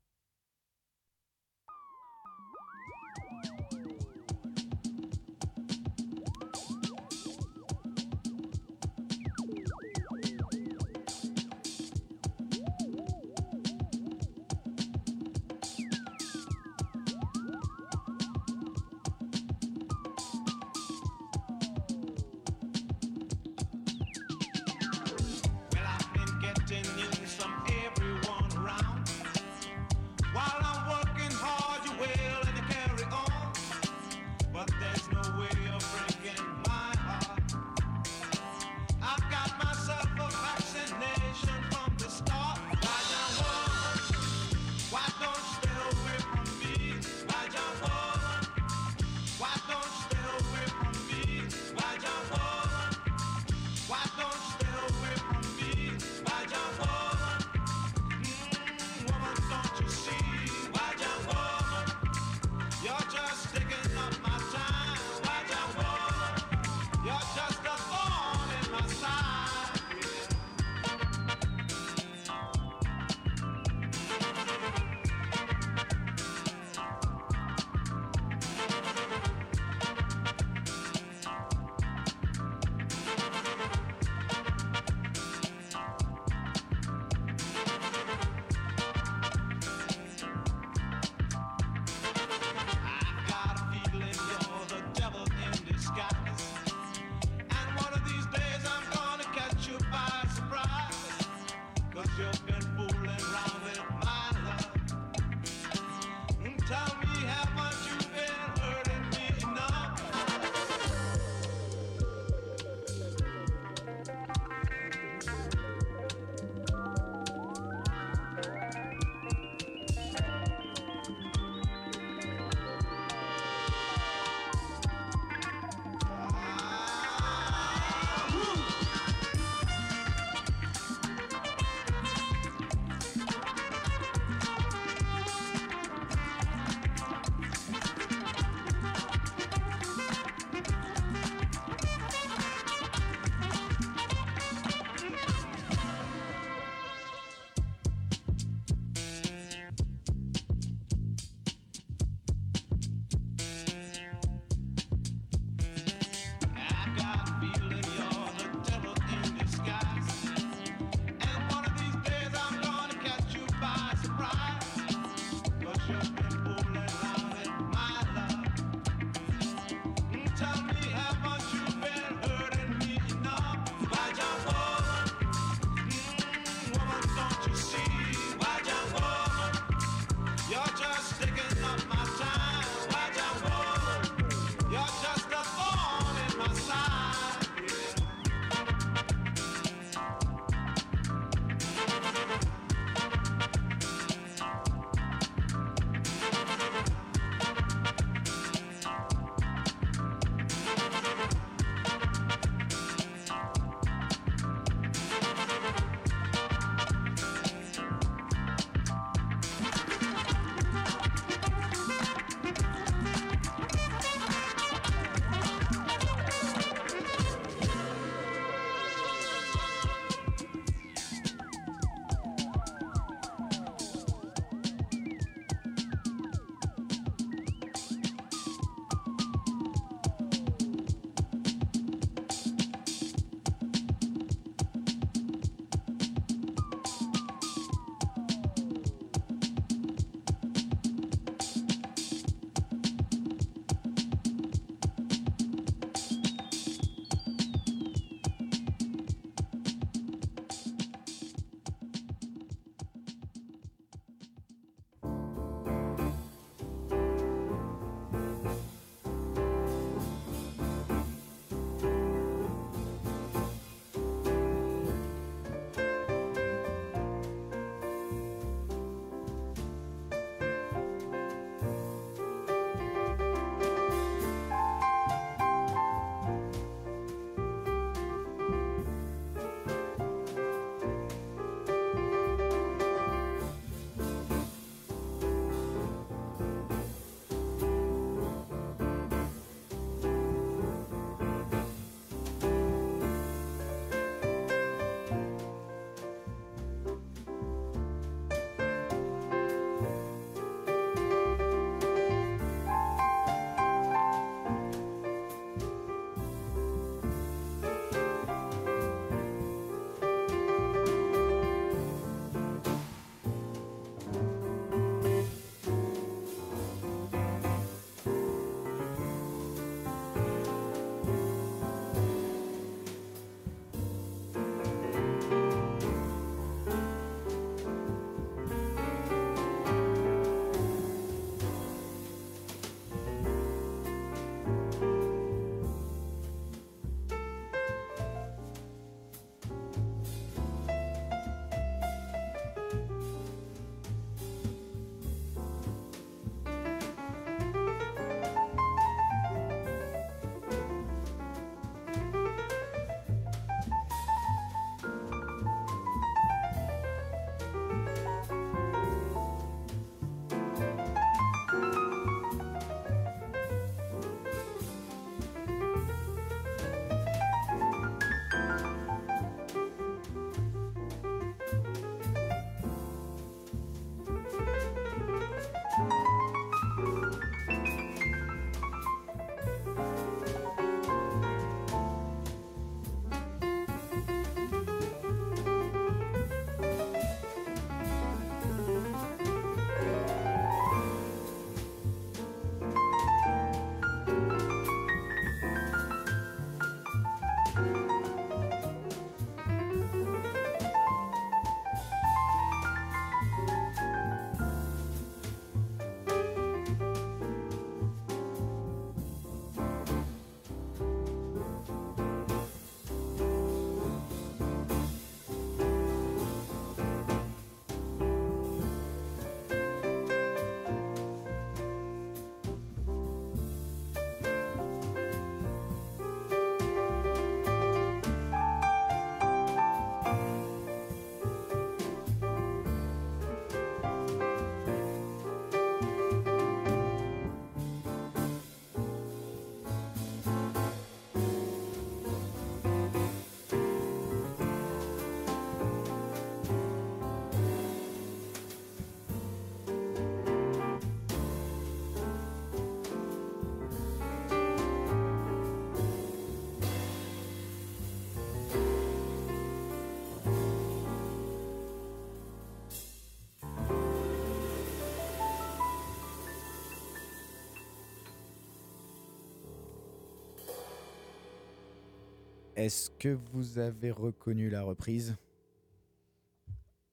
Est-ce 472.65 472.91
que 472.93 473.11
vous 473.11 473.59
avez 473.59 473.91
reconnu 473.91 474.49
la 474.49 474.63
reprise? 474.63 475.17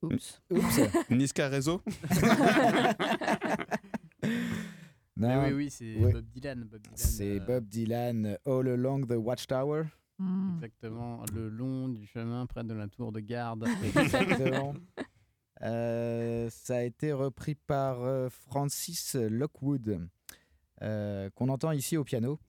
Oups. 0.01 0.41
Oups. 0.49 0.81
Niska 1.09 1.47
Rezo 1.47 1.81
Non. 5.15 5.45
oui, 5.45 5.53
oui, 5.53 5.69
c'est. 5.69 5.95
Bob 5.95 6.25
Dylan. 6.25 6.63
Bob 6.65 6.81
Dylan, 6.81 6.97
C'est 6.97 7.39
euh, 7.39 7.45
Bob 7.45 7.69
Dylan, 7.69 8.37
All 8.45 8.67
Along 8.67 9.05
the 9.07 9.15
Watchtower. 9.15 9.83
Exactement, 10.55 11.23
le 11.33 11.47
long 11.47 11.87
du 11.87 12.05
chemin 12.05 12.45
près 12.47 12.65
de 12.65 12.73
la 12.73 12.89
tour 12.89 13.13
de 13.13 13.21
garde. 13.21 13.65
Exactement. 13.95 14.73
Euh, 15.61 16.49
ça 16.49 16.75
a 16.77 16.81
été 16.81 17.13
repris 17.13 17.55
par 17.55 18.03
euh, 18.03 18.27
Francis 18.29 19.15
Lockwood, 19.15 20.05
euh, 20.81 21.29
qu'on 21.29 21.47
entend 21.47 21.71
ici 21.71 21.95
au 21.95 22.03
piano. 22.03 22.39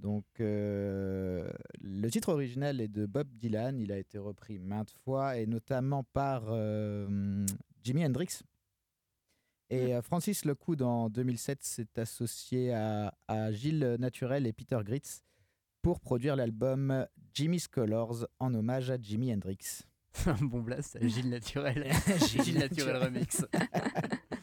Donc, 0.00 0.24
euh, 0.40 1.50
le 1.80 2.10
titre 2.10 2.30
original 2.30 2.80
est 2.80 2.88
de 2.88 3.04
Bob 3.04 3.28
Dylan. 3.36 3.78
Il 3.78 3.92
a 3.92 3.98
été 3.98 4.18
repris 4.18 4.58
maintes 4.58 4.92
fois, 5.04 5.36
et 5.36 5.46
notamment 5.46 6.04
par 6.04 6.44
euh, 6.48 7.46
Jimi 7.84 8.04
Hendrix. 8.04 8.40
Et 9.68 9.94
euh, 9.94 10.02
Francis 10.02 10.44
Lockwood, 10.46 10.82
en 10.82 11.10
2007, 11.10 11.62
s'est 11.62 11.98
associé 11.98 12.72
à, 12.72 13.14
à 13.28 13.52
Gilles 13.52 13.96
Naturel 13.98 14.46
et 14.46 14.52
Peter 14.52 14.78
Gritz 14.82 15.22
pour 15.82 16.00
produire 16.00 16.34
l'album 16.34 17.06
Jimmy's 17.34 17.68
Colors 17.68 18.26
en 18.38 18.54
hommage 18.54 18.90
à 18.90 18.96
Jimi 19.00 19.32
Hendrix. 19.32 19.82
un 20.26 20.44
bon 20.44 20.60
blast 20.60 20.96
à 20.96 21.06
Gilles 21.06 21.28
Naturel. 21.28 21.90
Gilles 22.42 22.58
Naturel. 22.58 22.96
remix. 22.96 23.44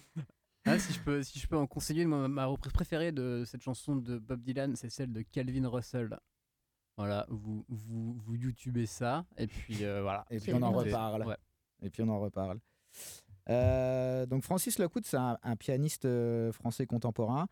Si, 0.80 0.94
je 0.94 1.00
peux, 1.02 1.24
si 1.24 1.40
je 1.40 1.48
peux 1.48 1.58
en 1.58 1.68
conseiller, 1.68 2.06
moi, 2.06 2.28
ma 2.28 2.46
reprise 2.46 2.72
préférée 2.72 3.12
de 3.12 3.44
cette 3.46 3.62
chanson 3.62 3.96
de 3.96 4.20
Bob 4.20 4.42
Dylan, 4.42 4.76
c'est 4.76 4.90
celle 4.90 5.12
de 5.12 5.22
Calvin 5.22 5.68
Russell. 5.68 6.18
Voilà, 6.98 7.26
vous, 7.30 7.66
vous, 7.70 8.14
vous 8.14 8.36
youtubez 8.36 8.86
ça, 8.86 9.26
et 9.38 9.48
puis 9.48 9.86
euh, 9.86 10.02
voilà. 10.02 10.26
Et 10.30 10.40
puis 10.40 10.54
on 10.54 10.62
en 10.62 10.72
reparle. 10.72 11.26
Ouais. 11.26 11.38
Et 11.82 11.90
puis 11.90 12.02
on 12.02 12.10
en 12.10 12.20
reparle. 12.20 12.60
Euh, 13.50 14.26
donc 14.26 14.44
Francis 14.44 14.78
Lockwood, 14.80 15.06
c'est 15.06 15.18
un, 15.18 15.38
un 15.44 15.56
pianiste 15.56 16.06
euh, 16.06 16.52
français 16.52 16.86
contemporain. 16.86 17.48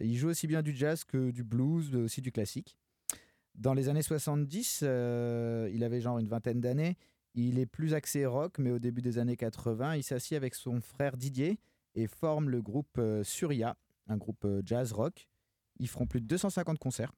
Il 0.00 0.16
joue 0.16 0.28
aussi 0.28 0.46
bien 0.46 0.62
du 0.62 0.74
jazz 0.74 1.04
que 1.04 1.30
du 1.30 1.44
blues, 1.44 1.94
aussi 1.94 2.20
du 2.20 2.32
classique. 2.32 2.76
Dans 3.54 3.72
les 3.72 3.88
années 3.88 4.02
70, 4.02 4.80
euh, 4.82 5.70
il 5.72 5.82
avait 5.82 6.00
genre 6.00 6.18
une 6.18 6.28
vingtaine 6.28 6.60
d'années. 6.60 6.96
Il 7.34 7.58
est 7.58 7.66
plus 7.66 7.94
axé 7.94 8.26
rock, 8.26 8.58
mais 8.58 8.70
au 8.70 8.78
début 8.78 9.02
des 9.02 9.18
années 9.18 9.36
80, 9.36 9.96
il 9.96 10.02
s'assied 10.02 10.36
avec 10.36 10.54
son 10.54 10.80
frère 10.80 11.16
Didier 11.16 11.58
et 11.96 12.06
forme 12.06 12.48
le 12.50 12.62
groupe 12.62 12.98
euh, 12.98 13.24
Surya, 13.24 13.76
un 14.06 14.16
groupe 14.16 14.44
euh, 14.44 14.62
jazz 14.64 14.92
rock. 14.92 15.28
Ils 15.80 15.88
feront 15.88 16.06
plus 16.06 16.20
de 16.20 16.26
250 16.26 16.78
concerts. 16.78 17.12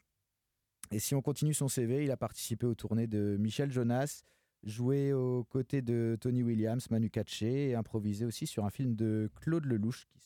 Et 0.91 0.99
si 0.99 1.15
on 1.15 1.21
continue 1.21 1.53
son 1.55 1.69
CV, 1.69 2.05
il 2.05 2.11
a 2.11 2.17
participé 2.17 2.65
aux 2.67 2.75
tournées 2.75 3.07
de 3.07 3.37
Michel 3.39 3.71
Jonas, 3.71 4.23
joué 4.63 5.13
aux 5.13 5.45
côtés 5.45 5.83
de 5.83 6.17
Tony 6.21 6.43
Williams, 6.43 6.91
Manu 6.91 7.11
Katché 7.11 7.69
et 7.71 7.75
improvisé 7.75 8.25
aussi 8.25 8.47
sur 8.47 8.65
un 8.65 8.71
film 8.71 8.95
de 8.97 9.31
Claude 9.35 9.67
Lelouch 9.67 10.07
qui 10.09 10.21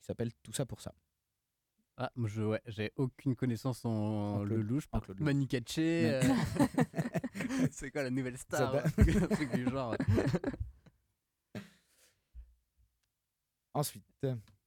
s'appelle 0.00 0.32
Tout 0.42 0.52
ça 0.52 0.66
pour 0.66 0.80
ça. 0.80 0.92
Ah, 1.96 2.10
je 2.24 2.42
ouais, 2.42 2.60
j'ai 2.66 2.90
aucune 2.96 3.36
connaissance 3.36 3.84
en, 3.84 3.90
En 3.90 4.44
Claude- 4.44 4.58
Lelouch. 4.58 4.88
Par 4.88 5.00
Claude 5.00 5.20
Manu 5.20 5.46
Katché, 5.46 6.10
euh, 6.14 6.22
c'est 7.70 7.90
quoi 7.92 8.02
la 8.02 8.10
nouvelle 8.10 8.36
star 8.36 8.72
Ça 8.72 8.84
Un 8.98 9.26
truc 9.28 9.52
du 9.54 9.64
genre. 9.70 9.94
Ensuite. 13.74 14.26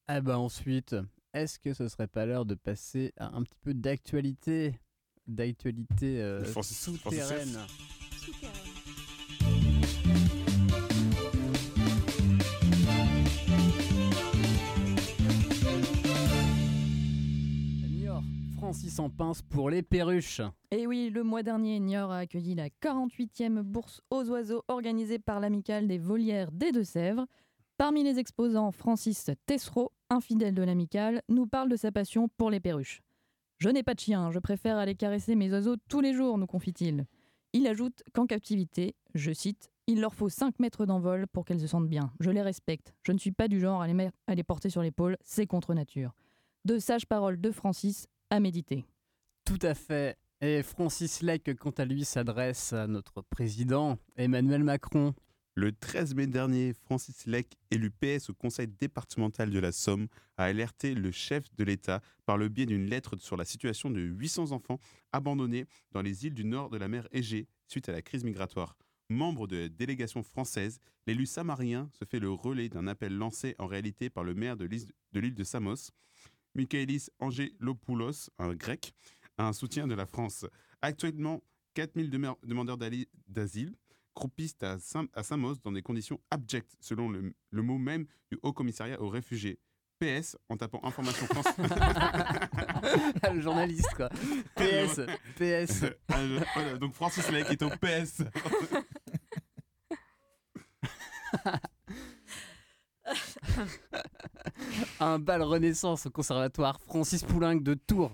Ah 0.09 0.19
bah 0.19 0.37
ensuite, 0.37 0.93
est-ce 1.33 1.59
que 1.59 1.73
ce 1.73 1.87
serait 1.87 2.07
pas 2.07 2.25
l'heure 2.25 2.45
de 2.45 2.55
passer 2.55 3.13
à 3.17 3.35
un 3.35 3.43
petit 3.43 3.57
peu 3.61 3.73
d'actualité? 3.73 4.75
D'actualité 5.27 6.21
euh, 6.21 6.43
souterraine. 6.61 7.57
Niort, 17.89 18.23
Francis 18.57 18.99
en 18.99 19.09
pince 19.09 19.41
pour 19.41 19.69
les 19.69 19.83
perruches. 19.83 20.41
Et 20.71 20.85
oui, 20.85 21.09
le 21.09 21.23
mois 21.23 21.43
dernier, 21.43 21.79
Niort 21.79 22.11
a 22.11 22.19
accueilli 22.19 22.55
la 22.55 22.67
48e 22.67 23.61
bourse 23.61 24.01
aux 24.09 24.29
oiseaux 24.29 24.63
organisée 24.67 25.19
par 25.19 25.39
l'amicale 25.39 25.87
des 25.87 25.97
volières 25.97 26.51
des 26.51 26.73
Deux-Sèvres. 26.73 27.25
Parmi 27.77 28.03
les 28.03 28.17
exposants, 28.17 28.71
Francis 28.71 29.29
Tessereau, 29.45 29.91
infidèle 30.09 30.55
de 30.55 30.63
l'amicale, 30.63 31.21
nous 31.29 31.45
parle 31.45 31.69
de 31.69 31.75
sa 31.75 31.91
passion 31.91 32.27
pour 32.27 32.49
les 32.49 32.59
perruches. 32.59 33.03
Je 33.59 33.69
n'ai 33.69 33.83
pas 33.83 33.93
de 33.93 33.99
chien, 33.99 34.31
je 34.31 34.39
préfère 34.39 34.77
aller 34.77 34.95
caresser 34.95 35.35
mes 35.35 35.51
oiseaux 35.51 35.75
tous 35.87 36.01
les 36.01 36.15
jours, 36.15 36.39
nous 36.39 36.47
confie-t-il. 36.47 37.05
Il 37.53 37.67
ajoute 37.67 38.01
qu'en 38.13 38.25
captivité, 38.25 38.95
je 39.13 39.31
cite, 39.31 39.69
il 39.85 40.01
leur 40.01 40.15
faut 40.15 40.27
5 40.27 40.59
mètres 40.59 40.87
d'envol 40.87 41.27
pour 41.27 41.45
qu'elles 41.45 41.59
se 41.59 41.67
sentent 41.67 41.87
bien. 41.87 42.11
Je 42.19 42.31
les 42.31 42.41
respecte. 42.41 42.95
Je 43.03 43.11
ne 43.11 43.19
suis 43.19 43.31
pas 43.31 43.47
du 43.47 43.59
genre 43.59 43.83
à 43.83 43.87
les, 43.87 44.43
porter 44.43 44.71
sur 44.71 44.81
l'épaule, 44.81 45.15
c'est 45.23 45.45
contre 45.45 45.75
nature. 45.75 46.15
De 46.65 46.79
sages 46.79 47.05
paroles 47.05 47.39
de 47.39 47.51
Francis 47.51 48.07
à 48.31 48.39
méditer. 48.39 48.85
Tout 49.45 49.59
à 49.61 49.75
fait. 49.75 50.17
Et 50.41 50.63
Francis 50.63 51.21
Leck, 51.21 51.55
quant 51.57 51.73
à 51.77 51.85
lui, 51.85 52.05
s'adresse 52.05 52.73
à 52.73 52.87
notre 52.87 53.21
président, 53.21 53.99
Emmanuel 54.15 54.63
Macron. 54.63 55.13
Le 55.59 55.71
13 55.71 56.13
mai 56.13 56.27
dernier, 56.27 56.71
Francis 56.85 57.25
Leck, 57.25 57.57
élu 57.71 57.89
PS 57.89 58.29
au 58.29 58.35
conseil 58.35 58.67
départemental 58.67 59.49
de 59.49 59.57
la 59.57 59.71
Somme, 59.71 60.05
a 60.37 60.43
alerté 60.43 60.93
le 60.93 61.09
chef 61.09 61.45
de 61.55 61.63
l'État 61.63 61.99
par 62.27 62.37
le 62.37 62.47
biais 62.47 62.67
d'une 62.67 62.85
lettre 62.85 63.15
sur 63.15 63.35
la 63.37 63.43
situation 63.43 63.89
de 63.89 63.99
800 63.99 64.51
enfants 64.51 64.79
abandonnés 65.13 65.65
dans 65.93 66.03
les 66.03 66.27
îles 66.27 66.35
du 66.35 66.45
nord 66.45 66.69
de 66.69 66.77
la 66.77 66.87
mer 66.87 67.07
Égée 67.11 67.47
suite 67.65 67.89
à 67.89 67.91
la 67.91 68.03
crise 68.03 68.23
migratoire. 68.23 68.77
Membre 69.09 69.47
de 69.47 69.57
la 69.57 69.67
délégation 69.67 70.21
française, 70.21 70.77
l'élu 71.07 71.25
samarien 71.25 71.89
se 71.91 72.05
fait 72.05 72.19
le 72.19 72.29
relais 72.29 72.69
d'un 72.69 72.85
appel 72.85 73.17
lancé 73.17 73.55
en 73.57 73.65
réalité 73.65 74.11
par 74.11 74.23
le 74.23 74.35
maire 74.35 74.57
de 74.57 74.65
l'île 74.65 75.33
de, 75.33 75.43
Samos, 75.43 75.89
Michaelis 76.53 77.07
Angelopoulos, 77.17 78.29
un 78.37 78.53
grec, 78.53 78.93
un 79.39 79.53
soutien 79.53 79.87
de 79.87 79.95
la 79.95 80.05
France. 80.05 80.45
Actuellement, 80.83 81.41
4000 81.73 82.11
demeure- 82.11 82.37
demandeurs 82.43 82.77
d'asile 83.27 83.73
croupissent 84.17 84.57
à, 84.63 84.79
Sam- 84.79 85.07
à 85.13 85.21
Samos 85.21 85.55
dans 85.63 85.71
des 85.71 85.83
conditions 85.83 86.19
abjectes, 86.31 86.75
selon 86.79 87.07
le, 87.09 87.33
le 87.51 87.61
mot 87.61 87.77
même 87.77 88.07
du 88.31 88.39
Haut 88.41 88.51
Commissariat 88.51 88.99
aux 88.99 89.09
réfugiés. 89.09 89.59
PS, 89.99 90.35
en 90.49 90.57
tapant 90.57 90.79
information 90.83 91.25
France. 91.27 91.45
le 93.33 93.41
journaliste, 93.41 93.93
quoi. 93.95 94.09
PS, 94.55 95.01
PS. 95.37 95.85
Ah, 96.09 96.19
voilà, 96.55 96.77
donc 96.77 96.93
Francis 96.93 97.29
Lec 97.31 97.47
est 97.51 97.61
au 97.63 97.69
PS. 97.69 98.23
un 104.99 105.19
bal 105.19 105.41
renaissance 105.43 106.05
au 106.05 106.09
conservatoire 106.11 106.79
Francis 106.81 107.23
Poulenc 107.23 107.55
de 107.61 107.73
Tours. 107.73 108.11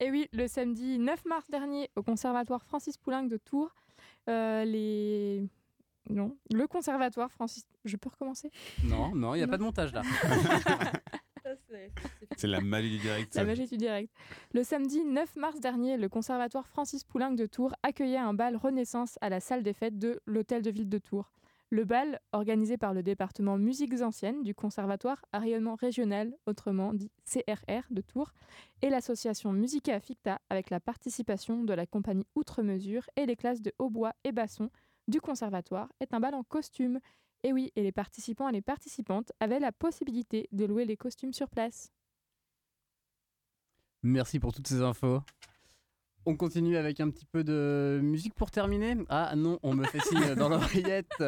Et 0.00 0.10
oui, 0.10 0.28
le 0.32 0.48
samedi 0.48 0.98
9 0.98 1.24
mars 1.26 1.50
dernier, 1.50 1.90
au 1.96 2.02
conservatoire 2.02 2.64
Francis 2.64 2.96
Poulenc 2.96 3.24
de 3.24 3.36
Tours, 3.36 3.70
les... 4.26 5.46
Non, 6.08 6.36
le 6.52 6.66
conservatoire 6.66 7.30
Francis... 7.30 7.64
Je 7.84 7.96
peux 7.96 8.08
recommencer? 8.10 8.50
Non, 8.84 9.14
non, 9.14 9.34
il 9.34 9.38
n'y 9.38 9.42
a 9.42 9.46
Non. 9.46 9.50
pas 9.52 9.58
de 9.58 9.62
montage 9.62 9.92
là. 9.92 10.02
C'est 12.36 12.46
la 12.46 12.60
magie 12.60 12.90
du 12.90 12.98
direct. 12.98 13.34
La 13.34 13.44
magie 13.44 13.66
du 13.66 13.76
direct. 13.76 14.12
Le 14.52 14.62
samedi 14.62 15.04
9 15.04 15.36
mars 15.36 15.60
dernier, 15.60 15.96
le 15.96 16.08
conservatoire 16.08 16.66
Francis 16.66 17.04
Poulenc 17.04 17.32
de 17.32 17.46
Tours 17.46 17.74
accueillait 17.82 18.18
un 18.18 18.34
bal 18.34 18.56
Renaissance 18.56 19.18
à 19.20 19.28
la 19.30 19.40
salle 19.40 19.62
des 19.62 19.72
fêtes 19.72 19.98
de 19.98 20.20
l'Hôtel 20.26 20.62
de 20.62 20.70
Ville 20.70 20.88
de 20.88 20.98
Tours. 20.98 21.30
Le 21.72 21.84
bal, 21.84 22.20
organisé 22.32 22.76
par 22.76 22.94
le 22.94 23.04
département 23.04 23.56
Musiques 23.56 24.02
Anciennes 24.02 24.42
du 24.42 24.56
conservatoire 24.56 25.24
à 25.30 25.38
régional, 25.38 26.36
autrement 26.46 26.92
dit 26.92 27.12
CRR 27.24 27.84
de 27.90 28.00
Tours, 28.00 28.32
et 28.82 28.90
l'association 28.90 29.52
Musica 29.52 30.00
Ficta 30.00 30.40
avec 30.50 30.70
la 30.70 30.80
participation 30.80 31.62
de 31.62 31.72
la 31.72 31.86
compagnie 31.86 32.26
Outre-Mesure 32.34 33.08
et 33.14 33.24
les 33.24 33.36
classes 33.36 33.62
de 33.62 33.72
hautbois 33.78 34.14
et 34.24 34.32
basson 34.32 34.68
du 35.06 35.20
conservatoire, 35.20 35.92
est 36.00 36.12
un 36.12 36.18
bal 36.18 36.34
en 36.34 36.42
costume. 36.42 36.98
Et 37.44 37.52
oui, 37.52 37.70
et 37.76 37.84
les 37.84 37.92
participants 37.92 38.48
et 38.48 38.52
les 38.52 38.62
participantes 38.62 39.30
avaient 39.38 39.60
la 39.60 39.70
possibilité 39.70 40.48
de 40.50 40.64
louer 40.64 40.86
les 40.86 40.96
costumes 40.96 41.32
sur 41.32 41.48
place. 41.48 41.92
Merci 44.02 44.40
pour 44.40 44.52
toutes 44.52 44.66
ces 44.66 44.82
infos. 44.82 45.20
On 46.26 46.36
continue 46.36 46.76
avec 46.76 47.00
un 47.00 47.10
petit 47.10 47.24
peu 47.24 47.44
de 47.44 48.00
musique 48.02 48.34
pour 48.34 48.50
terminer. 48.50 48.96
Ah 49.08 49.34
non, 49.36 49.58
on 49.62 49.74
me 49.74 49.84
fait 49.84 50.00
signe 50.00 50.34
dans 50.34 50.48
l'oreillette 50.48 51.22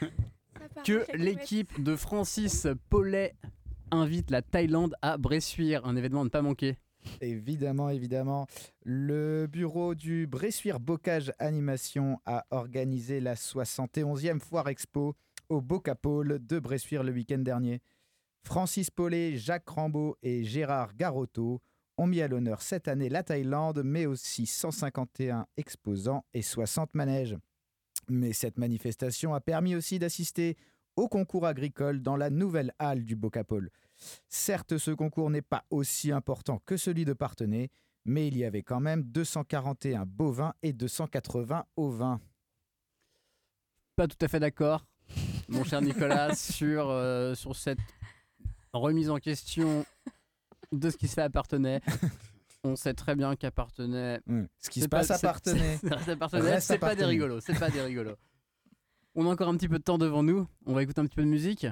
que 0.84 1.04
l'équipe 1.14 1.82
de 1.82 1.96
Francis 1.96 2.66
Paulet 2.88 3.34
invite 3.90 4.30
la 4.30 4.40
Thaïlande 4.40 4.94
à 5.02 5.18
Bressuire, 5.18 5.84
un 5.84 5.96
événement 5.96 6.22
à 6.22 6.24
ne 6.24 6.30
pas 6.30 6.42
manquer. 6.42 6.78
Évidemment, 7.20 7.90
évidemment. 7.90 8.46
Le 8.84 9.46
bureau 9.46 9.94
du 9.94 10.26
Bressuire 10.26 10.80
Bocage 10.80 11.32
Animation 11.38 12.18
a 12.24 12.46
organisé 12.50 13.20
la 13.20 13.34
71e 13.34 14.40
foire 14.40 14.68
expo 14.68 15.14
au 15.48 15.60
Bocapole 15.60 16.38
de 16.44 16.58
Bressuire 16.58 17.02
le 17.02 17.12
week-end 17.12 17.38
dernier. 17.38 17.80
Francis 18.44 18.90
Paulet, 18.90 19.36
Jacques 19.36 19.68
Rambaud 19.68 20.16
et 20.22 20.44
Gérard 20.44 20.94
Garotto 20.96 21.60
ont 21.98 22.06
mis 22.06 22.20
à 22.20 22.28
l'honneur 22.28 22.62
cette 22.62 22.88
année 22.88 23.08
la 23.08 23.22
Thaïlande, 23.22 23.82
mais 23.84 24.06
aussi 24.06 24.46
151 24.46 25.46
exposants 25.56 26.24
et 26.34 26.42
60 26.42 26.94
manèges. 26.94 27.36
Mais 28.08 28.32
cette 28.32 28.58
manifestation 28.58 29.34
a 29.34 29.40
permis 29.40 29.74
aussi 29.74 29.98
d'assister 29.98 30.56
au 30.96 31.08
concours 31.08 31.46
agricole 31.46 32.02
dans 32.02 32.16
la 32.16 32.30
nouvelle 32.30 32.72
halle 32.78 33.04
du 33.04 33.16
Bocapole. 33.16 33.70
Certes, 34.28 34.78
ce 34.78 34.90
concours 34.90 35.30
n'est 35.30 35.42
pas 35.42 35.64
aussi 35.70 36.10
important 36.10 36.60
que 36.66 36.76
celui 36.76 37.04
de 37.04 37.12
Partenay, 37.12 37.70
mais 38.04 38.26
il 38.28 38.36
y 38.36 38.44
avait 38.44 38.62
quand 38.62 38.80
même 38.80 39.02
241 39.04 40.04
bovins 40.06 40.54
et 40.62 40.72
280 40.72 41.64
ovins. 41.76 42.20
Pas 43.96 44.08
tout 44.08 44.16
à 44.20 44.28
fait 44.28 44.40
d'accord, 44.40 44.86
mon 45.48 45.64
cher 45.64 45.82
Nicolas, 45.82 46.34
sur, 46.34 46.88
euh, 46.88 47.34
sur 47.34 47.54
cette 47.54 47.78
remise 48.72 49.10
en 49.10 49.18
question 49.18 49.84
de 50.72 50.90
ce 50.90 50.96
qui 50.96 51.08
se 51.08 51.14
fait 51.14 51.22
à 51.22 51.30
Partenay. 51.30 51.80
On 52.64 52.76
sait 52.76 52.94
très 52.94 53.16
bien 53.16 53.34
qu'à 53.36 53.50
Partenay. 53.50 54.20
Ce 54.58 54.70
qui 54.70 54.80
se 54.80 54.88
passe 54.88 55.08
pas- 55.08 55.14
à 55.14 55.18
c'est- 56.60 56.78
pas 56.78 56.94
des 56.94 57.04
rigolos, 57.04 57.40
c'est 57.40 57.58
pas 57.58 57.70
des 57.70 57.80
rigolos. 57.82 58.16
On 59.14 59.26
a 59.26 59.30
encore 59.30 59.48
un 59.48 59.56
petit 59.56 59.68
peu 59.68 59.78
de 59.78 59.82
temps 59.84 59.98
devant 59.98 60.22
nous. 60.22 60.46
On 60.64 60.72
va 60.72 60.82
écouter 60.82 61.00
un 61.00 61.06
petit 61.06 61.16
peu 61.16 61.22
de 61.24 61.28
musique. 61.28 61.66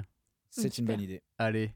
C'est 0.49 0.77
une 0.77 0.85
bonne 0.85 1.01
idée. 1.01 1.23
Allez. 1.37 1.73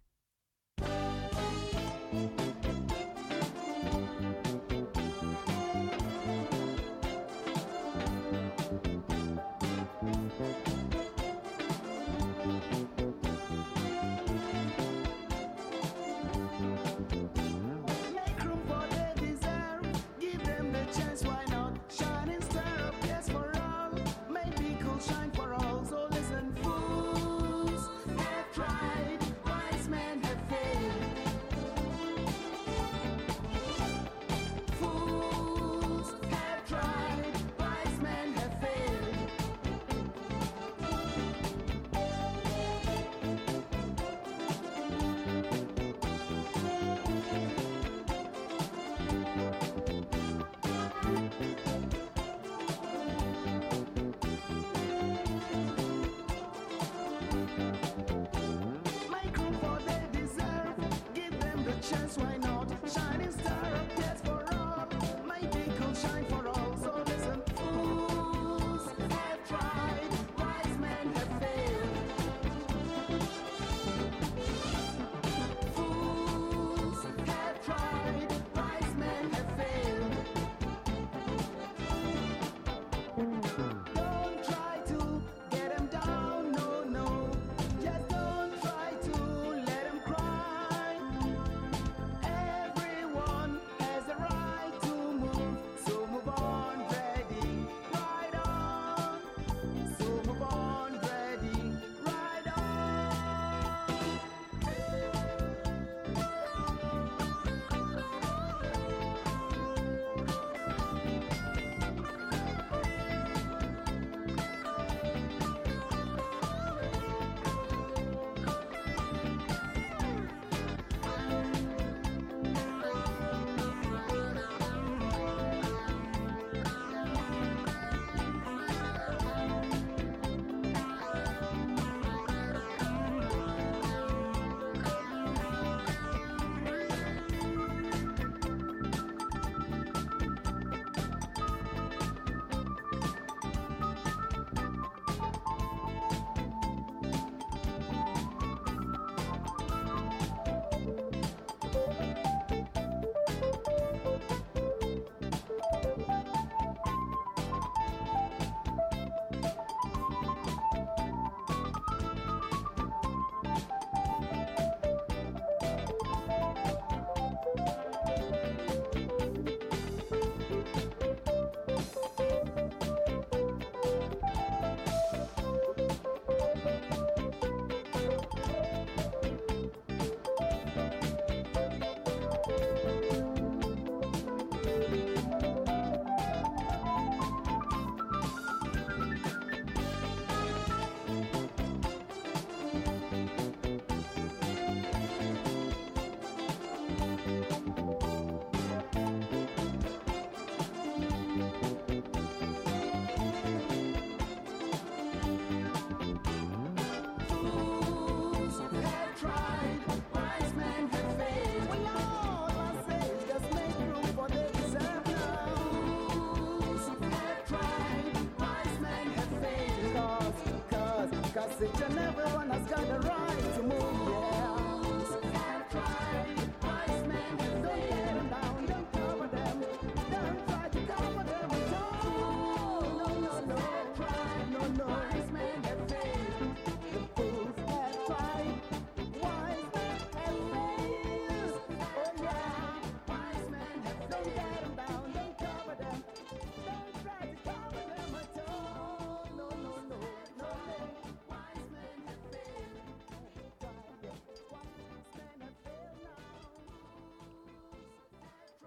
And 221.58 221.98
Everyone 221.98 222.50
has 222.50 222.68
got 222.68 222.84
a 222.90 223.05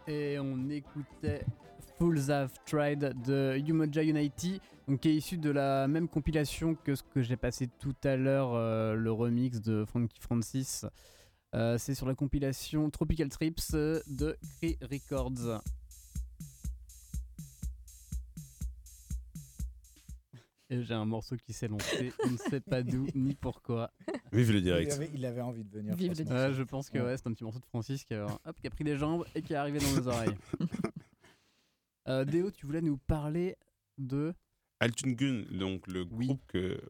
Et 0.09 0.39
on 0.39 0.70
écoutait 0.70 1.44
Fools 1.98 2.30
Have 2.30 2.52
Tried 2.64 3.12
de 3.26 3.59
Umoja 3.68 4.02
Unity, 4.02 4.59
donc 4.86 5.01
qui 5.01 5.10
est 5.10 5.14
issu 5.14 5.36
de 5.36 5.51
la 5.51 5.86
même 5.86 6.09
compilation 6.09 6.74
que 6.74 6.94
ce 6.94 7.02
que 7.02 7.20
j'ai 7.20 7.36
passé 7.36 7.68
tout 7.78 7.94
à 8.05 8.16
l'heure, 8.16 8.55
euh, 8.55 8.94
le 8.94 9.12
remix 9.12 9.60
de 9.60 9.85
Frankie 9.85 10.20
Francis. 10.20 10.86
Euh, 11.55 11.76
C'est 11.76 11.94
sur 11.94 12.06
la 12.06 12.14
compilation 12.14 12.89
Tropical 12.89 13.28
Trips 13.28 13.74
euh, 13.74 14.01
de 14.06 14.36
Cree 14.56 14.78
Records. 14.80 15.60
Et 20.70 20.82
j'ai 20.82 20.95
un 20.95 21.07
morceau 21.07 21.36
qui 21.36 21.53
s'est 21.55 21.69
lancé, 21.69 22.12
on 22.24 22.31
ne 22.31 22.36
sait 22.36 22.61
pas 22.61 22.82
d'où 22.82 23.07
ni 23.15 23.35
pourquoi. 23.35 23.90
Vive 24.32 24.51
le 24.53 24.59
Il 24.59 24.62
direct. 24.65 24.93
avait, 24.93 25.11
il 25.15 25.24
avait 25.24 25.40
envie 25.40 25.65
de 25.65 25.70
venir. 25.70 25.95
Vive 25.97 26.15
franchement. 26.15 26.35
Ouais, 26.35 26.53
je 26.55 26.62
pense 26.62 26.90
que 26.90 26.99
ouais, 26.99 27.16
c'est 27.16 27.27
un 27.27 27.32
petit 27.32 27.45
morceau 27.45 27.59
de 27.61 27.65
Francis 27.66 28.05
qui 28.05 28.12
a, 28.15 28.27
hop, 28.27 28.57
qui 28.61 28.66
a 28.66 28.70
pris 28.70 28.85
les 28.85 28.97
jambes 28.99 29.24
et 29.35 29.40
qui 29.43 29.55
est 29.55 29.57
arrivé 29.57 29.78
dans 29.78 29.93
nos 29.93 30.09
oreilles. 30.09 30.35
Euh, 32.09 32.24
Déo, 32.24 32.51
tu 32.51 32.66
voulais 32.66 32.81
nous 32.82 32.97
parler 32.99 33.57
de. 33.99 34.35
Altungun, 34.81 35.45
donc 35.51 35.86
le 35.89 36.05
groupe 36.05 36.40
que- 36.47 36.81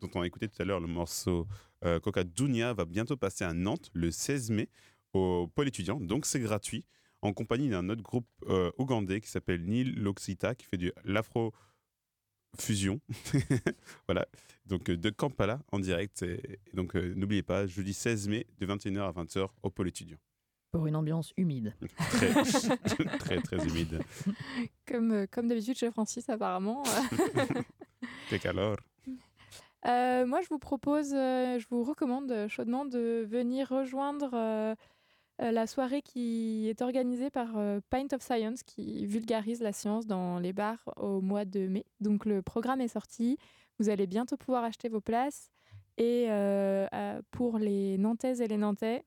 dont 0.00 0.10
on 0.14 0.22
a 0.22 0.26
écouté 0.26 0.48
tout 0.48 0.60
à 0.60 0.64
l'heure 0.64 0.80
le 0.80 0.88
morceau 0.88 1.46
euh, 1.84 2.00
Coca 2.00 2.24
Dunia, 2.24 2.72
va 2.74 2.84
bientôt 2.84 3.16
passer 3.16 3.44
à 3.44 3.52
Nantes 3.52 3.88
le 3.92 4.10
16 4.10 4.50
mai 4.50 4.68
au 5.12 5.46
pôle 5.54 5.68
étudiant. 5.68 6.00
Donc 6.00 6.26
c'est 6.26 6.40
gratuit, 6.40 6.84
en 7.22 7.32
compagnie 7.32 7.68
d'un 7.68 7.88
autre 7.88 8.02
groupe 8.02 8.26
euh, 8.48 8.70
ougandais 8.78 9.20
qui 9.20 9.28
s'appelle 9.30 9.62
Nil 9.64 9.94
Loxita, 10.02 10.54
qui 10.54 10.66
fait 10.66 10.76
de 10.76 10.92
l'afro 11.04 11.52
fusion. 12.58 13.00
voilà, 14.06 14.26
donc 14.66 14.90
euh, 14.90 14.96
de 14.96 15.10
Kampala 15.10 15.60
en 15.72 15.78
direct. 15.78 16.22
Et, 16.22 16.60
et 16.66 16.76
donc 16.76 16.96
euh, 16.96 17.14
n'oubliez 17.14 17.42
pas, 17.42 17.66
jeudi 17.66 17.94
16 17.94 18.28
mai 18.28 18.46
de 18.58 18.66
21h 18.66 19.00
à 19.00 19.12
20h 19.12 19.48
au 19.62 19.70
pôle 19.70 19.88
étudiant. 19.88 20.18
Pour 20.72 20.86
une 20.86 20.96
ambiance 20.96 21.32
humide. 21.36 21.74
Très, 21.96 22.32
très, 23.18 23.40
très 23.40 23.66
humide. 23.66 24.00
Comme, 24.86 25.12
euh, 25.12 25.26
comme 25.30 25.48
d'habitude 25.48 25.76
chez 25.76 25.90
Francis, 25.90 26.28
apparemment. 26.28 26.82
Quel 28.28 28.40
calor. 28.40 28.76
Euh, 29.86 30.26
moi, 30.26 30.40
je 30.42 30.48
vous 30.50 30.58
propose, 30.58 31.14
euh, 31.14 31.58
je 31.58 31.66
vous 31.70 31.84
recommande 31.84 32.46
chaudement 32.48 32.84
de 32.84 33.24
venir 33.28 33.68
rejoindre 33.68 34.76
la 35.38 35.66
soirée 35.66 36.02
qui 36.02 36.68
est 36.68 36.82
organisée 36.82 37.30
par 37.30 37.56
euh, 37.56 37.80
Pint 37.90 38.08
of 38.12 38.22
Science, 38.22 38.62
qui 38.62 39.06
vulgarise 39.06 39.60
la 39.60 39.72
science 39.72 40.06
dans 40.06 40.38
les 40.38 40.52
bars 40.52 40.82
au 40.96 41.20
mois 41.20 41.44
de 41.44 41.66
mai. 41.66 41.84
Donc, 42.00 42.24
le 42.24 42.42
programme 42.42 42.80
est 42.80 42.88
sorti. 42.88 43.38
Vous 43.78 43.88
allez 43.90 44.06
bientôt 44.06 44.36
pouvoir 44.36 44.64
acheter 44.64 44.88
vos 44.88 45.00
places. 45.00 45.50
Et 45.98 46.26
euh, 46.28 46.86
euh, 46.92 47.22
pour 47.30 47.58
les 47.58 47.98
Nantaises 47.98 48.40
et 48.40 48.48
les 48.48 48.56
Nantais, 48.56 49.04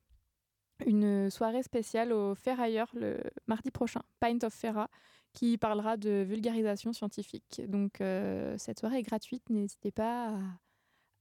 une 0.86 1.30
soirée 1.30 1.64
spéciale 1.64 2.12
au 2.12 2.36
Ferrailleur 2.36 2.90
le 2.94 3.20
mardi 3.48 3.72
prochain, 3.72 4.02
Pint 4.20 4.40
of 4.44 4.54
Ferra, 4.54 4.90
qui 5.34 5.58
parlera 5.58 5.98
de 5.98 6.24
vulgarisation 6.28 6.94
scientifique. 6.94 7.62
Donc 7.68 8.02
euh, 8.02 8.56
cette 8.58 8.80
soirée 8.80 9.00
est 9.00 9.04
gratuite, 9.04 9.50
n'hésitez 9.50 9.92
pas 9.92 10.38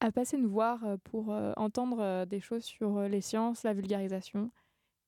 à, 0.01 0.13
passer 0.13 0.39
nous 0.39 0.49
voir 0.49 0.85
euh, 0.85 0.97
pour 1.05 1.33
euh, 1.33 1.53
entendre 1.57 1.99
euh, 2.01 2.25
des 2.25 2.41
choses 2.41 2.65
sur 2.65 2.99
euh, 2.99 3.09
les 3.09 3.21
sciences, 3.21 3.65
la 3.65 3.75
vulgarisation 3.75 4.51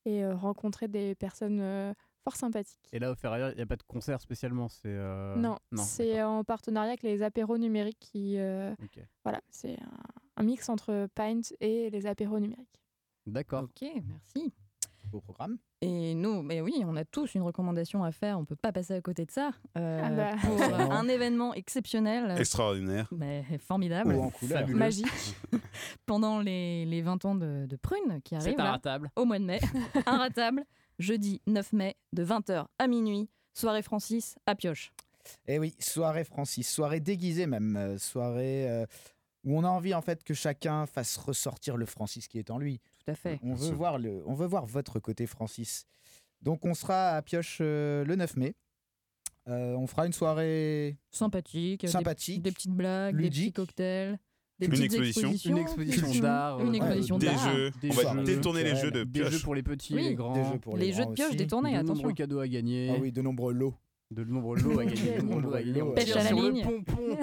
et 0.05 0.25
euh, 0.25 0.35
rencontrer 0.35 0.89
des 0.89 1.15
personnes 1.15 1.61
euh, 1.61 1.93
fort 2.25 2.37
sympathiques. 2.37 2.89
Et 2.93 2.99
là, 2.99 3.11
au 3.13 3.15
Ferrailleur, 3.15 3.51
il 3.51 3.57
n'y 3.57 3.63
a 3.63 3.67
pas 3.67 3.77
de 3.77 3.83
concert 3.83 4.21
spécialement. 4.21 4.69
C'est. 4.69 4.89
euh, 4.89 5.37
non, 5.37 5.59
c'est 5.83 6.23
en 6.23 6.45
partenariat 6.45 6.91
avec 6.91 7.03
les 7.03 7.23
apéros 7.23 7.59
numériques 7.59 7.99
qui... 8.01 8.39
euh. 8.39 8.75
Voilà, 9.25 9.41
c'est 9.51 9.79
un, 9.81 9.99
un 10.37 10.43
mix 10.43 10.69
entre 10.69 11.09
Pint 11.15 11.41
et 11.61 11.91
les 11.91 12.07
apéros 12.07 12.39
numériques. 12.39 12.83
D'accord. 13.27 13.65
Ok, 13.65 13.89
merci. 14.07 14.53
Beau 15.11 15.21
programme. 15.21 15.59
Et 15.81 16.15
nous, 16.15 16.43
mais 16.43 16.61
oui, 16.61 16.83
on 16.87 16.95
a 16.97 17.05
tous 17.05 17.35
une 17.35 17.43
recommandation 17.43 18.05
à 18.05 18.13
faire. 18.13 18.39
On 18.39 18.45
peut 18.45 18.57
pas 18.57 18.71
passer 18.73 18.95
à 18.95 19.01
côté 19.01 19.25
de 19.27 19.31
ça. 19.31 19.51
euh, 19.77 20.01
Ah 20.05 20.11
bah. 20.11 20.37
Pour 20.43 20.63
un 20.93 21.09
événement 21.09 21.53
exceptionnel. 21.55 22.39
Extraordinaire. 22.39 23.09
Mais 23.13 23.45
formidable. 23.59 24.15
En 24.15 24.31
couleur. 24.31 24.69
Magique. 24.69 25.07
Pendant 26.07 26.41
les, 26.41 26.85
les 26.85 27.03
20 27.03 27.25
ans 27.25 27.35
de, 27.35 27.67
de 27.67 27.77
Prune 27.77 28.21
qui 28.23 28.37
C'est 28.41 28.59
arrivent 28.59 29.09
au 29.17 29.25
mois 29.25 29.39
de 29.39 29.45
mai. 29.45 29.61
Inratable. 30.07 30.65
Jeudi 30.99 31.41
9 31.47 31.73
mai 31.73 31.97
de 32.13 32.25
20h 32.25 32.67
à 32.79 32.87
minuit. 32.87 33.29
Soirée 33.53 33.83
Francis 33.83 34.37
à 34.47 34.55
Pioche. 34.55 34.93
Eh 35.47 35.59
oui, 35.59 35.75
soirée 35.81 36.25
Francis, 36.25 36.71
soirée 36.71 37.01
déguisée 37.01 37.47
même, 37.47 37.77
euh, 37.77 37.99
soirée 37.99 38.69
euh, 38.71 38.87
où 39.45 39.59
on 39.59 39.65
a 39.65 39.69
envie 39.69 39.93
en 39.95 40.01
fait 40.03 40.23
que 40.25 40.35
chacun 40.35 40.87
fasse 40.87 41.17
ressortir 41.17 41.77
le 41.77 41.85
Francis 41.87 42.27
qui 42.29 42.39
est 42.39 42.51
en 42.51 42.59
lui. 42.59 42.81
Tout 43.15 43.27
à 43.29 43.31
fait. 43.31 43.41
On 43.43 43.55
veut 43.55 43.71
voir 43.73 43.99
le, 43.99 44.23
on 44.27 44.35
veut 44.35 44.47
voir 44.47 44.67
votre 44.67 44.99
côté 45.01 45.27
Francis. 45.27 45.87
Donc 46.43 46.65
on 46.65 46.75
sera 46.75 47.11
à 47.17 47.23
Pioche 47.23 47.59
euh, 47.61 48.05
le 48.05 48.17
9 48.17 48.37
mai. 48.37 48.55
Euh, 49.49 49.75
on 49.75 49.87
fera 49.87 50.07
une 50.07 50.13
soirée 50.13 50.97
sympathique, 51.11 51.81
des- 51.83 51.87
sympathique, 51.89 52.43
des, 52.43 52.53
petites 52.53 52.71
blagues, 52.73 53.17
des 53.17 53.29
petits 53.31 53.53
cocktails, 53.53 54.19
des 54.59 54.67
Une 54.67 54.73
petites 54.73 54.85
exposition. 54.93 55.29
expositions, 55.31 55.51
Une 55.57 55.59
exposition 55.63 56.21
d'art, 56.23 56.61
une 56.61 56.69
euh, 56.69 56.73
exposition 56.75 57.19
des 57.19 57.27
jeux. 57.31 57.71
On 57.85 58.15
va 58.15 58.23
détourner 58.23 58.63
les 58.65 58.77
jeux 58.77 58.91
de 58.91 59.05
Des 59.05 59.21
pioche. 59.21 59.33
jeux 59.33 59.39
pour 59.41 59.55
les 59.55 59.63
petits 59.63 59.95
Oui, 59.95 60.05
et 60.05 60.09
les 60.11 60.15
grands. 60.15 60.35
des 60.35 60.45
jeux 60.45 60.59
pour 60.59 60.77
les 60.77 60.87
Les 60.87 60.93
jeux 60.93 61.07
de 61.07 61.13
pioche 61.13 61.29
aussi. 61.29 61.37
détournés, 61.37 61.73
de 61.73 61.77
attention. 61.79 61.95
nombreux 61.95 62.13
cadeaux 62.13 62.41
à 62.41 62.47
gagner. 62.49 62.93
Ah 62.95 62.99
oui, 63.01 63.11
de 63.13 63.23
nombreux 63.23 63.53
lots. 63.55 63.75
De 64.11 64.25
nombreux 64.25 64.59
lots 64.59 64.79
à 64.79 64.85
gagner. 64.85 65.17
de 65.17 65.23
nombreux 65.23 65.43
lots 65.43 65.55
à 65.55 65.63
gagner. 65.63 65.83
On 65.83 65.93
Pêche 65.93 66.11
à 66.17 66.23
la 66.23 66.29
sur 66.29 66.37
le 66.43 66.63
pompon. 66.63 67.19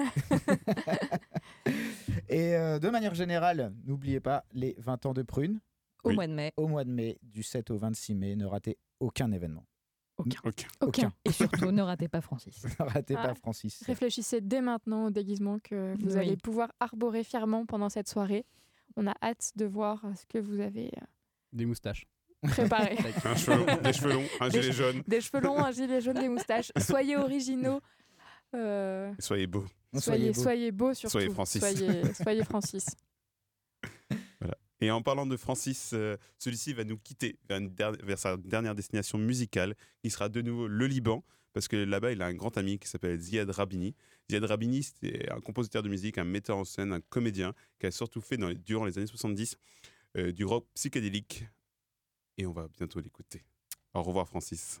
Et 2.28 2.54
euh, 2.56 2.78
de 2.78 2.88
manière 2.90 3.14
générale, 3.14 3.72
n'oubliez 3.86 4.20
pas 4.20 4.44
les 4.52 4.74
20 4.78 5.06
ans 5.06 5.12
de 5.14 5.22
Prune. 5.22 5.60
Au 6.08 6.14
mois 6.14 6.26
de 6.26 6.32
mai. 6.32 6.52
Au 6.56 6.66
mois 6.68 6.84
de 6.84 6.90
mai, 6.90 7.18
du 7.22 7.42
7 7.42 7.70
au 7.70 7.76
26 7.76 8.14
mai, 8.14 8.36
ne 8.36 8.44
ratez 8.46 8.78
aucun 9.00 9.30
événement. 9.32 9.64
Aucun. 10.18 10.40
Aucun. 10.80 11.12
Et 11.24 11.30
surtout, 11.30 11.70
ne 11.70 11.80
ratez 11.82 12.08
pas 12.08 12.20
Francis. 12.20 12.64
ne 12.80 12.84
ratez 12.84 13.14
Ah. 13.16 13.28
pas 13.28 13.34
Francis. 13.36 13.82
Réfléchissez 13.86 14.40
dès 14.40 14.60
maintenant 14.60 15.06
au 15.06 15.10
déguisement 15.10 15.58
que 15.60 15.94
vous 16.02 16.14
Oui. 16.14 16.18
allez 16.18 16.36
pouvoir 16.36 16.72
arborer 16.80 17.22
fièrement 17.22 17.64
pendant 17.66 17.88
cette 17.88 18.08
soirée. 18.08 18.44
On 18.96 19.06
a 19.06 19.14
hâte 19.22 19.52
de 19.54 19.64
voir 19.64 20.02
ce 20.16 20.26
que 20.26 20.38
vous 20.38 20.58
avez 20.58 20.86
euh, 20.86 21.04
Des 21.52 21.66
moustaches. 21.66 22.08
préparé. 22.42 22.96
Un 23.24 23.34
cheveu 23.36 23.58
long, 23.58 23.66
des 23.82 23.92
cheveux 23.92 24.12
longs, 24.12 24.24
un 24.40 24.50
gilet 24.50 24.72
jaune. 24.72 25.02
Des 25.06 25.20
cheveux 25.20 25.40
longs, 25.40 25.58
un 25.58 25.70
gilet 25.70 26.00
jaune, 26.00 26.18
des 26.18 26.28
moustaches. 26.28 26.72
Soyez 26.78 27.16
originaux. 27.16 27.80
euh, 28.56 29.12
Soyez 29.20 29.46
beaux. 29.46 29.66
soyez, 29.98 30.32
soyez 30.34 30.72
beaux 30.72 30.94
surtout. 30.94 31.12
Soyez 31.12 31.30
Francis. 31.30 31.60
Soyez, 31.60 32.12
soyez 32.14 32.42
Francis. 32.44 32.86
Et 34.80 34.90
en 34.90 35.02
parlant 35.02 35.26
de 35.26 35.36
Francis, 35.36 35.90
euh, 35.92 36.16
celui-ci 36.38 36.72
va 36.72 36.84
nous 36.84 36.98
quitter 36.98 37.36
vers, 37.48 38.18
sa 38.18 38.36
dernière 38.36 38.74
destination 38.74 39.18
musicale, 39.18 39.74
qui 40.02 40.10
sera 40.10 40.28
de 40.28 40.40
nouveau 40.40 40.68
le 40.68 40.86
Liban, 40.86 41.24
parce 41.52 41.66
que 41.66 41.76
là-bas, 41.76 42.12
il 42.12 42.22
a 42.22 42.26
un 42.26 42.34
grand 42.34 42.56
ami 42.56 42.78
qui 42.78 42.86
s'appelle 42.86 43.18
Ziad 43.18 43.50
Rabini. 43.50 43.94
Ziad 44.30 44.44
Rabini, 44.44 44.82
c'était 44.82 45.30
un 45.30 45.40
compositeur 45.40 45.82
de 45.82 45.88
musique, 45.88 46.18
un 46.18 46.24
metteur 46.24 46.56
en 46.56 46.64
scène, 46.64 46.92
un 46.92 47.00
comédien, 47.00 47.54
qui 47.80 47.86
a 47.86 47.90
surtout 47.90 48.20
fait 48.20 48.36
durant 48.64 48.84
les 48.84 48.96
années 48.98 49.06
70 49.06 49.56
euh, 50.16 50.32
du 50.32 50.44
rock 50.44 50.66
psychédélique. 50.74 51.44
Et 52.36 52.46
on 52.46 52.52
va 52.52 52.68
bientôt 52.76 53.00
l'écouter. 53.00 53.42
Au 53.94 54.02
revoir, 54.02 54.28
Francis. 54.28 54.80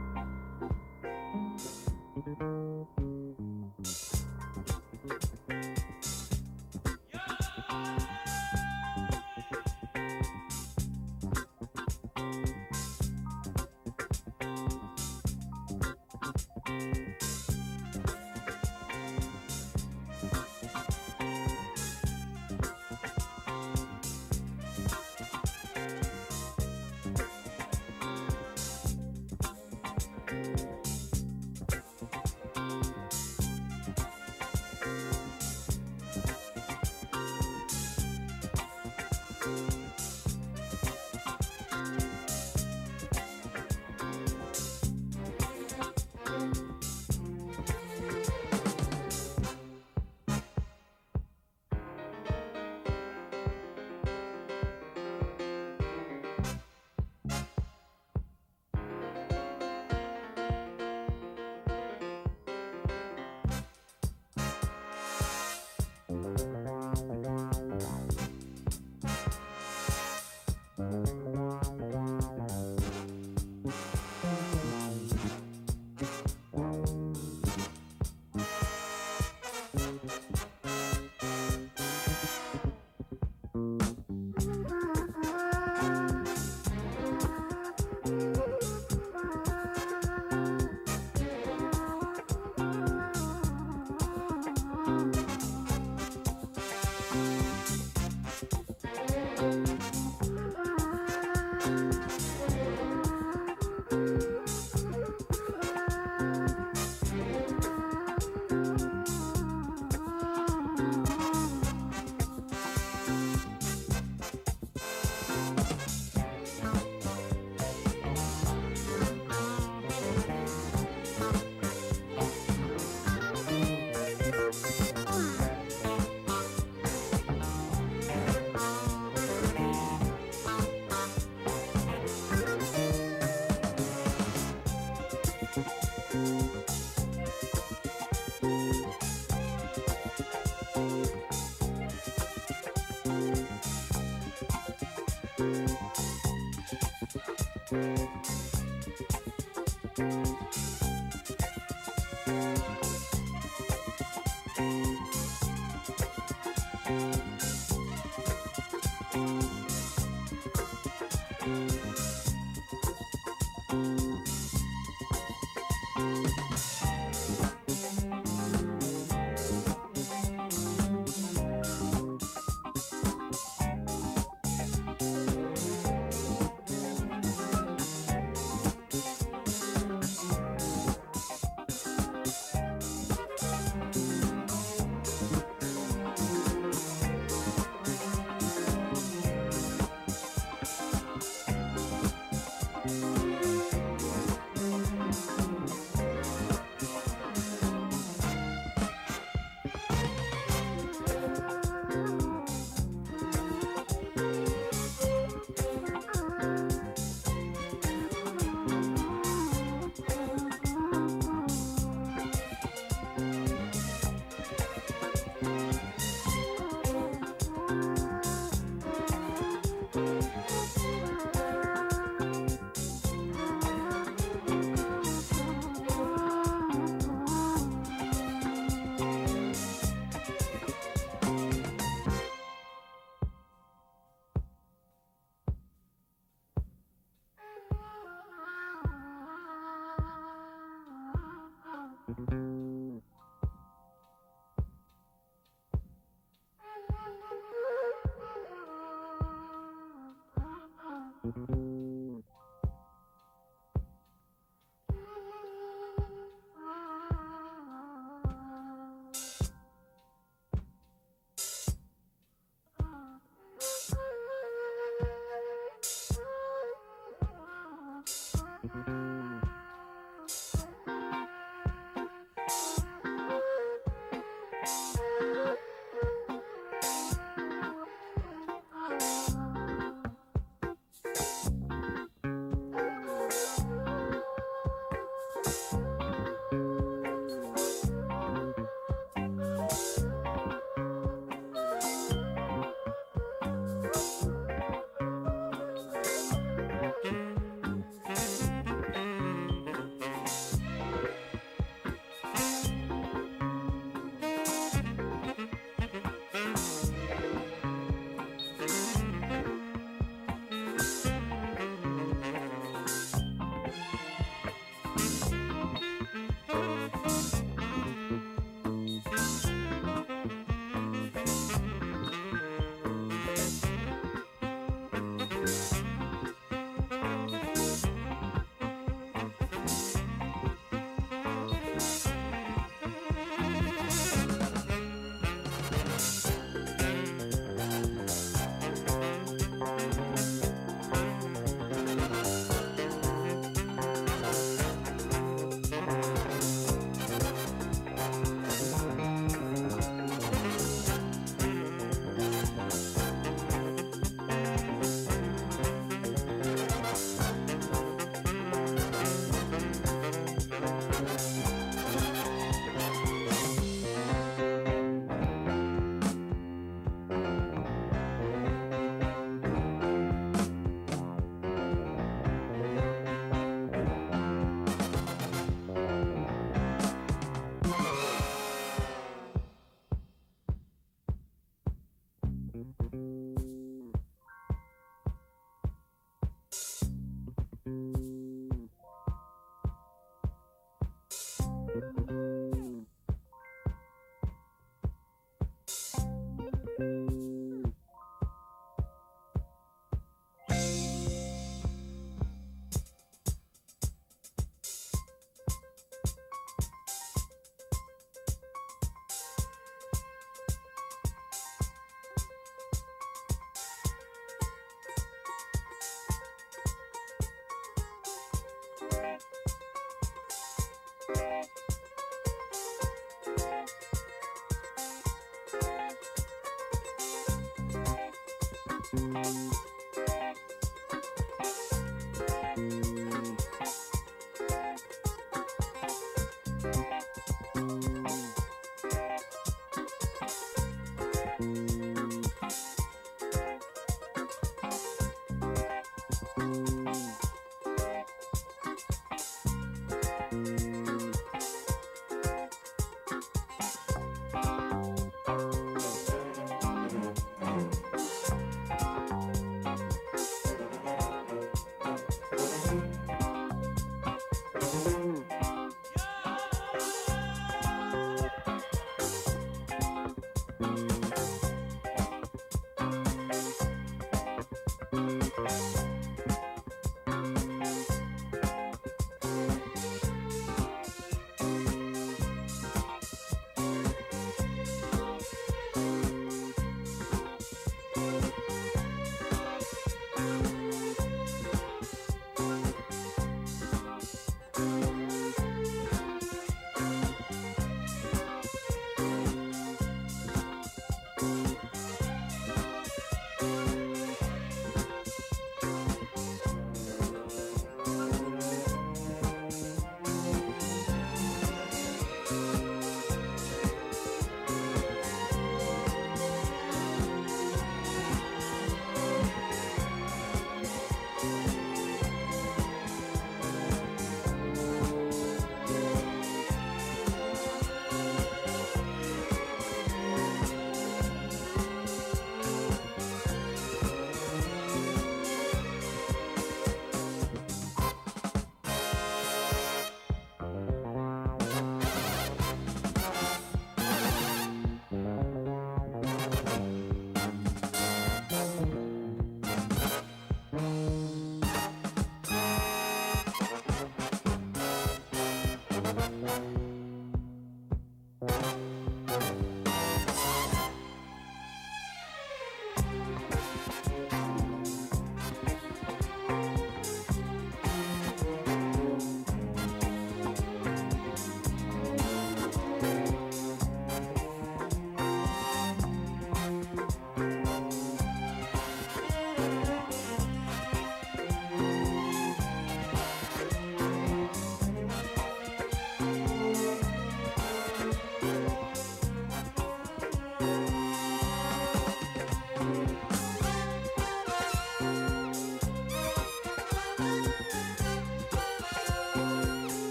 Música 428.93 429.70